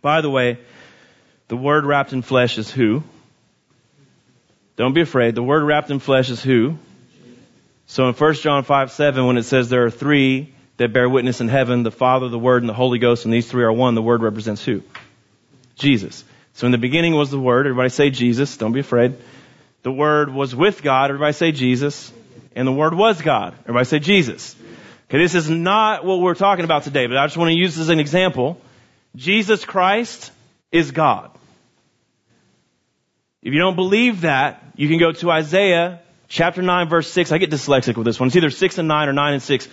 By 0.00 0.20
the 0.20 0.30
way, 0.30 0.58
the 1.48 1.56
Word 1.56 1.84
wrapped 1.84 2.12
in 2.12 2.22
flesh 2.22 2.58
is 2.58 2.70
who? 2.70 3.02
Don't 4.76 4.94
be 4.94 5.00
afraid. 5.00 5.34
The 5.34 5.42
Word 5.42 5.64
wrapped 5.64 5.90
in 5.90 5.98
flesh 5.98 6.30
is 6.30 6.40
who? 6.40 6.78
So 7.86 8.06
in 8.06 8.14
1 8.14 8.34
John 8.34 8.62
5 8.62 8.92
7, 8.92 9.26
when 9.26 9.36
it 9.36 9.42
says 9.42 9.68
there 9.68 9.84
are 9.84 9.90
three 9.90 10.54
that 10.78 10.92
bear 10.92 11.08
witness 11.08 11.40
in 11.40 11.48
heaven, 11.48 11.82
the 11.82 11.90
Father, 11.90 12.28
the 12.28 12.38
Word, 12.38 12.62
and 12.62 12.68
the 12.68 12.74
Holy 12.74 12.98
Ghost, 12.98 13.24
and 13.24 13.34
these 13.34 13.48
three 13.48 13.64
are 13.64 13.72
one, 13.72 13.94
the 13.94 14.02
Word 14.02 14.22
represents 14.22 14.64
who? 14.64 14.82
Jesus. 15.74 16.24
So 16.54 16.66
in 16.66 16.72
the 16.72 16.78
beginning 16.78 17.14
was 17.14 17.30
the 17.30 17.38
Word. 17.38 17.66
Everybody 17.66 17.90
say 17.90 18.10
Jesus. 18.10 18.56
Don't 18.56 18.72
be 18.72 18.80
afraid. 18.80 19.16
The 19.82 19.92
Word 19.92 20.32
was 20.32 20.54
with 20.54 20.82
God. 20.82 21.10
Everybody 21.10 21.32
say 21.32 21.52
Jesus. 21.52 22.12
And 22.54 22.66
the 22.66 22.72
Word 22.72 22.94
was 22.94 23.20
God. 23.20 23.54
Everybody 23.62 23.84
say 23.84 23.98
Jesus. 23.98 24.56
Okay, 25.08 25.18
this 25.18 25.34
is 25.34 25.50
not 25.50 26.04
what 26.04 26.20
we're 26.20 26.34
talking 26.34 26.64
about 26.64 26.84
today, 26.84 27.06
but 27.06 27.16
I 27.16 27.26
just 27.26 27.36
want 27.36 27.50
to 27.50 27.56
use 27.56 27.74
this 27.74 27.82
as 27.82 27.88
an 27.88 28.00
example. 28.00 28.60
Jesus 29.16 29.64
Christ 29.64 30.30
is 30.70 30.90
God. 30.90 31.30
If 33.42 33.52
you 33.52 33.58
don't 33.58 33.76
believe 33.76 34.22
that, 34.22 34.62
you 34.76 34.88
can 34.88 34.98
go 34.98 35.12
to 35.12 35.30
Isaiah 35.30 36.00
chapter 36.28 36.62
9 36.62 36.88
verse 36.88 37.10
6. 37.10 37.32
I 37.32 37.38
get 37.38 37.50
dyslexic 37.50 37.96
with 37.96 38.04
this 38.04 38.20
one. 38.20 38.28
It's 38.28 38.36
either 38.36 38.50
6 38.50 38.78
and 38.78 38.86
9 38.86 39.08
or 39.08 39.12
9 39.12 39.32
and 39.32 39.42
6 39.42 39.68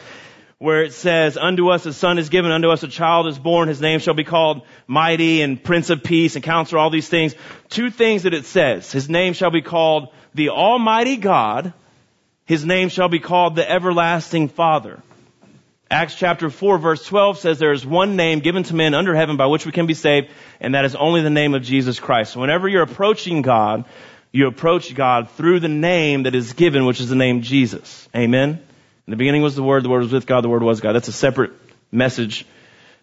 where 0.57 0.83
it 0.83 0.93
says, 0.93 1.37
Unto 1.37 1.69
us 1.69 1.85
a 1.85 1.93
son 1.93 2.17
is 2.17 2.29
given, 2.29 2.51
unto 2.51 2.69
us 2.69 2.83
a 2.83 2.87
child 2.87 3.27
is 3.27 3.37
born, 3.37 3.67
his 3.67 3.81
name 3.81 3.99
shall 3.99 4.13
be 4.13 4.23
called 4.23 4.61
Mighty 4.87 5.41
and 5.41 5.61
Prince 5.61 5.89
of 5.89 6.03
Peace 6.03 6.35
and 6.35 6.43
Counselor, 6.43 6.79
all 6.79 6.89
these 6.89 7.09
things. 7.09 7.35
Two 7.69 7.89
things 7.89 8.23
that 8.23 8.33
it 8.33 8.45
says. 8.45 8.91
His 8.91 9.09
name 9.09 9.33
shall 9.33 9.51
be 9.51 9.61
called 9.61 10.09
the 10.33 10.49
Almighty 10.49 11.17
God. 11.17 11.73
His 12.45 12.63
name 12.63 12.89
shall 12.89 13.09
be 13.09 13.19
called 13.19 13.55
the 13.55 13.69
Everlasting 13.69 14.49
Father. 14.49 15.01
Acts 15.89 16.15
chapter 16.15 16.49
4 16.49 16.79
verse 16.79 17.05
12 17.05 17.37
says 17.37 17.59
there 17.59 17.71
is 17.71 17.85
one 17.85 18.15
name 18.15 18.39
given 18.39 18.63
to 18.63 18.75
men 18.75 18.95
under 18.95 19.13
heaven 19.13 19.37
by 19.37 19.45
which 19.45 19.67
we 19.67 19.71
can 19.71 19.85
be 19.85 19.93
saved, 19.93 20.29
and 20.59 20.73
that 20.73 20.85
is 20.85 20.95
only 20.95 21.21
the 21.21 21.29
name 21.29 21.53
of 21.53 21.61
Jesus 21.61 21.99
Christ. 21.99 22.33
So 22.33 22.39
whenever 22.39 22.67
you're 22.67 22.81
approaching 22.81 23.43
God, 23.43 23.85
you 24.31 24.47
approach 24.47 24.93
God 24.95 25.29
through 25.31 25.59
the 25.59 25.67
name 25.67 26.23
that 26.23 26.33
is 26.33 26.53
given, 26.53 26.85
which 26.85 26.99
is 26.99 27.09
the 27.09 27.15
name 27.15 27.41
Jesus. 27.41 28.09
Amen? 28.15 28.61
In 29.07 29.11
the 29.11 29.17
beginning 29.17 29.43
was 29.43 29.55
the 29.55 29.61
Word, 29.61 29.83
the 29.83 29.89
Word 29.89 30.01
was 30.01 30.11
with 30.11 30.25
God, 30.25 30.43
the 30.43 30.49
Word 30.49 30.63
was 30.63 30.81
God. 30.81 30.93
That's 30.93 31.07
a 31.07 31.13
separate 31.13 31.51
message 31.91 32.45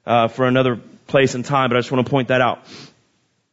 uh, 0.05 0.27
for 0.27 0.47
another 0.47 0.81
place 1.07 1.37
and 1.37 1.45
time, 1.45 1.71
but 1.71 1.77
I 1.77 1.81
just 1.81 1.93
want 1.93 2.05
to 2.05 2.11
point 2.11 2.29
that 2.29 2.41
out. 2.41 2.67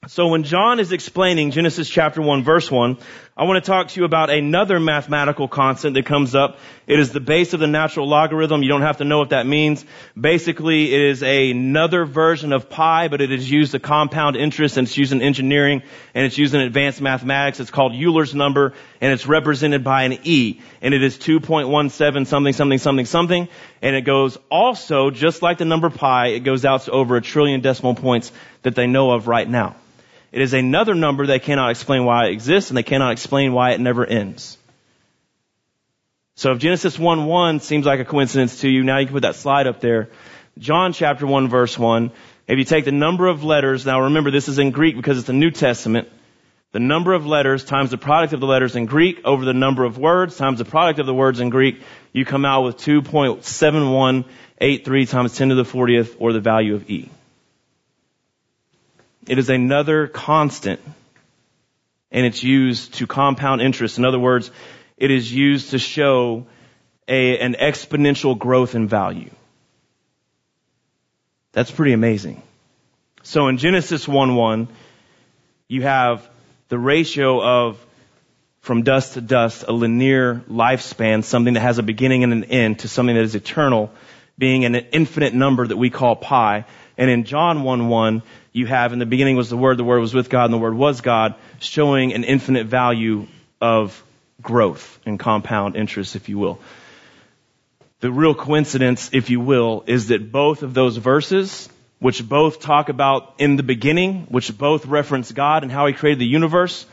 So 0.10 0.30
when 0.30 0.42
John 0.42 0.80
is 0.80 0.92
explaining 0.92 1.51
Genesis 1.51 1.88
chapter 1.88 2.20
1 2.20 2.44
verse 2.44 2.72
1, 2.72 2.98
I 3.38 3.44
want 3.44 3.63
to 3.63 3.70
talk 3.70 3.89
to 3.89 4.00
you 4.00 4.06
about 4.08 4.32
another 4.32 4.80
mathematical 4.80 5.48
constant 5.48 5.94
that 5.94 6.08
comes 6.08 6.34
up. 6.34 6.58
It 6.88 6.98
is 6.98 7.12
the 7.12 7.20
base 7.20 7.54
of 7.54 7.60
the 7.60 7.68
natural 7.68 8.08
logarithm. 8.08 8.63
You 8.63 8.70
don't 8.70 8.82
have 8.82 8.98
to 8.98 9.06
know 9.06 9.20
what 9.20 9.30
that 9.30 9.46
means. 9.46 9.86
Basically, 10.20 10.92
it 10.92 11.00
is 11.00 11.22
another 11.22 12.06
version 12.06 12.54
of 12.54 12.72
pi, 12.72 13.08
but 13.08 13.22
it 13.22 13.32
is 13.32 13.51
used 13.51 13.74
to 13.74 13.80
compound 13.80 14.36
interest 14.36 14.78
and 14.78 14.88
it's 14.88 14.98
used 14.98 15.12
in 15.12 15.22
engineering 15.22 15.84
and 16.16 16.25
it's 16.25 16.39
used 16.39 16.56
in 16.56 16.62
advanced 16.62 17.01
mathematics. 17.01 17.60
It's 17.60 17.70
called 17.70 17.94
Euler's 17.94 18.34
number 18.34 18.74
and 19.01 19.13
it's 19.13 19.28
represented 19.28 19.84
by 19.84 20.06
an 20.06 20.18
E 20.24 20.60
and 20.82 20.96
it 20.96 21.04
is 21.04 21.20
2.17 21.20 21.92
something, 21.92 22.25
something, 22.54 22.80
something, 22.80 23.06
something. 23.06 23.48
And 23.84 23.96
it 23.96 24.06
goes 24.06 24.39
also, 24.50 25.12
just 25.12 25.44
like 25.44 25.60
the 25.60 25.66
number 25.66 25.92
pi, 25.92 26.30
it 26.30 26.39
goes 26.39 26.66
out 26.66 26.82
to 26.86 26.92
over 26.92 27.16
a 27.16 27.22
trillion 27.22 27.62
decimal 27.62 27.94
points 27.94 28.32
that 28.63 28.74
they 28.74 28.88
know 28.88 29.12
of 29.12 29.28
right 29.28 29.48
now. 29.48 29.75
It 30.31 30.41
is 30.41 30.53
another 30.53 30.93
number 30.93 31.25
they 31.25 31.39
cannot 31.39 31.71
explain 31.71 32.05
why 32.05 32.27
it 32.27 32.33
exists 32.33 32.69
and 32.69 32.77
they 32.77 32.83
cannot 32.83 33.13
explain 33.13 33.53
why 33.53 33.71
it 33.71 33.79
never 33.79 34.05
ends. 34.05 34.57
So 36.36 36.51
if 36.53 36.59
Genesis 36.59 36.97
1 36.97 37.25
1 37.25 37.60
seems 37.60 37.86
like 37.86 37.99
a 37.99 38.06
coincidence 38.06 38.62
to 38.62 38.69
you, 38.69 38.84
now 38.84 38.99
you 38.99 39.08
can 39.08 39.13
put 39.13 39.23
that 39.23 39.36
slide 39.36 39.67
up 39.67 39.82
there. 39.82 40.10
John 40.58 40.93
chapter 40.93 41.27
1 41.27 41.49
verse 41.49 41.77
1. 41.77 42.12
If 42.47 42.58
you 42.58 42.63
take 42.63 42.86
the 42.86 42.91
number 42.91 43.27
of 43.27 43.43
letters, 43.43 43.86
now 43.86 44.04
remember 44.04 44.32
this 44.32 44.47
is 44.47 44.60
in 44.60 44.71
Greek 44.71 44.95
because 44.95 45.17
it's 45.17 45.27
the 45.27 45.34
New 45.34 45.51
Testament. 45.51 46.08
The 46.71 46.80
number 46.80 47.13
of 47.13 47.25
letters 47.25 47.65
times 47.65 47.89
the 47.89 47.97
product 47.97 48.34
of 48.34 48.39
the 48.39 48.45
letters 48.45 48.75
in 48.75 48.86
Greek 48.86 49.21
over 49.25 49.43
the 49.43 49.54
number 49.54 49.84
of 49.84 49.97
words 49.97 50.38
times 50.38 50.60
the 50.60 50.65
product 50.65 50.99
of 50.99 51.08
the 51.08 51.13
words 51.13 51.39
in 51.39 51.49
Greek, 51.49 51.82
you 52.13 52.25
come 52.25 52.45
out 52.45 52.63
with 52.63 52.77
2.7183 52.77 55.10
times 55.10 55.36
10 55.36 55.49
to 55.49 55.56
the 55.56 55.63
40th 55.63 56.15
or 56.19 56.32
the 56.32 56.39
value 56.39 56.75
of 56.75 56.88
E. 56.89 57.10
It 59.30 59.38
is 59.38 59.50
another 59.50 60.08
constant 60.08 60.82
and 62.12 62.26
it's 62.26 62.44
used 62.44 62.96
to 62.96 63.06
compound 63.06 63.62
interest. 63.62 64.00
In 64.00 64.06
other 64.06 64.18
words, 64.18 64.50
it 64.98 65.12
is 65.12 65.32
used 65.32 65.70
to 65.70 65.78
show 65.78 66.48
a, 67.08 67.38
an 67.38 67.54
exponential 67.54 68.38
growth 68.38 68.74
in 68.74 68.88
value. 68.88 69.30
That's 71.52 71.70
pretty 71.70 71.94
amazing. 71.94 72.42
So 73.22 73.50
in 73.50 73.60
Genesis 73.60 74.08
1 74.08 74.36
1, 74.36 74.68
you 75.68 75.84
have 75.84 76.28
the 76.70 76.80
ratio 76.80 77.39
of 77.39 77.86
from 78.62 78.82
dust 78.82 79.13
to 79.13 79.22
dust, 79.22 79.63
a 79.68 79.72
linear 79.72 80.42
lifespan, 80.50 81.24
something 81.24 81.54
that 81.54 81.62
has 81.62 81.78
a 81.78 81.84
beginning 81.84 82.24
and 82.24 82.34
an 82.34 82.44
end, 82.46 82.80
to 82.80 82.88
something 82.88 83.15
that 83.15 83.24
is 83.24 83.36
eternal, 83.36 83.92
being 84.39 84.65
an 84.65 84.74
infinite 84.74 85.36
number 85.36 85.68
that 85.68 85.78
we 85.78 85.92
call 85.92 86.15
pi. 86.15 86.65
And 86.98 87.12
in 87.12 87.26
John 87.26 87.62
1 87.62 87.88
1, 87.89 88.24
you 88.60 88.67
have 88.67 88.93
in 88.93 89.00
the 89.00 89.06
beginning 89.06 89.36
was 89.36 89.50
the 89.50 89.58
Word, 89.58 89.78
the 89.78 89.84
Word 89.84 90.00
was 90.00 90.13
with 90.13 90.30
God, 90.30 90.45
and 90.45 90.54
the 90.54 90.60
Word 90.60 90.76
was 90.76 91.02
God, 91.02 91.36
showing 91.60 92.13
an 92.13 92.24
infinite 92.24 92.67
value 92.67 93.28
of 93.60 94.04
growth 94.41 95.00
and 95.06 95.19
compound 95.19 95.76
interest, 95.76 96.15
if 96.15 96.30
you 96.30 96.38
will. 96.38 96.60
The 98.02 98.12
real 98.12 98.36
coincidence, 98.36 99.10
if 99.12 99.30
you 99.30 99.39
will, 99.39 99.84
is 99.88 100.08
that 100.08 100.32
both 100.32 100.63
of 100.63 100.74
those 100.74 100.95
verses, 100.95 101.67
which 102.00 102.28
both 102.28 102.60
talk 102.60 102.89
about 102.89 103.34
in 103.39 103.56
the 103.56 103.63
beginning, 103.63 104.28
which 104.30 104.58
both 104.58 104.86
reference 104.86 105.32
God 105.32 105.63
and 105.63 105.72
how 105.72 105.88
He 105.88 105.93
created 105.93 106.19
the 106.19 106.28
universe, 106.28 106.86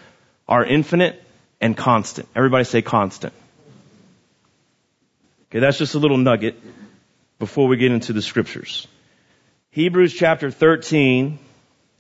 are 0.49 0.65
infinite 0.65 1.23
and 1.61 1.77
constant. 1.77 2.29
Everybody 2.35 2.65
say 2.65 2.83
constant. 2.83 3.35
Okay, 5.51 5.61
that's 5.61 5.79
just 5.79 5.95
a 5.95 5.99
little 5.99 6.17
nugget 6.17 6.61
before 7.39 7.69
we 7.69 7.77
get 7.77 7.93
into 7.93 8.13
the 8.13 8.23
scriptures. 8.23 8.89
Hebrews 9.71 10.15
chapter 10.15 10.51
13, 10.51 11.39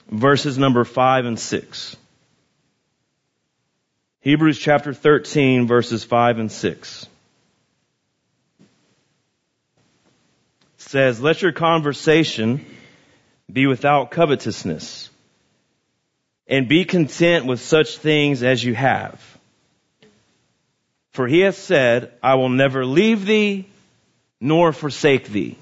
verses 0.08 0.58
number 0.58 0.84
5 0.84 1.26
and 1.26 1.38
6. 1.38 1.96
Hebrews 4.20 4.58
chapter 4.58 4.92
13 4.92 5.66
verses 5.66 6.04
5 6.04 6.38
and 6.38 6.52
6. 6.52 7.06
says, 10.78 11.20
let 11.20 11.42
your 11.42 11.52
conversation 11.52 12.64
be 13.52 13.66
without 13.66 14.10
covetousness 14.12 15.10
and 16.46 16.68
be 16.68 16.84
content 16.84 17.44
with 17.44 17.60
such 17.60 17.98
things 17.98 18.44
as 18.44 18.62
you 18.62 18.74
have. 18.74 19.20
For 21.10 21.26
he 21.26 21.40
has 21.40 21.56
said, 21.56 22.12
I 22.22 22.34
will 22.34 22.50
never 22.50 22.86
leave 22.86 23.26
thee 23.26 23.68
nor 24.40 24.72
forsake 24.72 25.28
thee 25.28 25.58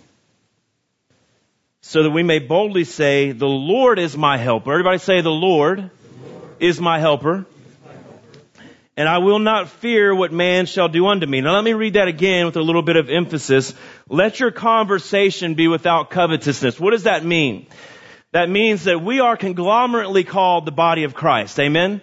so 1.86 2.02
that 2.02 2.10
we 2.10 2.22
may 2.22 2.38
boldly 2.38 2.84
say, 2.84 3.32
the 3.32 3.46
Lord 3.46 3.98
is 3.98 4.16
my 4.16 4.38
helper. 4.38 4.72
Everybody 4.72 4.96
say, 4.96 5.20
the 5.20 5.28
Lord, 5.30 5.78
the 5.78 6.30
Lord. 6.30 6.50
is 6.58 6.80
my 6.80 6.98
helper. 6.98 7.44
And 8.96 9.06
I 9.06 9.18
will 9.18 9.38
not 9.38 9.68
fear 9.68 10.14
what 10.14 10.32
man 10.32 10.64
shall 10.64 10.88
do 10.88 11.06
unto 11.08 11.26
me. 11.26 11.42
Now 11.42 11.56
let 11.56 11.62
me 11.62 11.74
read 11.74 11.92
that 11.92 12.08
again 12.08 12.46
with 12.46 12.56
a 12.56 12.62
little 12.62 12.80
bit 12.80 12.96
of 12.96 13.10
emphasis. 13.10 13.74
Let 14.08 14.40
your 14.40 14.50
conversation 14.50 15.56
be 15.56 15.68
without 15.68 16.08
covetousness. 16.08 16.80
What 16.80 16.92
does 16.92 17.02
that 17.02 17.22
mean? 17.22 17.66
That 18.32 18.48
means 18.48 18.84
that 18.84 19.02
we 19.02 19.20
are 19.20 19.36
conglomerately 19.36 20.24
called 20.24 20.64
the 20.64 20.72
body 20.72 21.04
of 21.04 21.12
Christ. 21.12 21.60
Amen? 21.60 22.00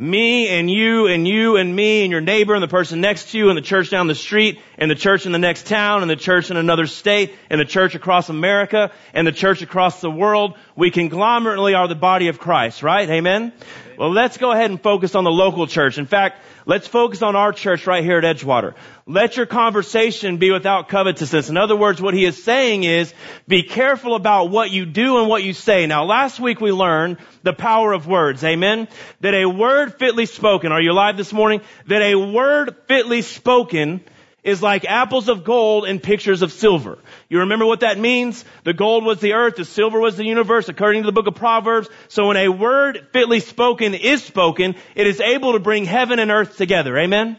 Me 0.00 0.48
and 0.48 0.70
you 0.70 1.08
and 1.08 1.28
you 1.28 1.58
and 1.58 1.76
me 1.76 2.04
and 2.04 2.10
your 2.10 2.22
neighbor 2.22 2.54
and 2.54 2.62
the 2.62 2.68
person 2.68 3.02
next 3.02 3.32
to 3.32 3.38
you 3.38 3.50
and 3.50 3.58
the 3.58 3.62
church 3.62 3.90
down 3.90 4.06
the 4.06 4.14
street 4.14 4.58
and 4.78 4.90
the 4.90 4.94
church 4.94 5.26
in 5.26 5.32
the 5.32 5.38
next 5.38 5.66
town 5.66 6.00
and 6.00 6.10
the 6.10 6.16
church 6.16 6.50
in 6.50 6.56
another 6.56 6.86
state 6.86 7.34
and 7.50 7.60
the 7.60 7.66
church 7.66 7.94
across 7.94 8.30
America 8.30 8.92
and 9.12 9.26
the 9.26 9.32
church 9.32 9.60
across 9.60 10.00
the 10.00 10.10
world. 10.10 10.56
We 10.74 10.90
conglomerately 10.90 11.74
are 11.74 11.86
the 11.86 11.94
body 11.94 12.28
of 12.28 12.38
Christ, 12.38 12.82
right? 12.82 13.10
Amen? 13.10 13.52
Well, 13.98 14.10
let's 14.10 14.38
go 14.38 14.52
ahead 14.52 14.70
and 14.70 14.80
focus 14.80 15.14
on 15.14 15.24
the 15.24 15.30
local 15.30 15.66
church. 15.66 15.98
In 15.98 16.06
fact, 16.06 16.40
let's 16.66 16.86
focus 16.86 17.22
on 17.22 17.36
our 17.36 17.52
church 17.52 17.86
right 17.86 18.04
here 18.04 18.18
at 18.18 18.24
Edgewater. 18.24 18.74
Let 19.06 19.36
your 19.36 19.46
conversation 19.46 20.36
be 20.36 20.50
without 20.50 20.88
covetousness. 20.88 21.48
In 21.48 21.56
other 21.56 21.76
words, 21.76 22.00
what 22.00 22.14
he 22.14 22.24
is 22.24 22.42
saying 22.42 22.84
is, 22.84 23.12
be 23.48 23.62
careful 23.62 24.14
about 24.14 24.50
what 24.50 24.70
you 24.70 24.86
do 24.86 25.18
and 25.18 25.28
what 25.28 25.42
you 25.42 25.52
say. 25.52 25.86
Now, 25.86 26.04
last 26.04 26.38
week 26.38 26.60
we 26.60 26.72
learned 26.72 27.18
the 27.42 27.52
power 27.52 27.92
of 27.92 28.06
words. 28.06 28.44
Amen? 28.44 28.88
That 29.20 29.34
a 29.34 29.46
word 29.46 29.98
fitly 29.98 30.26
spoken, 30.26 30.72
are 30.72 30.80
you 30.80 30.92
alive 30.92 31.16
this 31.16 31.32
morning? 31.32 31.60
That 31.86 32.02
a 32.02 32.14
word 32.14 32.76
fitly 32.86 33.22
spoken 33.22 34.02
is 34.42 34.62
like 34.62 34.84
apples 34.84 35.28
of 35.28 35.44
gold 35.44 35.84
and 35.84 36.02
pictures 36.02 36.42
of 36.42 36.52
silver. 36.52 36.98
You 37.28 37.40
remember 37.40 37.66
what 37.66 37.80
that 37.80 37.98
means? 37.98 38.44
The 38.64 38.72
gold 38.72 39.04
was 39.04 39.20
the 39.20 39.34
earth, 39.34 39.56
the 39.56 39.64
silver 39.64 40.00
was 40.00 40.16
the 40.16 40.24
universe, 40.24 40.68
according 40.68 41.02
to 41.02 41.06
the 41.06 41.12
book 41.12 41.26
of 41.26 41.34
Proverbs. 41.34 41.88
So 42.08 42.28
when 42.28 42.36
a 42.36 42.48
word 42.48 43.08
fitly 43.12 43.40
spoken 43.40 43.94
is 43.94 44.22
spoken, 44.22 44.76
it 44.94 45.06
is 45.06 45.20
able 45.20 45.52
to 45.52 45.58
bring 45.58 45.84
heaven 45.84 46.18
and 46.18 46.30
earth 46.30 46.56
together. 46.56 46.96
Amen? 46.98 47.36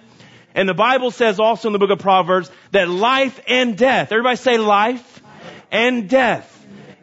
And 0.54 0.68
the 0.68 0.74
Bible 0.74 1.12
says 1.12 1.40
also 1.40 1.70
in 1.70 1.74
the 1.74 1.80
book 1.80 1.92
of 1.92 2.00
Proverbs 2.00 2.52
that 2.72 2.90
life 2.90 3.40
and 3.48 3.78
death, 3.78 4.12
everybody 4.12 4.36
say 4.36 4.58
life 4.58 5.22
and 5.72 6.10
death 6.10 6.48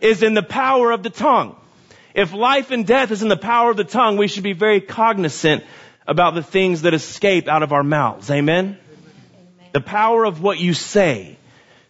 is 0.00 0.22
in 0.22 0.34
the 0.34 0.42
power 0.42 0.92
of 0.92 1.02
the 1.02 1.10
tongue. 1.10 1.56
If 2.14 2.32
life 2.32 2.70
and 2.70 2.86
death 2.86 3.10
is 3.10 3.22
in 3.22 3.28
the 3.28 3.36
power 3.36 3.70
of 3.70 3.76
the 3.76 3.84
tongue, 3.84 4.16
we 4.16 4.28
should 4.28 4.42
be 4.42 4.52
very 4.52 4.80
cognizant 4.80 5.64
about 6.06 6.34
the 6.34 6.42
things 6.42 6.82
that 6.82 6.94
escape 6.94 7.48
out 7.48 7.62
of 7.62 7.72
our 7.72 7.82
mouths. 7.82 8.30
Amen? 8.30 8.78
The 9.72 9.80
power 9.80 10.24
of 10.24 10.42
what 10.42 10.58
you 10.58 10.74
say. 10.74 11.36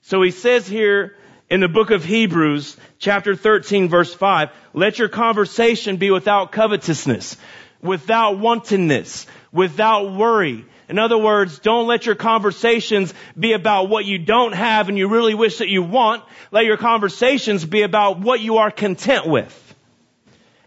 So 0.03 0.23
he 0.23 0.31
says 0.31 0.67
here 0.67 1.17
in 1.51 1.61
the 1.61 1.69
book 1.69 1.91
of 1.91 2.05
Hebrews, 2.05 2.77
chapter 2.99 3.35
13, 3.35 3.89
verse 3.89 4.13
5, 4.13 4.51
let 4.75 4.99
your 4.99 5.09
conversation 5.09 5.97
be 5.97 6.11
without 6.11 6.53
covetousness, 6.53 7.37
without 7.83 8.39
wantonness, 8.39 9.27
without 9.53 10.13
worry. 10.13 10.65
In 10.89 10.99
other 10.99 11.19
words, 11.19 11.59
don't 11.59 11.87
let 11.87 12.07
your 12.07 12.15
conversations 12.15 13.13
be 13.39 13.53
about 13.53 13.89
what 13.89 14.05
you 14.07 14.19
don't 14.19 14.53
have 14.53 14.89
and 14.89 14.97
you 14.97 15.09
really 15.09 15.35
wish 15.35 15.59
that 15.59 15.69
you 15.69 15.83
want. 15.83 16.25
Let 16.51 16.65
your 16.65 16.79
conversations 16.79 17.65
be 17.65 17.83
about 17.83 18.19
what 18.19 18.41
you 18.41 18.59
are 18.59 18.71
content 18.71 19.27
with. 19.27 19.65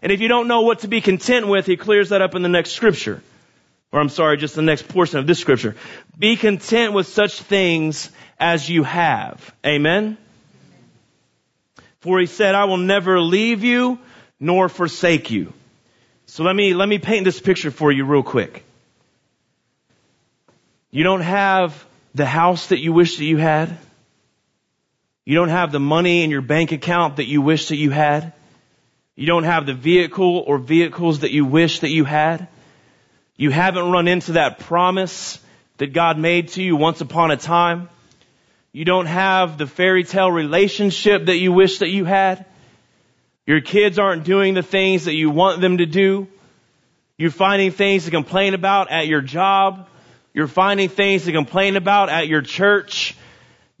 And 0.00 0.10
if 0.10 0.20
you 0.20 0.28
don't 0.28 0.48
know 0.48 0.62
what 0.62 0.80
to 0.80 0.88
be 0.88 1.00
content 1.00 1.46
with, 1.46 1.66
he 1.66 1.76
clears 1.76 2.08
that 2.08 2.22
up 2.22 2.34
in 2.34 2.42
the 2.42 2.48
next 2.48 2.72
scripture. 2.72 3.22
Or 3.92 4.00
I'm 4.00 4.08
sorry, 4.08 4.38
just 4.38 4.54
the 4.54 4.62
next 4.62 4.88
portion 4.88 5.18
of 5.18 5.26
this 5.26 5.38
scripture. 5.38 5.76
Be 6.18 6.36
content 6.36 6.94
with 6.94 7.06
such 7.06 7.40
things 7.42 8.10
as 8.40 8.68
you 8.68 8.82
have. 8.84 9.54
Amen? 9.64 10.16
For 12.00 12.18
he 12.18 12.26
said, 12.26 12.54
I 12.54 12.64
will 12.64 12.78
never 12.78 13.20
leave 13.20 13.62
you 13.62 13.98
nor 14.40 14.68
forsake 14.68 15.30
you. 15.30 15.52
So 16.26 16.42
let 16.42 16.56
me, 16.56 16.72
let 16.72 16.88
me 16.88 16.98
paint 16.98 17.24
this 17.24 17.38
picture 17.38 17.70
for 17.70 17.92
you 17.92 18.04
real 18.04 18.22
quick. 18.22 18.64
You 20.90 21.04
don't 21.04 21.20
have 21.20 21.84
the 22.14 22.26
house 22.26 22.68
that 22.68 22.80
you 22.80 22.92
wish 22.92 23.18
that 23.18 23.24
you 23.24 23.36
had. 23.36 23.76
You 25.24 25.36
don't 25.36 25.50
have 25.50 25.70
the 25.70 25.80
money 25.80 26.24
in 26.24 26.30
your 26.30 26.40
bank 26.40 26.72
account 26.72 27.16
that 27.16 27.26
you 27.26 27.42
wish 27.42 27.68
that 27.68 27.76
you 27.76 27.90
had. 27.90 28.32
You 29.14 29.26
don't 29.26 29.44
have 29.44 29.66
the 29.66 29.74
vehicle 29.74 30.38
or 30.46 30.58
vehicles 30.58 31.20
that 31.20 31.30
you 31.30 31.44
wish 31.44 31.80
that 31.80 31.90
you 31.90 32.04
had. 32.04 32.48
You 33.42 33.50
haven't 33.50 33.90
run 33.90 34.06
into 34.06 34.34
that 34.34 34.60
promise 34.60 35.40
that 35.78 35.92
God 35.92 36.16
made 36.16 36.50
to 36.50 36.62
you 36.62 36.76
once 36.76 37.00
upon 37.00 37.32
a 37.32 37.36
time. 37.36 37.88
You 38.72 38.84
don't 38.84 39.06
have 39.06 39.58
the 39.58 39.66
fairy 39.66 40.04
tale 40.04 40.30
relationship 40.30 41.24
that 41.26 41.38
you 41.38 41.52
wish 41.52 41.78
that 41.78 41.88
you 41.88 42.04
had. 42.04 42.46
Your 43.44 43.60
kids 43.60 43.98
aren't 43.98 44.22
doing 44.22 44.54
the 44.54 44.62
things 44.62 45.06
that 45.06 45.14
you 45.14 45.28
want 45.28 45.60
them 45.60 45.78
to 45.78 45.86
do. 45.86 46.28
You're 47.18 47.32
finding 47.32 47.72
things 47.72 48.04
to 48.04 48.12
complain 48.12 48.54
about 48.54 48.92
at 48.92 49.08
your 49.08 49.22
job. 49.22 49.88
You're 50.32 50.46
finding 50.46 50.88
things 50.88 51.24
to 51.24 51.32
complain 51.32 51.74
about 51.74 52.10
at 52.10 52.28
your 52.28 52.42
church. 52.42 53.16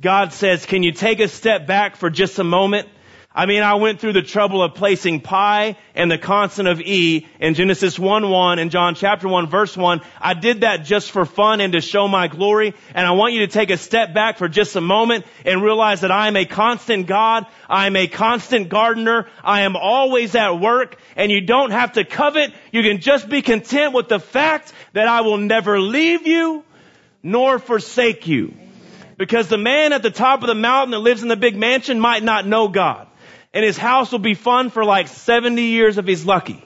God 0.00 0.32
says, 0.32 0.66
can 0.66 0.82
you 0.82 0.90
take 0.90 1.20
a 1.20 1.28
step 1.28 1.68
back 1.68 1.94
for 1.94 2.10
just 2.10 2.36
a 2.40 2.44
moment? 2.44 2.88
I 3.34 3.46
mean, 3.46 3.62
I 3.62 3.76
went 3.76 3.98
through 3.98 4.12
the 4.12 4.22
trouble 4.22 4.62
of 4.62 4.74
placing 4.74 5.20
pi 5.20 5.78
and 5.94 6.10
the 6.10 6.18
constant 6.18 6.68
of 6.68 6.82
e 6.82 7.26
in 7.40 7.54
Genesis 7.54 7.98
1 7.98 8.28
1 8.28 8.58
and 8.58 8.70
John 8.70 8.94
chapter 8.94 9.26
1 9.26 9.48
verse 9.48 9.74
1. 9.74 10.02
I 10.20 10.34
did 10.34 10.60
that 10.60 10.84
just 10.84 11.10
for 11.10 11.24
fun 11.24 11.62
and 11.62 11.72
to 11.72 11.80
show 11.80 12.08
my 12.08 12.28
glory. 12.28 12.74
And 12.94 13.06
I 13.06 13.12
want 13.12 13.32
you 13.32 13.40
to 13.40 13.46
take 13.46 13.70
a 13.70 13.78
step 13.78 14.12
back 14.12 14.36
for 14.36 14.48
just 14.48 14.76
a 14.76 14.82
moment 14.82 15.24
and 15.46 15.62
realize 15.62 16.02
that 16.02 16.10
I 16.10 16.28
am 16.28 16.36
a 16.36 16.44
constant 16.44 17.06
God. 17.06 17.46
I 17.70 17.86
am 17.86 17.96
a 17.96 18.06
constant 18.06 18.68
gardener. 18.68 19.26
I 19.42 19.62
am 19.62 19.76
always 19.76 20.34
at 20.34 20.60
work 20.60 20.98
and 21.16 21.32
you 21.32 21.40
don't 21.40 21.70
have 21.70 21.92
to 21.92 22.04
covet. 22.04 22.52
You 22.70 22.82
can 22.82 23.00
just 23.00 23.30
be 23.30 23.40
content 23.40 23.94
with 23.94 24.08
the 24.08 24.20
fact 24.20 24.74
that 24.92 25.08
I 25.08 25.22
will 25.22 25.38
never 25.38 25.80
leave 25.80 26.26
you 26.26 26.64
nor 27.22 27.58
forsake 27.58 28.26
you. 28.26 28.52
Because 29.16 29.48
the 29.48 29.58
man 29.58 29.94
at 29.94 30.02
the 30.02 30.10
top 30.10 30.42
of 30.42 30.48
the 30.48 30.54
mountain 30.54 30.90
that 30.90 30.98
lives 30.98 31.22
in 31.22 31.28
the 31.28 31.36
big 31.36 31.56
mansion 31.56 31.98
might 31.98 32.22
not 32.22 32.46
know 32.46 32.68
God 32.68 33.08
and 33.54 33.64
his 33.64 33.76
house 33.76 34.12
will 34.12 34.18
be 34.18 34.34
fun 34.34 34.70
for 34.70 34.84
like 34.84 35.08
70 35.08 35.60
years 35.60 35.98
if 35.98 36.06
he's 36.06 36.24
lucky. 36.24 36.64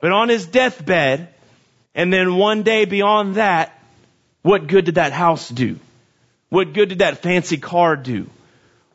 But 0.00 0.12
on 0.12 0.28
his 0.28 0.46
deathbed, 0.46 1.28
and 1.94 2.12
then 2.12 2.36
one 2.36 2.62
day 2.62 2.84
beyond 2.84 3.36
that, 3.36 3.72
what 4.42 4.66
good 4.66 4.84
did 4.84 4.96
that 4.96 5.12
house 5.12 5.48
do? 5.48 5.78
What 6.50 6.72
good 6.72 6.90
did 6.90 6.98
that 6.98 7.18
fancy 7.18 7.56
car 7.56 7.96
do? 7.96 8.28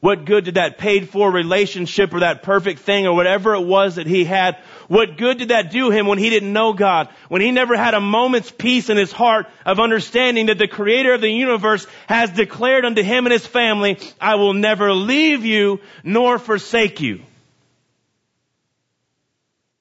What 0.02 0.26
good 0.26 0.46
did 0.46 0.56
that 0.56 0.80
paid 0.80 1.10
for 1.10 1.32
relationship 1.32 2.12
or 2.12 2.22
that 2.22 2.42
perfect 2.42 2.80
thing 2.80 3.06
or 3.06 3.16
whatever 3.16 3.54
it 3.54 3.62
was 3.62 3.96
that 3.96 4.08
he 4.08 4.26
had? 4.26 4.58
What 4.88 5.16
good 5.16 5.38
did 5.38 5.50
that 5.50 5.70
do 5.70 5.92
him 5.92 6.08
when 6.08 6.18
he 6.18 6.32
didn't 6.32 6.52
know 6.52 6.74
God? 6.74 7.10
When 7.30 7.40
he 7.40 7.52
never 7.52 7.78
had 7.78 7.94
a 7.94 8.02
moment's 8.02 8.50
peace 8.50 8.90
in 8.90 8.98
his 8.98 9.12
heart 9.12 9.46
of 9.64 9.80
understanding 9.80 10.48
that 10.48 10.58
the 10.58 10.68
creator 10.68 11.14
of 11.14 11.22
the 11.22 11.30
universe 11.30 11.86
has 12.08 12.32
declared 12.32 12.84
unto 12.84 13.04
him 13.04 13.28
and 13.28 13.32
his 13.32 13.46
family, 13.46 14.00
I 14.20 14.36
will 14.36 14.54
never 14.54 14.92
leave 14.92 15.46
you 15.46 15.82
nor 16.04 16.40
forsake 16.40 17.00
you. 17.00 17.22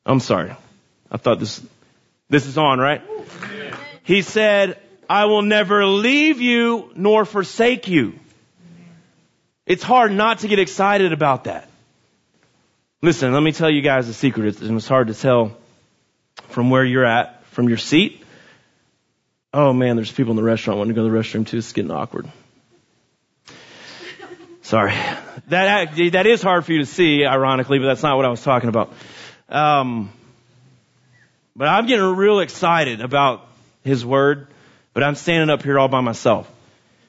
I'm 0.05 0.21
sorry. 0.21 0.55
I 1.11 1.17
thought 1.17 1.41
this, 1.41 1.63
this 2.29 2.45
is 2.45 2.59
on, 2.59 2.79
right? 2.79 3.01
He 4.03 4.21
said, 4.21 4.79
I 5.09 5.25
will 5.25 5.43
never 5.43 5.87
leave 5.87 6.43
you 6.43 6.91
nor 6.95 7.25
forsake 7.25 7.89
you. 7.89 8.19
It's 9.71 9.85
hard 9.85 10.11
not 10.11 10.41
to 10.41 10.49
get 10.49 10.59
excited 10.59 11.13
about 11.13 11.45
that. 11.45 11.69
Listen, 13.03 13.33
let 13.33 13.41
me 13.41 13.53
tell 13.53 13.71
you 13.71 13.83
guys 13.83 14.09
a 14.09 14.13
secret. 14.13 14.61
It's 14.61 14.89
hard 14.89 15.07
to 15.07 15.15
tell 15.15 15.57
from 16.49 16.71
where 16.71 16.85
you're 16.85 17.05
at, 17.05 17.45
from 17.53 17.69
your 17.69 17.79
seat. 17.79 18.21
Oh 19.55 19.73
man, 19.73 19.95
there's 19.95 20.11
people 20.11 20.33
in 20.33 20.37
the 20.37 20.43
restaurant 20.43 20.79
wanting 20.79 20.97
to 20.97 21.01
go 21.01 21.07
to 21.07 21.13
the 21.13 21.17
restroom 21.17 21.47
too. 21.47 21.59
It's 21.59 21.73
getting 21.73 21.93
awkward. 21.93 22.29
Sorry. 24.63 24.93
That, 25.47 25.95
that 25.95 26.27
is 26.27 26.43
hard 26.43 26.65
for 26.65 26.73
you 26.73 26.81
to 26.81 26.87
see, 26.87 27.25
ironically, 27.25 27.79
but 27.79 27.87
that's 27.87 28.03
not 28.03 28.17
what 28.17 28.27
I 28.27 28.29
was 28.31 28.43
talking 28.43 28.71
about. 28.71 28.93
Um, 29.49 30.11
but 31.55 31.69
I'm 31.69 31.87
getting 31.87 32.17
real 32.17 32.41
excited 32.41 33.03
about 33.03 33.47
His 33.85 34.05
Word, 34.05 34.49
but 34.95 35.05
I'm 35.05 35.15
standing 35.15 35.49
up 35.49 35.63
here 35.63 35.79
all 35.79 35.87
by 35.87 36.01
myself. 36.01 36.51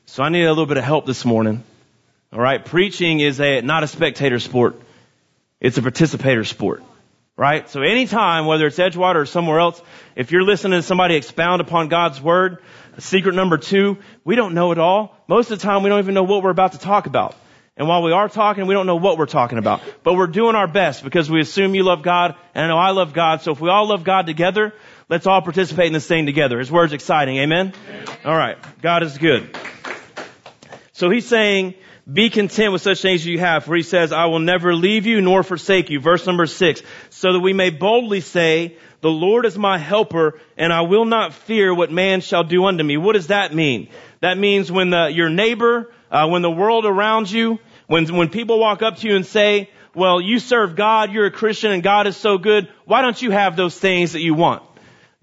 So 0.06 0.21
I 0.21 0.30
need 0.30 0.43
a 0.43 0.50
little 0.50 0.67
bit 0.67 0.78
of 0.78 0.84
help 0.84 1.08
this 1.08 1.26
morning. 1.26 1.63
All 2.34 2.39
right, 2.39 2.63
preaching 2.63 3.20
is 3.20 3.41
a 3.41 3.62
not 3.62 3.84
a 3.84 3.88
spectator 3.88 4.39
sport; 4.39 4.80
it's 5.60 5.78
a 5.78 5.82
participator 5.82 6.46
sport. 6.46 6.82
Right? 7.36 7.70
So 7.70 7.82
anytime, 7.82 8.46
whether 8.46 8.67
it's 8.67 8.78
Edgewater 8.78 9.15
or 9.15 9.26
somewhere 9.26 9.60
else, 9.60 9.82
if 10.15 10.32
you're 10.32 10.44
listening 10.44 10.80
to 10.80 10.84
somebody 10.84 11.15
expound 11.15 11.60
upon 11.60 11.88
God's 11.88 12.22
Word, 12.22 12.60
secret 13.00 13.36
number 13.36 13.58
two, 13.58 13.98
we 14.24 14.36
don't 14.36 14.54
know 14.54 14.72
it 14.72 14.78
all. 14.78 15.17
Most 15.28 15.52
of 15.52 15.60
the 15.60 15.63
time, 15.63 15.84
we 15.84 15.89
don't 15.89 16.00
even 16.00 16.13
know 16.13 16.24
what 16.24 16.44
we're 16.44 16.52
about 16.52 16.74
to 16.74 16.78
talk 16.78 17.06
about. 17.06 17.36
And 17.76 17.88
while 17.88 18.04
we 18.04 18.12
are 18.12 18.30
talking, 18.30 18.67
we 18.67 18.76
don't 18.76 18.86
know 18.86 18.98
what 18.98 19.17
we're 19.17 19.26
talking 19.26 19.58
about. 19.58 19.82
But 20.04 20.13
we're 20.13 20.28
doing 20.28 20.56
our 20.56 20.67
best 20.67 21.04
because 21.04 21.30
we 21.30 21.41
assume 21.41 21.74
you 21.74 21.84
love 21.84 22.04
God, 22.04 22.36
and 22.54 22.65
I 22.65 22.67
know 22.67 22.78
I 22.78 22.91
love 22.91 23.12
God. 23.12 23.41
So 23.41 23.52
if 23.52 23.60
we 23.60 23.70
all 23.70 23.88
love 23.88 24.04
God 24.04 24.26
together, 24.26 24.74
let's 25.10 25.26
all 25.26 25.41
participate 25.41 25.88
in 25.88 25.94
this 25.94 26.08
thing 26.08 26.26
together. 26.26 26.60
His 26.60 26.72
Word's 26.72 26.94
exciting. 26.94 27.38
Amen? 27.38 27.74
Amen. 27.89 28.17
All 28.24 28.38
right. 28.38 28.58
God 28.82 29.04
is 29.04 29.17
good. 29.17 29.58
So 30.94 31.10
he's 31.10 31.26
saying, 31.26 31.74
be 32.12 32.30
content 32.30 32.74
with 32.74 32.82
such 32.82 33.02
things 33.02 33.21
as 33.21 33.28
you 33.28 33.39
have, 33.39 33.63
for 33.63 33.76
he 33.76 33.84
says, 33.84 34.12
I 34.12 34.26
will 34.26 34.39
never 34.39 34.74
leave 34.74 35.06
you 35.06 35.21
nor 35.21 35.43
forsake 35.43 35.89
you. 35.89 36.00
Verse 36.00 36.26
number 36.26 36.45
six, 36.45 36.82
so 37.10 37.34
that 37.34 37.39
we 37.39 37.54
may 37.54 37.69
boldly 37.69 38.21
say, 38.21 38.78
the 39.02 39.10
Lord 39.10 39.45
is 39.45 39.58
my 39.58 39.78
helper, 39.78 40.39
and 40.58 40.71
I 40.71 40.82
will 40.82 41.06
not 41.06 41.34
fear 41.34 41.74
what 41.74 41.91
man 41.91 42.21
shall 42.21 42.43
do 42.43 42.65
unto 42.65 42.84
me. 42.84 42.97
What 42.97 43.13
does 43.13 43.28
that 43.28 43.54
mean? 43.54 43.89
That 44.19 44.38
means 44.38 44.71
when 44.71 44.89
the, 44.91 45.08
your 45.08 45.30
neighbor, 45.30 45.91
uh, 46.12 46.28
when 46.28 46.41
the 46.41 46.52
world 46.52 46.86
around 46.86 47.32
you, 47.32 47.60
when, 47.88 48.13
when 48.15 48.30
people 48.30 48.60
walk 48.60 48.82
up 48.82 48.97
to 48.97 49.08
you 49.08 49.15
and 49.15 49.26
say, 49.26 49.69
well, 49.95 50.21
you 50.21 50.39
serve 50.39 50.76
God, 50.76 51.12
you're 51.12 51.26
a 51.26 51.32
Christian, 51.32 51.71
and 51.71 51.84
God 51.84 52.08
is 52.08 52.15
so 52.15 52.38
good, 52.38 52.69
why 52.86 53.02
don't 53.02 53.21
you 53.21 53.32
have 53.32 53.56
those 53.56 53.78
things 53.78 54.13
that 54.13 54.21
you 54.21 54.34
want? 54.34 54.63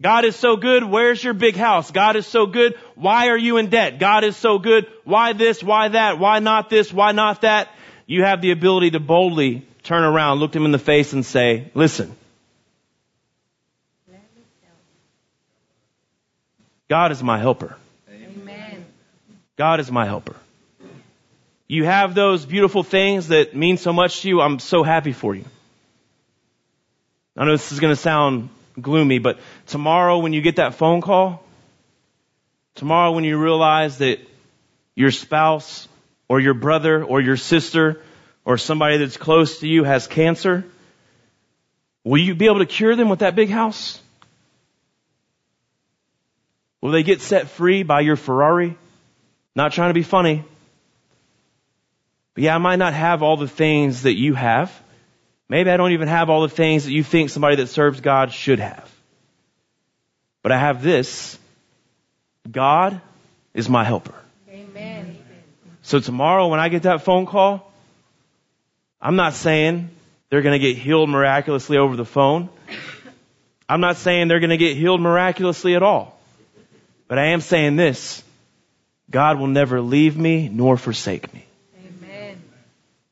God 0.00 0.24
is 0.24 0.36
so 0.36 0.56
good. 0.56 0.84
Where's 0.84 1.22
your 1.22 1.34
big 1.34 1.56
house? 1.56 1.90
God 1.90 2.14
is 2.16 2.26
so 2.26 2.46
good. 2.46 2.74
Why 2.94 3.28
are 3.28 3.38
you 3.38 3.56
in 3.56 3.68
debt? 3.68 3.98
God 3.98 4.22
is 4.22 4.36
so 4.36 4.58
good. 4.58 4.86
Why 5.04 5.32
this? 5.32 5.62
Why 5.62 5.88
that? 5.88 6.18
Why 6.18 6.38
not 6.38 6.70
this? 6.70 6.92
Why 6.92 7.12
not 7.12 7.42
that? 7.42 7.68
You 8.06 8.22
have 8.24 8.40
the 8.40 8.52
ability 8.52 8.92
to 8.92 9.00
boldly 9.00 9.66
turn 9.82 10.04
around, 10.04 10.38
look 10.38 10.52
them 10.52 10.64
in 10.64 10.70
the 10.70 10.78
face 10.78 11.12
and 11.12 11.26
say, 11.26 11.70
listen, 11.74 12.14
God 16.88 17.12
is 17.12 17.22
my 17.22 17.38
helper. 17.38 17.76
Amen. 18.10 18.86
God 19.56 19.80
is 19.80 19.90
my 19.90 20.06
helper. 20.06 20.36
You 21.66 21.84
have 21.84 22.14
those 22.14 22.46
beautiful 22.46 22.82
things 22.82 23.28
that 23.28 23.54
mean 23.54 23.76
so 23.76 23.92
much 23.92 24.22
to 24.22 24.28
you. 24.28 24.40
I'm 24.40 24.58
so 24.58 24.82
happy 24.82 25.12
for 25.12 25.34
you. 25.34 25.44
I 27.36 27.44
know 27.44 27.52
this 27.52 27.72
is 27.72 27.80
going 27.80 27.94
to 27.94 28.00
sound 28.00 28.48
gloomy, 28.80 29.18
but 29.18 29.38
tomorrow 29.66 30.18
when 30.18 30.32
you 30.32 30.40
get 30.40 30.56
that 30.56 30.74
phone 30.74 31.00
call, 31.00 31.42
tomorrow 32.74 33.12
when 33.12 33.24
you 33.24 33.38
realize 33.38 33.98
that 33.98 34.20
your 34.94 35.10
spouse 35.10 35.88
or 36.28 36.40
your 36.40 36.54
brother 36.54 37.04
or 37.04 37.20
your 37.20 37.36
sister 37.36 38.02
or 38.44 38.58
somebody 38.58 38.98
that's 38.98 39.16
close 39.16 39.60
to 39.60 39.68
you 39.68 39.84
has 39.84 40.06
cancer, 40.06 40.64
will 42.04 42.20
you 42.20 42.34
be 42.34 42.46
able 42.46 42.58
to 42.58 42.66
cure 42.66 42.96
them 42.96 43.08
with 43.08 43.20
that 43.20 43.34
big 43.34 43.50
house? 43.50 44.00
Will 46.80 46.92
they 46.92 47.02
get 47.02 47.20
set 47.20 47.48
free 47.48 47.82
by 47.82 48.00
your 48.00 48.16
Ferrari? 48.16 48.76
Not 49.54 49.72
trying 49.72 49.90
to 49.90 49.94
be 49.94 50.02
funny. 50.02 50.44
But 52.34 52.44
yeah, 52.44 52.54
I 52.54 52.58
might 52.58 52.76
not 52.76 52.94
have 52.94 53.22
all 53.22 53.36
the 53.36 53.48
things 53.48 54.02
that 54.02 54.14
you 54.14 54.34
have. 54.34 54.72
Maybe 55.48 55.70
I 55.70 55.76
don't 55.76 55.92
even 55.92 56.08
have 56.08 56.28
all 56.28 56.42
the 56.42 56.48
things 56.48 56.84
that 56.84 56.92
you 56.92 57.02
think 57.02 57.30
somebody 57.30 57.56
that 57.56 57.68
serves 57.68 58.00
God 58.00 58.32
should 58.32 58.58
have. 58.58 58.90
But 60.42 60.52
I 60.52 60.58
have 60.58 60.82
this. 60.82 61.38
God 62.50 63.00
is 63.54 63.68
my 63.68 63.84
helper. 63.84 64.14
Amen. 64.50 65.18
So 65.82 66.00
tomorrow 66.00 66.48
when 66.48 66.60
I 66.60 66.68
get 66.68 66.82
that 66.82 67.02
phone 67.02 67.24
call, 67.26 67.72
I'm 69.00 69.16
not 69.16 69.34
saying 69.34 69.90
they're 70.28 70.42
going 70.42 70.58
to 70.58 70.66
get 70.66 70.76
healed 70.76 71.08
miraculously 71.08 71.78
over 71.78 71.96
the 71.96 72.04
phone. 72.04 72.50
I'm 73.68 73.80
not 73.80 73.96
saying 73.96 74.28
they're 74.28 74.40
going 74.40 74.50
to 74.50 74.56
get 74.58 74.76
healed 74.76 75.00
miraculously 75.00 75.74
at 75.74 75.82
all. 75.82 76.18
But 77.06 77.18
I 77.18 77.28
am 77.28 77.40
saying 77.40 77.76
this. 77.76 78.22
God 79.10 79.38
will 79.38 79.46
never 79.46 79.80
leave 79.80 80.16
me 80.16 80.50
nor 80.50 80.76
forsake 80.76 81.32
me. 81.32 81.46
Amen. 81.78 82.42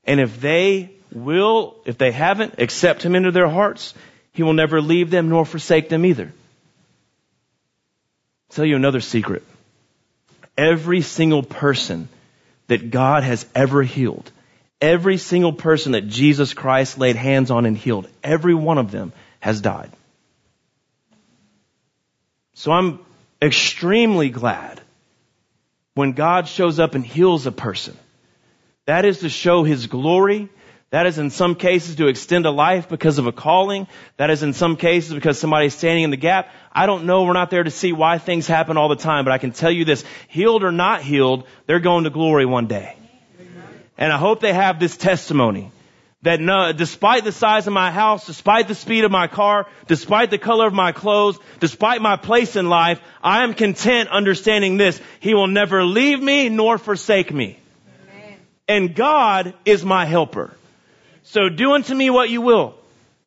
And 0.04 0.20
if 0.20 0.40
they 0.40 0.90
will, 1.12 1.76
if 1.84 1.98
they 1.98 2.12
haven't, 2.12 2.54
accept 2.58 3.02
Him 3.02 3.14
into 3.14 3.30
their 3.30 3.48
hearts, 3.48 3.94
He 4.32 4.42
will 4.42 4.52
never 4.52 4.80
leave 4.80 5.10
them 5.10 5.28
nor 5.28 5.44
forsake 5.44 5.88
them 5.88 6.04
either. 6.04 6.32
I'll 8.50 8.54
tell 8.54 8.64
you 8.64 8.76
another 8.76 9.00
secret. 9.00 9.42
Every 10.56 11.02
single 11.02 11.42
person 11.42 12.08
that 12.68 12.90
God 12.90 13.22
has 13.22 13.46
ever 13.54 13.82
healed, 13.82 14.30
every 14.80 15.18
single 15.18 15.52
person 15.52 15.92
that 15.92 16.08
Jesus 16.08 16.54
Christ 16.54 16.98
laid 16.98 17.16
hands 17.16 17.50
on 17.50 17.66
and 17.66 17.76
healed, 17.76 18.08
every 18.22 18.54
one 18.54 18.78
of 18.78 18.90
them 18.90 19.12
has 19.40 19.60
died. 19.60 19.90
So 22.54 22.72
I'm 22.72 23.00
extremely 23.40 24.30
glad 24.30 24.80
when 25.94 26.12
God 26.12 26.48
shows 26.48 26.78
up 26.78 26.94
and 26.94 27.04
heals 27.04 27.46
a 27.46 27.52
person. 27.52 27.96
That 28.86 29.04
is 29.04 29.20
to 29.20 29.28
show 29.28 29.62
His 29.62 29.86
glory 29.86 30.48
that 30.90 31.06
is 31.06 31.18
in 31.18 31.30
some 31.30 31.56
cases 31.56 31.96
to 31.96 32.06
extend 32.06 32.46
a 32.46 32.50
life 32.50 32.88
because 32.88 33.18
of 33.18 33.26
a 33.26 33.32
calling. 33.32 33.88
That 34.18 34.30
is 34.30 34.42
in 34.42 34.52
some 34.52 34.76
cases 34.76 35.12
because 35.12 35.38
somebody's 35.38 35.74
standing 35.74 36.04
in 36.04 36.10
the 36.10 36.16
gap. 36.16 36.48
I 36.72 36.86
don't 36.86 37.06
know. 37.06 37.24
We're 37.24 37.32
not 37.32 37.50
there 37.50 37.64
to 37.64 37.70
see 37.70 37.92
why 37.92 38.18
things 38.18 38.46
happen 38.46 38.76
all 38.76 38.88
the 38.88 38.96
time, 38.96 39.24
but 39.24 39.32
I 39.32 39.38
can 39.38 39.50
tell 39.50 39.70
you 39.70 39.84
this. 39.84 40.04
Healed 40.28 40.62
or 40.62 40.70
not 40.70 41.02
healed, 41.02 41.46
they're 41.66 41.80
going 41.80 42.04
to 42.04 42.10
glory 42.10 42.46
one 42.46 42.68
day. 42.68 42.96
And 43.98 44.12
I 44.12 44.18
hope 44.18 44.40
they 44.40 44.52
have 44.52 44.78
this 44.78 44.96
testimony 44.96 45.72
that 46.22 46.40
no, 46.40 46.72
despite 46.72 47.24
the 47.24 47.32
size 47.32 47.66
of 47.66 47.72
my 47.72 47.90
house, 47.90 48.26
despite 48.26 48.68
the 48.68 48.74
speed 48.74 49.04
of 49.04 49.10
my 49.10 49.26
car, 49.26 49.66
despite 49.86 50.30
the 50.30 50.38
color 50.38 50.66
of 50.66 50.74
my 50.74 50.92
clothes, 50.92 51.38
despite 51.60 52.02
my 52.02 52.16
place 52.16 52.56
in 52.56 52.68
life, 52.68 53.00
I 53.22 53.42
am 53.42 53.54
content 53.54 54.08
understanding 54.10 54.76
this. 54.76 55.00
He 55.20 55.34
will 55.34 55.46
never 55.46 55.84
leave 55.84 56.22
me 56.22 56.48
nor 56.48 56.78
forsake 56.78 57.32
me. 57.32 57.58
Amen. 58.12 58.38
And 58.68 58.94
God 58.94 59.54
is 59.64 59.84
my 59.84 60.04
helper. 60.04 60.54
So 61.26 61.48
do 61.48 61.72
unto 61.72 61.94
me 61.94 62.08
what 62.08 62.30
you 62.30 62.40
will. 62.40 62.74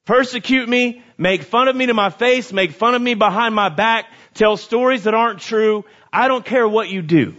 Persecute 0.06 0.68
me, 0.68 1.04
make 1.18 1.44
fun 1.44 1.68
of 1.68 1.76
me 1.76 1.86
to 1.88 1.94
my 1.94 2.10
face, 2.10 2.52
make 2.54 2.72
fun 2.72 2.96
of 2.96 3.02
me 3.02 3.14
behind 3.14 3.54
my 3.54 3.70
back, 3.70 4.06
tell 4.34 4.56
stories 4.58 5.04
that 5.04 5.14
aren't 5.14 5.42
true. 5.42 5.84
I 6.12 6.30
don't 6.30 6.46
care 6.46 6.68
what 6.68 6.90
you 6.90 7.02
do. 7.02 7.36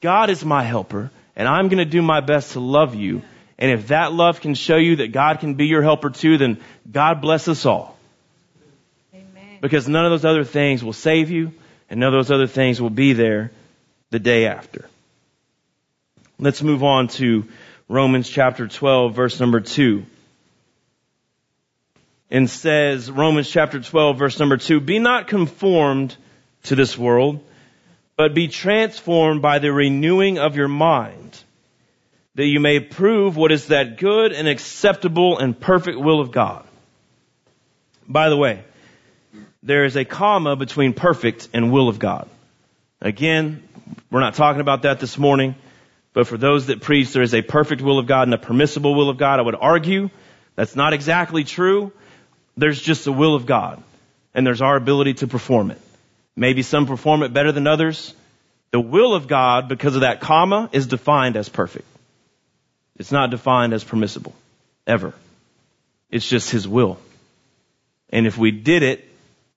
God 0.00 0.30
is 0.30 0.44
my 0.44 0.62
helper, 0.62 1.10
and 1.36 1.46
I'm 1.46 1.68
going 1.68 1.78
to 1.78 1.84
do 1.84 2.00
my 2.00 2.20
best 2.20 2.52
to 2.52 2.60
love 2.60 2.94
you. 2.94 3.22
And 3.58 3.70
if 3.70 3.88
that 3.88 4.12
love 4.12 4.40
can 4.40 4.54
show 4.54 4.76
you 4.76 4.96
that 4.96 5.12
God 5.12 5.38
can 5.38 5.54
be 5.54 5.66
your 5.66 5.82
helper 5.82 6.10
too, 6.10 6.38
then 6.38 6.60
God 6.90 7.20
bless 7.20 7.46
us 7.46 7.66
all. 7.66 7.96
Amen. 9.14 9.58
Because 9.60 9.86
none 9.86 10.06
of 10.06 10.12
those 10.12 10.24
other 10.24 10.44
things 10.44 10.82
will 10.82 10.94
save 10.94 11.30
you, 11.30 11.52
and 11.90 12.00
none 12.00 12.12
of 12.12 12.18
those 12.18 12.34
other 12.34 12.46
things 12.46 12.80
will 12.80 12.90
be 12.90 13.12
there 13.12 13.52
the 14.10 14.18
day 14.18 14.46
after. 14.46 14.88
Let's 16.38 16.62
move 16.62 16.82
on 16.82 17.08
to 17.08 17.44
Romans 17.88 18.28
chapter 18.28 18.66
12 18.66 19.14
verse 19.14 19.40
number 19.40 19.60
2. 19.60 20.04
And 22.30 22.50
says, 22.50 23.10
Romans 23.10 23.48
chapter 23.48 23.80
12 23.80 24.18
verse 24.18 24.38
number 24.38 24.56
2, 24.56 24.80
be 24.80 24.98
not 24.98 25.28
conformed 25.28 26.16
to 26.64 26.74
this 26.74 26.96
world, 26.96 27.44
but 28.16 28.34
be 28.34 28.48
transformed 28.48 29.42
by 29.42 29.58
the 29.58 29.72
renewing 29.72 30.38
of 30.38 30.56
your 30.56 30.68
mind, 30.68 31.38
that 32.34 32.46
you 32.46 32.60
may 32.60 32.80
prove 32.80 33.36
what 33.36 33.52
is 33.52 33.66
that 33.68 33.98
good 33.98 34.32
and 34.32 34.48
acceptable 34.48 35.38
and 35.38 35.58
perfect 35.58 35.98
will 35.98 36.20
of 36.20 36.30
God. 36.30 36.66
By 38.08 38.28
the 38.28 38.36
way, 38.36 38.64
there 39.62 39.84
is 39.84 39.96
a 39.96 40.04
comma 40.04 40.56
between 40.56 40.92
perfect 40.92 41.48
and 41.52 41.72
will 41.72 41.88
of 41.88 41.98
God. 41.98 42.28
Again, 43.00 43.62
we're 44.10 44.20
not 44.20 44.34
talking 44.34 44.60
about 44.60 44.82
that 44.82 45.00
this 45.00 45.18
morning. 45.18 45.54
But 46.14 46.28
for 46.28 46.38
those 46.38 46.66
that 46.66 46.80
preach 46.80 47.12
there 47.12 47.22
is 47.22 47.34
a 47.34 47.42
perfect 47.42 47.82
will 47.82 47.98
of 47.98 48.06
God 48.06 48.28
and 48.28 48.34
a 48.34 48.38
permissible 48.38 48.94
will 48.94 49.10
of 49.10 49.18
God, 49.18 49.40
I 49.40 49.42
would 49.42 49.56
argue 49.56 50.08
that's 50.54 50.76
not 50.76 50.94
exactly 50.94 51.44
true. 51.44 51.92
There's 52.56 52.80
just 52.80 53.06
a 53.08 53.12
will 53.12 53.34
of 53.34 53.44
God. 53.44 53.82
And 54.32 54.46
there's 54.46 54.62
our 54.62 54.76
ability 54.76 55.14
to 55.14 55.26
perform 55.26 55.72
it. 55.72 55.80
Maybe 56.36 56.62
some 56.62 56.86
perform 56.86 57.24
it 57.24 57.32
better 57.32 57.52
than 57.52 57.66
others. 57.66 58.14
The 58.70 58.80
will 58.80 59.14
of 59.14 59.26
God, 59.26 59.68
because 59.68 59.96
of 59.96 60.00
that 60.00 60.20
comma, 60.20 60.70
is 60.72 60.86
defined 60.86 61.36
as 61.36 61.48
perfect. 61.48 61.86
It's 62.96 63.12
not 63.12 63.30
defined 63.30 63.72
as 63.74 63.82
permissible. 63.82 64.34
Ever. 64.86 65.14
It's 66.10 66.28
just 66.28 66.50
His 66.50 66.66
will. 66.66 66.98
And 68.10 68.26
if 68.26 68.38
we 68.38 68.52
did 68.52 68.84
it 68.84 69.08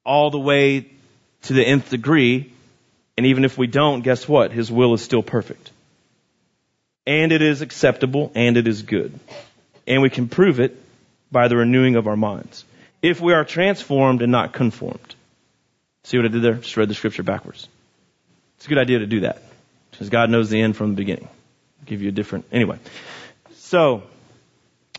all 0.03 0.31
the 0.31 0.39
way 0.39 0.91
to 1.43 1.53
the 1.53 1.65
nth 1.65 1.91
degree, 1.91 2.51
and 3.15 3.27
even 3.27 3.45
if 3.45 3.57
we 3.57 3.67
don't, 3.67 4.01
guess 4.01 4.27
what? 4.27 4.51
His 4.51 4.71
will 4.71 4.93
is 4.95 5.01
still 5.01 5.21
perfect 5.21 5.71
and 7.07 7.31
it 7.31 7.41
is 7.41 7.61
acceptable, 7.61 8.31
and 8.35 8.57
it 8.57 8.67
is 8.67 8.83
good. 8.83 9.17
And 9.87 10.01
we 10.01 10.09
can 10.09 10.27
prove 10.27 10.59
it 10.59 10.77
by 11.31 11.47
the 11.47 11.55
renewing 11.55 11.95
of 11.95 12.05
our 12.07 12.17
minds. 12.17 12.65
If 13.01 13.21
we 13.21 13.33
are 13.33 13.45
transformed 13.45 14.21
and 14.21 14.31
not 14.31 14.51
conformed. 14.51 15.15
See 16.03 16.17
what 16.17 16.25
I 16.25 16.29
did 16.29 16.41
there? 16.41 16.55
Just 16.55 16.75
read 16.75 16.89
the 16.89 16.93
scripture 16.93 17.23
backwards. 17.23 17.67
It's 18.57 18.65
a 18.65 18.69
good 18.69 18.77
idea 18.77 18.99
to 18.99 19.07
do 19.07 19.21
that. 19.21 19.41
Because 19.91 20.09
God 20.09 20.29
knows 20.29 20.49
the 20.49 20.61
end 20.61 20.75
from 20.75 20.91
the 20.91 20.95
beginning. 20.95 21.27
I'll 21.79 21.85
give 21.85 22.01
you 22.01 22.09
a 22.09 22.11
different, 22.11 22.45
anyway. 22.51 22.77
So, 23.55 24.03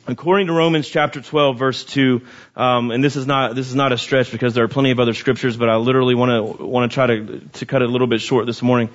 according 0.06 0.46
to 0.46 0.54
Romans 0.54 0.88
chapter 0.88 1.20
12 1.20 1.58
verse 1.58 1.84
2, 1.84 2.22
um, 2.56 2.90
and 2.90 3.04
this 3.04 3.16
is 3.16 3.26
not, 3.26 3.54
this 3.54 3.68
is 3.68 3.74
not 3.74 3.92
a 3.92 3.98
stretch 3.98 4.32
because 4.32 4.54
there 4.54 4.64
are 4.64 4.68
plenty 4.68 4.92
of 4.92 5.00
other 5.00 5.14
scriptures, 5.14 5.56
but 5.56 5.68
I 5.68 5.76
literally 5.76 6.14
want 6.14 6.58
to, 6.58 6.64
want 6.64 6.90
to 6.90 6.94
try 6.94 7.06
to, 7.06 7.40
to 7.40 7.66
cut 7.66 7.82
it 7.82 7.88
a 7.88 7.92
little 7.92 8.06
bit 8.06 8.22
short 8.22 8.46
this 8.46 8.62
morning. 8.62 8.88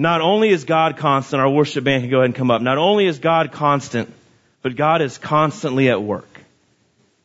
Not 0.00 0.22
only 0.22 0.48
is 0.48 0.64
God 0.64 0.96
constant, 0.96 1.42
our 1.42 1.50
worship 1.50 1.84
band 1.84 2.04
can 2.04 2.10
go 2.10 2.20
ahead 2.20 2.24
and 2.24 2.34
come 2.34 2.50
up. 2.50 2.62
Not 2.62 2.78
only 2.78 3.04
is 3.04 3.18
God 3.18 3.52
constant, 3.52 4.10
but 4.62 4.74
God 4.74 5.02
is 5.02 5.18
constantly 5.18 5.90
at 5.90 6.02
work. 6.02 6.40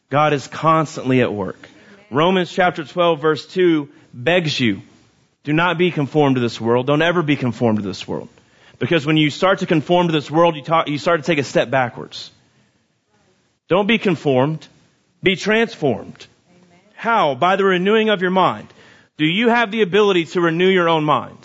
God 0.10 0.34
is 0.34 0.46
constantly 0.48 1.22
at 1.22 1.34
work. 1.34 1.70
Romans 2.12 2.52
chapter 2.52 2.84
12 2.84 3.22
verse 3.22 3.46
2 3.46 3.88
begs 4.14 4.60
you, 4.60 4.82
do 5.46 5.54
not 5.54 5.78
be 5.78 5.90
conformed 5.90 6.36
to 6.36 6.42
this 6.42 6.60
world. 6.60 6.86
Don't 6.86 7.02
ever 7.02 7.24
be 7.24 7.38
conformed 7.38 7.78
to 7.80 7.86
this 7.86 8.06
world. 8.06 8.28
Because 8.78 9.06
when 9.06 9.16
you 9.16 9.30
start 9.30 9.60
to 9.60 9.66
conform 9.66 10.08
to 10.08 10.12
this 10.12 10.30
world, 10.30 10.58
you, 10.58 10.62
talk, 10.62 10.90
you 10.90 10.98
start 10.98 11.22
to 11.22 11.26
take 11.26 11.40
a 11.40 11.46
step 11.46 11.70
backwards. 11.70 12.30
Don't 13.70 13.88
be 13.88 14.00
conformed. 14.00 14.68
Be 15.24 15.38
transformed. 15.38 16.28
Amen. 16.50 16.80
How? 16.96 17.36
By 17.36 17.56
the 17.56 17.64
renewing 17.64 18.10
of 18.10 18.22
your 18.22 18.32
mind. 18.32 18.68
Do 19.16 19.26
you 19.26 19.48
have 19.48 19.72
the 19.72 19.82
ability 19.82 20.26
to 20.26 20.42
renew 20.42 20.68
your 20.68 20.90
own 20.90 21.06
mind? 21.06 21.38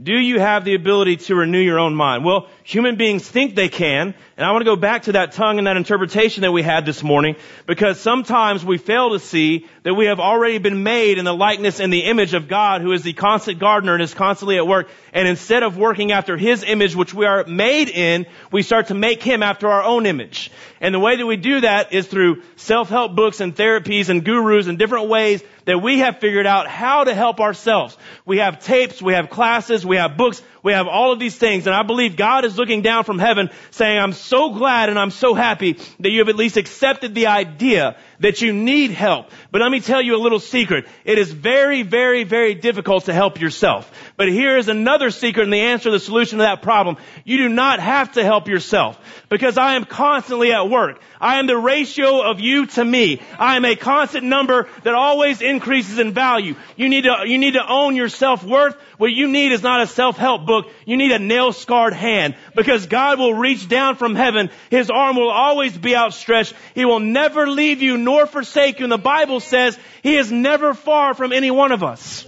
Do 0.00 0.14
you 0.14 0.40
have 0.40 0.64
the 0.64 0.74
ability 0.74 1.16
to 1.18 1.34
renew 1.34 1.58
your 1.58 1.78
own 1.78 1.94
mind? 1.94 2.24
Well, 2.24 2.48
human 2.64 2.96
beings 2.96 3.26
think 3.28 3.54
they 3.54 3.68
can. 3.68 4.14
And 4.36 4.46
I 4.46 4.52
want 4.52 4.62
to 4.62 4.70
go 4.70 4.76
back 4.76 5.04
to 5.04 5.12
that 5.12 5.32
tongue 5.32 5.58
and 5.58 5.66
that 5.66 5.76
interpretation 5.76 6.42
that 6.42 6.52
we 6.52 6.62
had 6.62 6.86
this 6.86 7.02
morning 7.02 7.36
because 7.66 8.00
sometimes 8.00 8.64
we 8.64 8.78
fail 8.78 9.10
to 9.10 9.18
see 9.18 9.66
that 9.82 9.94
we 9.94 10.06
have 10.06 10.20
already 10.20 10.58
been 10.58 10.82
made 10.82 11.18
in 11.18 11.24
the 11.24 11.34
likeness 11.34 11.80
and 11.80 11.92
the 11.92 12.04
image 12.04 12.34
of 12.34 12.48
God 12.48 12.80
who 12.80 12.92
is 12.92 13.02
the 13.02 13.12
constant 13.12 13.58
gardener 13.58 13.94
and 13.94 14.02
is 14.02 14.14
constantly 14.14 14.56
at 14.56 14.66
work. 14.66 14.88
And 15.12 15.28
instead 15.28 15.62
of 15.62 15.76
working 15.76 16.12
after 16.12 16.36
His 16.36 16.62
image, 16.62 16.96
which 16.96 17.12
we 17.12 17.26
are 17.26 17.44
made 17.44 17.88
in, 17.88 18.26
we 18.50 18.62
start 18.62 18.88
to 18.88 18.94
make 18.94 19.22
Him 19.22 19.42
after 19.42 19.68
our 19.68 19.82
own 19.82 20.06
image. 20.06 20.50
And 20.80 20.94
the 20.94 21.00
way 21.00 21.16
that 21.16 21.26
we 21.26 21.36
do 21.36 21.60
that 21.60 21.92
is 21.92 22.06
through 22.06 22.42
self-help 22.56 23.14
books 23.14 23.40
and 23.40 23.54
therapies 23.54 24.08
and 24.08 24.24
gurus 24.24 24.66
and 24.66 24.78
different 24.78 25.08
ways 25.08 25.42
that 25.64 25.80
we 25.80 26.00
have 26.00 26.18
figured 26.18 26.46
out 26.46 26.66
how 26.66 27.04
to 27.04 27.14
help 27.14 27.40
ourselves. 27.40 27.96
We 28.24 28.38
have 28.38 28.64
tapes, 28.64 29.00
we 29.00 29.12
have 29.12 29.30
classes, 29.30 29.86
we 29.86 29.96
have 29.96 30.16
books, 30.16 30.42
we 30.62 30.72
have 30.72 30.88
all 30.88 31.12
of 31.12 31.18
these 31.18 31.36
things. 31.36 31.66
And 31.66 31.74
I 31.74 31.82
believe 31.82 32.16
God 32.16 32.44
is 32.44 32.51
looking 32.58 32.82
down 32.82 33.04
from 33.04 33.18
heaven 33.18 33.50
saying, 33.70 33.98
I'm 33.98 34.12
so 34.12 34.54
glad 34.54 34.88
and 34.88 34.98
I'm 34.98 35.10
so 35.10 35.34
happy 35.34 35.78
that 36.00 36.10
you 36.10 36.20
have 36.20 36.28
at 36.28 36.36
least 36.36 36.56
accepted 36.56 37.14
the 37.14 37.26
idea 37.28 37.96
that 38.20 38.40
you 38.40 38.52
need 38.52 38.90
help. 38.90 39.30
But 39.52 39.60
let 39.60 39.70
me 39.70 39.80
tell 39.80 40.00
you 40.00 40.16
a 40.16 40.24
little 40.24 40.40
secret. 40.40 40.86
It 41.04 41.18
is 41.18 41.30
very, 41.30 41.82
very, 41.82 42.24
very 42.24 42.54
difficult 42.54 43.04
to 43.04 43.12
help 43.12 43.38
yourself. 43.38 43.92
But 44.16 44.28
here 44.28 44.56
is 44.56 44.68
another 44.68 45.10
secret 45.10 45.44
and 45.44 45.52
the 45.52 45.60
answer, 45.60 45.90
the 45.90 46.00
solution 46.00 46.38
to 46.38 46.44
that 46.44 46.62
problem. 46.62 46.96
You 47.26 47.36
do 47.36 47.50
not 47.50 47.78
have 47.78 48.12
to 48.12 48.24
help 48.24 48.48
yourself 48.48 48.98
because 49.28 49.58
I 49.58 49.74
am 49.74 49.84
constantly 49.84 50.52
at 50.52 50.70
work. 50.70 51.02
I 51.20 51.38
am 51.38 51.46
the 51.46 51.56
ratio 51.58 52.22
of 52.22 52.40
you 52.40 52.64
to 52.64 52.84
me. 52.84 53.20
I 53.38 53.56
am 53.56 53.66
a 53.66 53.76
constant 53.76 54.24
number 54.24 54.68
that 54.84 54.94
always 54.94 55.42
increases 55.42 55.98
in 55.98 56.14
value. 56.14 56.54
You 56.76 56.88
need 56.88 57.02
to, 57.02 57.24
you 57.26 57.36
need 57.36 57.52
to 57.52 57.68
own 57.68 57.94
your 57.94 58.08
self-worth. 58.08 58.74
What 58.96 59.12
you 59.12 59.28
need 59.28 59.52
is 59.52 59.62
not 59.62 59.82
a 59.82 59.86
self-help 59.86 60.46
book. 60.46 60.70
You 60.86 60.96
need 60.96 61.12
a 61.12 61.18
nail-scarred 61.18 61.92
hand 61.92 62.36
because 62.56 62.86
God 62.86 63.18
will 63.18 63.34
reach 63.34 63.68
down 63.68 63.96
from 63.96 64.14
heaven. 64.14 64.48
His 64.70 64.88
arm 64.88 65.16
will 65.16 65.30
always 65.30 65.76
be 65.76 65.94
outstretched. 65.94 66.54
He 66.74 66.86
will 66.86 67.00
never 67.00 67.46
leave 67.46 67.82
you 67.82 67.98
nor 67.98 68.26
forsake 68.26 68.78
you. 68.78 68.86
And 68.86 68.92
the 68.92 68.96
Bible 68.96 69.40
says 69.42 69.78
He 70.02 70.16
is 70.16 70.32
never 70.32 70.74
far 70.74 71.14
from 71.14 71.32
any 71.32 71.50
one 71.50 71.72
of 71.72 71.82
us. 71.82 72.26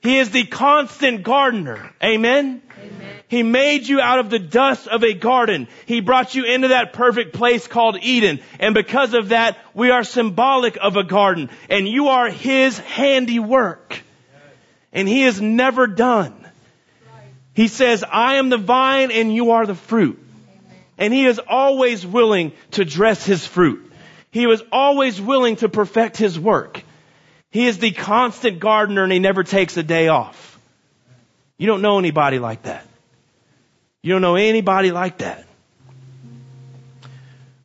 He 0.00 0.18
is 0.18 0.30
the 0.30 0.44
constant 0.44 1.22
gardener. 1.22 1.90
Amen. 2.02 2.62
He 3.28 3.42
made 3.42 3.86
you 3.86 4.00
out 4.00 4.20
of 4.20 4.30
the 4.30 4.38
dust 4.38 4.88
of 4.88 5.04
a 5.04 5.12
garden. 5.12 5.68
He 5.84 6.00
brought 6.00 6.34
you 6.34 6.44
into 6.44 6.68
that 6.68 6.94
perfect 6.94 7.34
place 7.34 7.66
called 7.66 7.98
Eden. 8.00 8.40
And 8.58 8.74
because 8.74 9.12
of 9.12 9.30
that, 9.30 9.58
we 9.74 9.90
are 9.90 10.02
symbolic 10.02 10.78
of 10.80 10.96
a 10.96 11.04
garden. 11.04 11.50
And 11.68 11.86
you 11.86 12.08
are 12.08 12.30
His 12.30 12.78
handiwork. 12.78 14.02
And 14.94 15.06
He 15.06 15.24
is 15.24 15.42
never 15.42 15.86
done. 15.86 16.34
He 17.52 17.68
says, 17.68 18.02
I 18.02 18.36
am 18.36 18.48
the 18.48 18.56
vine 18.56 19.10
and 19.10 19.34
you 19.34 19.50
are 19.50 19.66
the 19.66 19.74
fruit. 19.74 20.24
And 20.96 21.12
He 21.12 21.26
is 21.26 21.38
always 21.38 22.06
willing 22.06 22.52
to 22.72 22.84
dress 22.86 23.26
His 23.26 23.44
fruit. 23.46 23.87
He 24.30 24.46
was 24.46 24.62
always 24.70 25.20
willing 25.20 25.56
to 25.56 25.68
perfect 25.68 26.16
His 26.16 26.38
work. 26.38 26.82
He 27.50 27.66
is 27.66 27.78
the 27.78 27.90
constant 27.90 28.60
gardener 28.60 29.04
and 29.04 29.12
He 29.12 29.18
never 29.18 29.44
takes 29.44 29.76
a 29.76 29.82
day 29.82 30.08
off. 30.08 30.58
You 31.56 31.66
don't 31.66 31.82
know 31.82 31.98
anybody 31.98 32.38
like 32.38 32.62
that. 32.62 32.86
You 34.02 34.12
don't 34.12 34.22
know 34.22 34.36
anybody 34.36 34.92
like 34.92 35.18
that. 35.18 35.44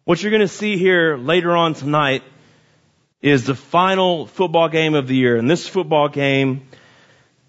What 0.04 0.21
you're 0.21 0.32
going 0.32 0.41
to 0.41 0.47
see 0.47 0.78
here 0.78 1.15
later 1.15 1.56
on 1.56 1.76
tonight 1.76 2.23
is 3.21 3.45
the 3.45 3.56
final 3.56 4.26
football 4.26 4.67
game 4.67 4.95
of 4.95 5.08
the 5.08 5.15
year. 5.15 5.38
And 5.38 5.49
this 5.49 5.67
football 5.67 6.10
game 6.10 6.67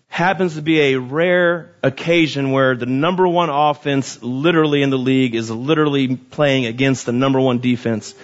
happens 0.06 0.54
to 0.54 0.62
be 0.62 0.80
a 0.80 1.00
rare 1.00 1.74
occasion 1.82 2.52
where 2.52 2.76
the 2.76 2.86
number 2.86 3.26
one 3.26 3.50
offense 3.50 4.22
literally 4.22 4.82
in 4.82 4.90
the 4.90 4.98
league 4.98 5.34
is 5.34 5.50
literally 5.50 6.14
playing 6.16 6.66
against 6.66 7.06
the 7.06 7.12
number 7.12 7.40
one 7.40 7.58
defense 7.58 8.14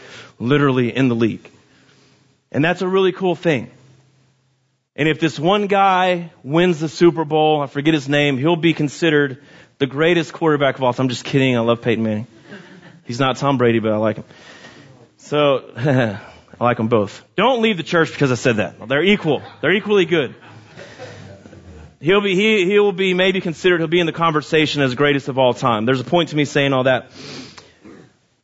literally 0.40 0.94
in 0.94 1.08
the 1.08 1.14
league. 1.14 1.48
And 2.50 2.64
that's 2.64 2.82
a 2.82 2.88
really 2.88 3.12
cool 3.12 3.36
thing. 3.36 3.70
And 4.96 5.08
if 5.08 5.20
this 5.20 5.38
one 5.38 5.68
guy 5.68 6.30
wins 6.42 6.80
the 6.80 6.88
Super 6.88 7.24
Bowl, 7.24 7.62
I 7.62 7.66
forget 7.66 7.94
his 7.94 8.08
name, 8.08 8.38
he'll 8.38 8.56
be 8.56 8.74
considered 8.74 9.42
the 9.78 9.86
greatest 9.86 10.32
quarterback 10.32 10.76
of 10.76 10.82
all 10.82 10.92
time. 10.92 11.04
I'm 11.04 11.08
just 11.08 11.24
kidding. 11.24 11.56
I 11.56 11.60
love 11.60 11.80
Peyton 11.80 12.02
Manning. 12.02 12.26
He's 13.04 13.20
not 13.20 13.36
Tom 13.36 13.56
Brady, 13.56 13.78
but 13.78 13.92
I 13.92 13.96
like 13.96 14.16
him. 14.16 14.24
So, 15.18 15.70
I 15.76 16.64
like 16.64 16.76
them 16.76 16.88
both. 16.88 17.24
Don't 17.36 17.62
leave 17.62 17.76
the 17.76 17.82
church 17.82 18.10
because 18.10 18.32
I 18.32 18.34
said 18.34 18.56
that. 18.56 18.88
They're 18.88 19.02
equal. 19.02 19.42
They're 19.60 19.72
equally 19.72 20.04
good. 20.04 20.34
He'll 22.00 22.22
be, 22.22 22.34
he, 22.34 22.64
he 22.64 22.78
will 22.78 22.92
be 22.92 23.14
maybe 23.14 23.40
considered, 23.40 23.78
he'll 23.78 23.88
be 23.88 24.00
in 24.00 24.06
the 24.06 24.12
conversation 24.12 24.82
as 24.82 24.94
greatest 24.94 25.28
of 25.28 25.38
all 25.38 25.54
time. 25.54 25.84
There's 25.84 26.00
a 26.00 26.04
point 26.04 26.30
to 26.30 26.36
me 26.36 26.46
saying 26.46 26.72
all 26.72 26.84
that. 26.84 27.10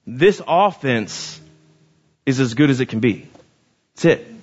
This 0.07 0.41
offense 0.47 1.41
is 2.27 2.41
as 2.41 2.55
good 2.55 2.69
as 2.69 2.81
it 2.81 2.87
can 2.87 3.01
be. 3.01 3.29
That's 3.95 4.05
it 4.05 4.37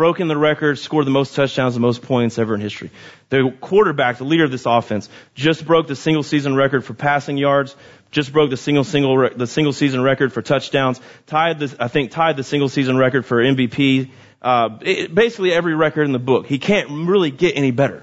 broken 0.00 0.28
the 0.28 0.36
record, 0.36 0.78
scored 0.78 1.04
the 1.04 1.10
most 1.10 1.34
touchdowns, 1.34 1.74
the 1.74 1.80
most 1.80 2.00
points 2.00 2.38
ever 2.38 2.54
in 2.54 2.60
history. 2.62 2.90
The 3.28 3.54
quarterback, 3.60 4.16
the 4.16 4.24
leader 4.24 4.44
of 4.44 4.50
this 4.50 4.64
offense, 4.64 5.10
just 5.34 5.66
broke 5.66 5.88
the 5.88 5.94
single 5.94 6.22
season 6.22 6.56
record 6.56 6.86
for 6.86 6.94
passing 6.94 7.36
yards, 7.36 7.76
just 8.10 8.32
broke 8.32 8.48
the 8.48 8.56
single 8.56 8.82
single 8.82 9.28
the 9.36 9.46
single 9.46 9.74
season 9.74 10.00
record 10.00 10.32
for 10.32 10.40
touchdowns, 10.40 11.02
tied 11.26 11.58
the 11.58 11.76
I 11.78 11.88
think 11.88 12.12
tied 12.12 12.38
the 12.38 12.44
single 12.44 12.70
season 12.70 12.96
record 12.96 13.26
for 13.26 13.42
MVP. 13.44 14.08
Uh, 14.40 14.78
it, 14.80 15.14
basically 15.14 15.52
every 15.52 15.74
record 15.74 16.04
in 16.04 16.12
the 16.12 16.18
book. 16.18 16.46
He 16.46 16.58
can't 16.58 16.88
really 17.06 17.30
get 17.30 17.58
any 17.58 17.70
better. 17.70 18.02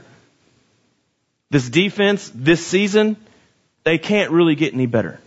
This 1.50 1.67
defense 1.67 2.32
this 2.36 2.63
season, 2.63 3.17
they 3.86 3.98
can't 3.98 4.30
really 4.30 4.54
get 4.54 4.72
any 4.72 4.86
better. 4.86 5.20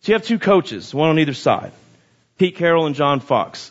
So 0.00 0.12
you 0.12 0.14
have 0.14 0.24
two 0.24 0.38
coaches, 0.38 0.94
one 0.94 1.10
on 1.10 1.18
either 1.18 1.34
side, 1.34 1.72
Pete 2.42 2.56
Carroll 2.56 2.86
and 2.86 2.96
John 2.96 3.20
Fox. 3.20 3.70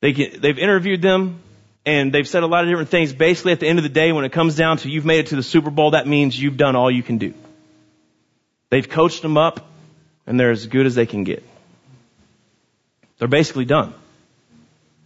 They 0.00 0.12
get, 0.12 0.40
they've 0.40 0.60
interviewed 0.60 1.02
them 1.02 1.40
and 1.84 2.12
they've 2.12 2.28
said 2.28 2.44
a 2.44 2.46
lot 2.46 2.62
of 2.62 2.70
different 2.70 2.88
things. 2.88 3.12
Basically, 3.12 3.50
at 3.50 3.58
the 3.58 3.66
end 3.66 3.80
of 3.80 3.82
the 3.82 3.88
day, 3.88 4.12
when 4.12 4.24
it 4.24 4.30
comes 4.30 4.54
down 4.54 4.76
to 4.76 4.88
you've 4.88 5.04
made 5.04 5.18
it 5.18 5.26
to 5.30 5.34
the 5.34 5.42
Super 5.42 5.70
Bowl, 5.70 5.90
that 5.90 6.06
means 6.06 6.40
you've 6.40 6.56
done 6.56 6.76
all 6.76 6.88
you 6.88 7.02
can 7.02 7.18
do. 7.18 7.34
They've 8.70 8.88
coached 8.88 9.22
them 9.22 9.36
up 9.36 9.68
and 10.24 10.38
they're 10.38 10.52
as 10.52 10.68
good 10.68 10.86
as 10.86 10.94
they 10.94 11.04
can 11.04 11.24
get. 11.24 11.42
They're 13.18 13.26
basically 13.26 13.64
done. 13.64 13.92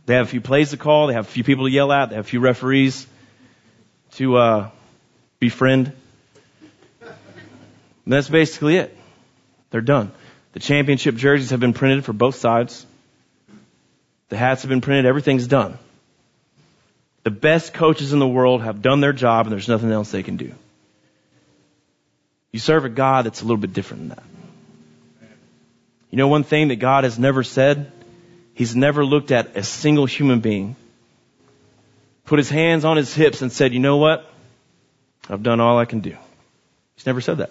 They 0.05 0.17
have 0.17 0.27
a 0.27 0.29
few 0.29 0.43
plays 0.43 0.73
to 0.73 0.77
call. 0.77 1.07
They 1.07 1.15
have 1.15 1.27
a 1.27 1.31
few 1.31 1.45
people 1.45 1.65
to 1.65 1.71
yell 1.71 1.91
at. 1.91 2.11
They 2.11 2.17
have 2.17 2.27
a 2.27 2.29
few 2.29 2.41
referees 2.41 3.07
to 4.17 4.37
uh, 4.37 4.71
befriend. 5.39 5.91
And 7.01 8.13
that's 8.13 8.29
basically 8.29 8.77
it. 8.77 8.95
They're 9.71 9.81
done. 9.81 10.13
The 10.53 10.61
championship 10.61 11.17
jerseys 11.17 11.51
have 11.51 11.61
been 11.61 11.73
printed 11.73 12.05
for 12.05 12.13
both 12.13 12.37
sides. 12.37 12.87
The 14.29 14.37
hats 14.37 14.63
have 14.63 14.69
been 14.69 14.81
printed. 14.81 15.07
Everything's 15.07 15.47
done. 15.47 15.79
The 17.25 17.31
best 17.31 17.73
coaches 17.73 18.13
in 18.13 18.19
the 18.19 18.29
world 18.29 18.63
have 18.63 18.83
done 18.83 19.01
their 19.01 19.13
job 19.13 19.47
and 19.47 19.53
there's 19.53 19.69
nothing 19.69 19.91
else 19.91 20.11
they 20.11 20.23
can 20.23 20.37
do. 20.37 20.55
You 22.51 22.59
serve 22.59 22.85
a 22.85 22.89
God 22.89 23.25
that's 23.25 23.41
a 23.41 23.45
little 23.45 23.57
bit 23.57 23.73
different 23.73 24.09
than 24.09 24.09
that. 24.11 24.23
You 26.11 26.19
know 26.19 26.29
one 26.29 26.45
thing 26.45 26.69
that 26.69 26.77
God 26.77 27.05
has 27.05 27.19
never 27.19 27.43
said? 27.43 27.91
He's 28.55 28.77
never 28.77 29.05
looked 29.05 29.31
at 29.31 29.57
a 29.57 29.63
single 29.63 30.05
human 30.05 30.41
being, 30.41 30.77
put 32.27 32.39
his 32.39 32.51
hands 32.51 32.85
on 32.85 32.99
his 32.99 33.15
hips 33.15 33.41
and 33.41 33.51
said, 33.51 33.73
you 33.73 33.81
know 33.81 33.97
what? 33.97 34.29
I've 35.31 35.43
done 35.43 35.61
all 35.61 35.79
I 35.79 35.87
can 35.87 36.01
do. 36.01 36.17
He's 36.97 37.07
never 37.07 37.23
said 37.23 37.39
that. 37.39 37.51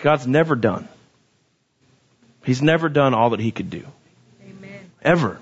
God's 0.00 0.26
never 0.26 0.54
done. 0.54 0.88
He's 2.44 2.62
never 2.62 2.88
done 2.88 3.14
all 3.14 3.30
that 3.30 3.40
he 3.40 3.50
could 3.50 3.70
do. 3.70 3.84
Amen. 4.42 4.90
Ever. 5.02 5.38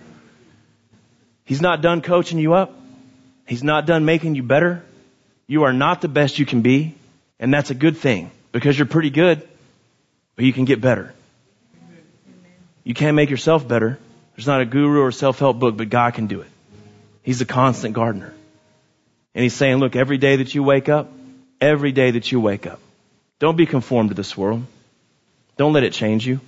He's 1.45 1.61
not 1.61 1.83
done 1.83 2.01
coaching 2.01 2.39
you 2.39 2.55
up. 2.55 2.73
He's 3.47 3.65
not 3.65 3.87
done 3.87 4.05
making 4.05 4.35
you 4.35 4.43
better. 4.43 4.85
You 5.47 5.65
are 5.65 5.73
not 5.73 6.01
the 6.01 6.09
best 6.09 6.39
you 6.39 6.47
can 6.47 6.63
be. 6.63 6.95
And 7.39 7.53
that's 7.53 7.71
a 7.71 7.75
good 7.75 7.97
thing 7.97 8.31
because 8.53 8.79
you're 8.79 8.87
pretty 8.87 9.11
good, 9.11 9.47
but 10.37 10.45
you 10.45 10.53
can 10.53 10.65
get 10.65 10.81
better. 10.81 11.13
You 12.85 12.95
can't 12.95 13.17
make 13.17 13.31
yourself 13.31 13.67
better. 13.67 13.99
There's 14.37 14.47
not 14.47 14.61
a 14.61 14.65
guru 14.65 15.03
or 15.03 15.13
self-help 15.13 15.59
book, 15.59 15.77
but 15.77 15.89
God 15.89 16.15
can 16.15 16.27
do 16.27 16.41
it. 16.41 16.49
He's 17.23 17.41
a 17.41 17.45
constant 17.45 17.95
gardener. 17.95 18.33
And 19.35 19.43
he's 19.43 19.55
saying, 19.55 19.77
look, 19.77 19.97
every 19.97 20.19
day 20.19 20.37
that 20.37 20.55
you 20.55 20.63
wake 20.63 20.89
up, 20.89 21.11
every 21.61 21.93
day 21.93 22.13
that 22.13 22.31
you 22.31 22.41
wake 22.41 22.67
up, 22.67 22.81
don't 23.39 23.57
be 23.57 23.67
conformed 23.67 24.11
to 24.11 24.15
this 24.15 24.37
world. 24.37 24.65
Don't 25.57 25.73
let 25.73 25.83
it 25.83 25.93
change 25.93 26.27
you. 26.27 26.41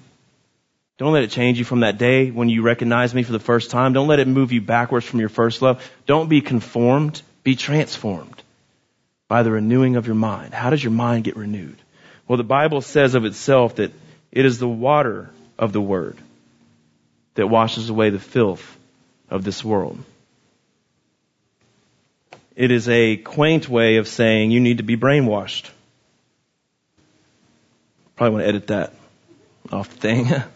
Don't 0.96 1.12
let 1.12 1.24
it 1.24 1.30
change 1.30 1.58
you 1.58 1.64
from 1.64 1.80
that 1.80 1.98
day 1.98 2.30
when 2.30 2.48
you 2.48 2.62
recognize 2.62 3.14
me 3.14 3.24
for 3.24 3.32
the 3.32 3.40
first 3.40 3.70
time. 3.70 3.92
Don't 3.92 4.06
let 4.06 4.20
it 4.20 4.28
move 4.28 4.52
you 4.52 4.60
backwards 4.60 5.04
from 5.04 5.20
your 5.20 5.28
first 5.28 5.60
love. 5.60 5.84
Don't 6.06 6.28
be 6.28 6.40
conformed. 6.40 7.20
Be 7.42 7.56
transformed 7.56 8.42
by 9.28 9.42
the 9.42 9.50
renewing 9.50 9.96
of 9.96 10.06
your 10.06 10.14
mind. 10.14 10.54
How 10.54 10.70
does 10.70 10.82
your 10.82 10.92
mind 10.92 11.24
get 11.24 11.36
renewed? 11.36 11.76
Well, 12.28 12.36
the 12.36 12.44
Bible 12.44 12.80
says 12.80 13.14
of 13.14 13.24
itself 13.24 13.76
that 13.76 13.92
it 14.30 14.46
is 14.46 14.58
the 14.58 14.68
water 14.68 15.30
of 15.58 15.72
the 15.72 15.80
Word 15.80 16.16
that 17.34 17.48
washes 17.48 17.90
away 17.90 18.10
the 18.10 18.18
filth 18.18 18.78
of 19.28 19.44
this 19.44 19.64
world. 19.64 19.98
It 22.54 22.70
is 22.70 22.88
a 22.88 23.16
quaint 23.16 23.68
way 23.68 23.96
of 23.96 24.06
saying 24.06 24.52
you 24.52 24.60
need 24.60 24.78
to 24.78 24.84
be 24.84 24.96
brainwashed. 24.96 25.68
Probably 28.14 28.32
want 28.32 28.44
to 28.44 28.48
edit 28.48 28.66
that 28.68 28.92
off 29.72 29.90
the 29.90 29.96
thing. 29.96 30.26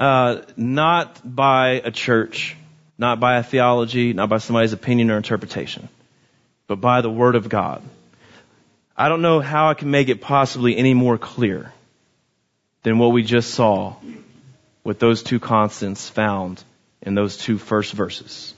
uh, 0.00 0.40
not 0.56 1.20
by 1.22 1.82
a 1.84 1.90
church, 1.90 2.56
not 2.96 3.20
by 3.20 3.36
a 3.36 3.42
theology, 3.42 4.14
not 4.14 4.30
by 4.30 4.38
somebody's 4.38 4.72
opinion 4.72 5.10
or 5.10 5.18
interpretation, 5.18 5.90
but 6.66 6.76
by 6.76 7.02
the 7.02 7.10
Word 7.10 7.36
of 7.36 7.50
God. 7.50 7.82
I 8.96 9.10
don't 9.10 9.20
know 9.20 9.40
how 9.40 9.68
I 9.68 9.74
can 9.74 9.90
make 9.90 10.08
it 10.08 10.22
possibly 10.22 10.76
any 10.76 10.94
more 10.94 11.18
clear 11.18 11.72
than 12.82 12.98
what 12.98 13.12
we 13.12 13.22
just 13.22 13.52
saw 13.52 13.96
with 14.84 14.98
those 14.98 15.22
two 15.22 15.38
constants 15.38 16.08
found 16.08 16.64
in 17.02 17.14
those 17.14 17.36
two 17.36 17.58
first 17.58 17.92
verses. 17.92 18.54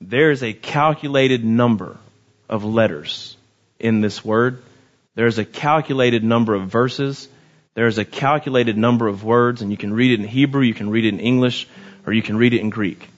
There 0.00 0.32
is 0.32 0.42
a 0.42 0.52
calculated 0.52 1.44
number 1.44 1.96
of 2.48 2.64
letters 2.64 3.36
in 3.78 4.00
this 4.00 4.24
word. 4.24 4.60
There's 5.14 5.38
a 5.38 5.44
calculated 5.44 6.24
number 6.24 6.54
of 6.54 6.66
verses. 6.66 7.28
There's 7.78 7.98
a 7.98 8.04
calculated 8.04 8.76
number 8.76 9.06
of 9.06 9.22
words, 9.22 9.62
and 9.62 9.70
you 9.70 9.76
can 9.76 9.92
read 9.92 10.10
it 10.10 10.18
in 10.18 10.26
Hebrew, 10.26 10.62
you 10.62 10.74
can 10.74 10.90
read 10.90 11.04
it 11.04 11.14
in 11.14 11.20
English, 11.20 11.68
or 12.04 12.12
you 12.12 12.22
can 12.22 12.36
read 12.36 12.52
it 12.52 12.60
in 12.60 12.70
Greek. 12.70 13.08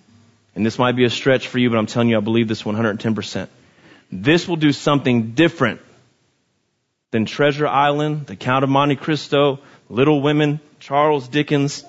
And 0.54 0.66
this 0.66 0.78
might 0.78 0.96
be 0.96 1.04
a 1.04 1.08
stretch 1.08 1.48
for 1.48 1.58
you, 1.58 1.70
but 1.70 1.78
I'm 1.78 1.86
telling 1.86 2.10
you, 2.10 2.18
I 2.18 2.20
believe 2.20 2.46
this 2.46 2.62
110%. 2.62 3.48
This 4.12 4.46
will 4.46 4.56
do 4.56 4.72
something 4.72 5.30
different 5.30 5.80
than 7.10 7.24
Treasure 7.24 7.66
Island, 7.66 8.26
The 8.26 8.36
Count 8.36 8.62
of 8.62 8.68
Monte 8.68 8.96
Cristo, 8.96 9.60
Little 9.88 10.20
Women, 10.20 10.60
Charles 10.78 11.26
Dickens, 11.26 11.82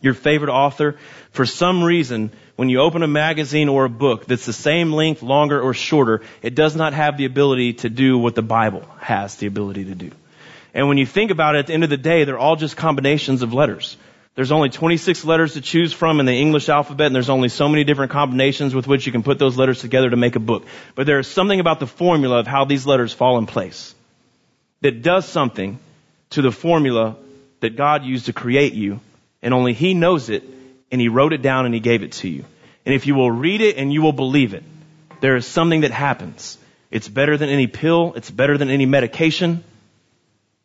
your 0.00 0.14
favorite 0.14 0.50
author. 0.50 0.96
For 1.30 1.46
some 1.46 1.84
reason, 1.84 2.32
when 2.56 2.68
you 2.68 2.80
open 2.80 3.04
a 3.04 3.06
magazine 3.06 3.68
or 3.68 3.84
a 3.84 3.88
book 3.88 4.26
that's 4.26 4.46
the 4.46 4.52
same 4.52 4.92
length, 4.92 5.22
longer 5.22 5.60
or 5.60 5.74
shorter, 5.74 6.22
it 6.42 6.56
does 6.56 6.74
not 6.74 6.92
have 6.92 7.16
the 7.16 7.24
ability 7.24 7.74
to 7.74 7.88
do 7.88 8.18
what 8.18 8.34
the 8.34 8.42
Bible 8.42 8.82
has 8.98 9.36
the 9.36 9.46
ability 9.46 9.84
to 9.84 9.94
do. 9.94 10.10
And 10.78 10.86
when 10.86 10.96
you 10.96 11.06
think 11.06 11.32
about 11.32 11.56
it, 11.56 11.58
at 11.58 11.66
the 11.66 11.74
end 11.74 11.82
of 11.82 11.90
the 11.90 11.96
day, 11.96 12.22
they're 12.22 12.38
all 12.38 12.54
just 12.54 12.76
combinations 12.76 13.42
of 13.42 13.52
letters. 13.52 13.96
There's 14.36 14.52
only 14.52 14.68
26 14.68 15.24
letters 15.24 15.54
to 15.54 15.60
choose 15.60 15.92
from 15.92 16.20
in 16.20 16.26
the 16.26 16.32
English 16.32 16.68
alphabet, 16.68 17.06
and 17.06 17.14
there's 17.14 17.28
only 17.28 17.48
so 17.48 17.68
many 17.68 17.82
different 17.82 18.12
combinations 18.12 18.76
with 18.76 18.86
which 18.86 19.04
you 19.04 19.10
can 19.10 19.24
put 19.24 19.40
those 19.40 19.56
letters 19.56 19.80
together 19.80 20.08
to 20.08 20.16
make 20.16 20.36
a 20.36 20.40
book. 20.40 20.66
But 20.94 21.06
there 21.06 21.18
is 21.18 21.26
something 21.26 21.58
about 21.58 21.80
the 21.80 21.88
formula 21.88 22.38
of 22.38 22.46
how 22.46 22.64
these 22.64 22.86
letters 22.86 23.12
fall 23.12 23.38
in 23.38 23.46
place 23.46 23.92
that 24.80 25.02
does 25.02 25.26
something 25.26 25.80
to 26.30 26.42
the 26.42 26.52
formula 26.52 27.16
that 27.58 27.74
God 27.74 28.04
used 28.04 28.26
to 28.26 28.32
create 28.32 28.74
you, 28.74 29.00
and 29.42 29.52
only 29.52 29.72
He 29.72 29.94
knows 29.94 30.30
it 30.30 30.44
and 30.90 31.00
he 31.00 31.08
wrote 31.08 31.32
it 31.32 31.42
down 31.42 31.66
and 31.66 31.74
he 31.74 31.80
gave 31.80 32.02
it 32.02 32.12
to 32.12 32.28
you. 32.28 32.44
And 32.86 32.94
if 32.94 33.06
you 33.06 33.14
will 33.14 33.30
read 33.30 33.60
it 33.60 33.76
and 33.76 33.92
you 33.92 34.02
will 34.02 34.12
believe 34.12 34.54
it, 34.54 34.64
there 35.20 35.36
is 35.36 35.46
something 35.46 35.82
that 35.82 35.90
happens. 35.90 36.56
It's 36.90 37.08
better 37.08 37.36
than 37.36 37.50
any 37.50 37.66
pill. 37.66 38.14
It's 38.16 38.30
better 38.30 38.56
than 38.56 38.70
any 38.70 38.86
medication. 38.86 39.62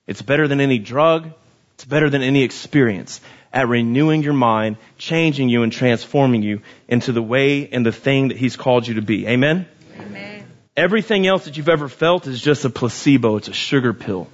It's 0.07 0.21
better 0.21 0.47
than 0.47 0.59
any 0.59 0.79
drug. 0.79 1.31
It's 1.75 1.85
better 1.85 2.09
than 2.09 2.21
any 2.21 2.43
experience 2.43 3.21
at 3.53 3.67
renewing 3.67 4.23
your 4.23 4.33
mind, 4.33 4.77
changing 4.97 5.49
you 5.49 5.63
and 5.63 5.71
transforming 5.71 6.41
you 6.41 6.61
into 6.87 7.11
the 7.11 7.21
way 7.21 7.69
and 7.69 7.85
the 7.85 7.91
thing 7.91 8.29
that 8.29 8.37
he's 8.37 8.55
called 8.55 8.87
you 8.87 8.95
to 8.95 9.01
be. 9.01 9.27
Amen? 9.27 9.67
Amen. 9.99 10.45
Everything 10.75 11.27
else 11.27 11.45
that 11.45 11.55
you've 11.55 11.69
ever 11.69 11.87
felt 11.87 12.25
is 12.25 12.41
just 12.41 12.65
a 12.65 12.69
placebo. 12.69 13.37
It's 13.37 13.47
a 13.47 13.53
sugar 13.53 13.93
pill. 13.93 14.27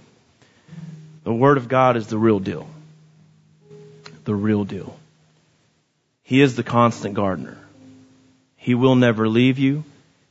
The 1.26 1.34
Word 1.34 1.57
of 1.57 1.67
God 1.67 1.97
is 1.97 2.07
the 2.07 2.17
real 2.17 2.39
deal. 2.39 2.67
The 4.24 4.34
real 4.34 4.63
deal. 4.63 4.97
He 6.24 6.41
is 6.41 6.55
the 6.55 6.63
constant 6.63 7.13
gardener. 7.13 7.57
He 8.55 8.74
will 8.74 8.95
never 8.95 9.28
leave 9.28 9.59
you. 9.59 9.84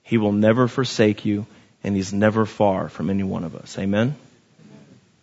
He 0.02 0.16
will 0.16 0.32
never 0.32 0.66
forsake 0.66 1.26
you. 1.26 1.46
And 1.84 1.94
He's 1.94 2.12
never 2.12 2.46
far 2.46 2.88
from 2.88 3.10
any 3.10 3.22
one 3.22 3.44
of 3.44 3.54
us. 3.54 3.78
Amen? 3.78 4.16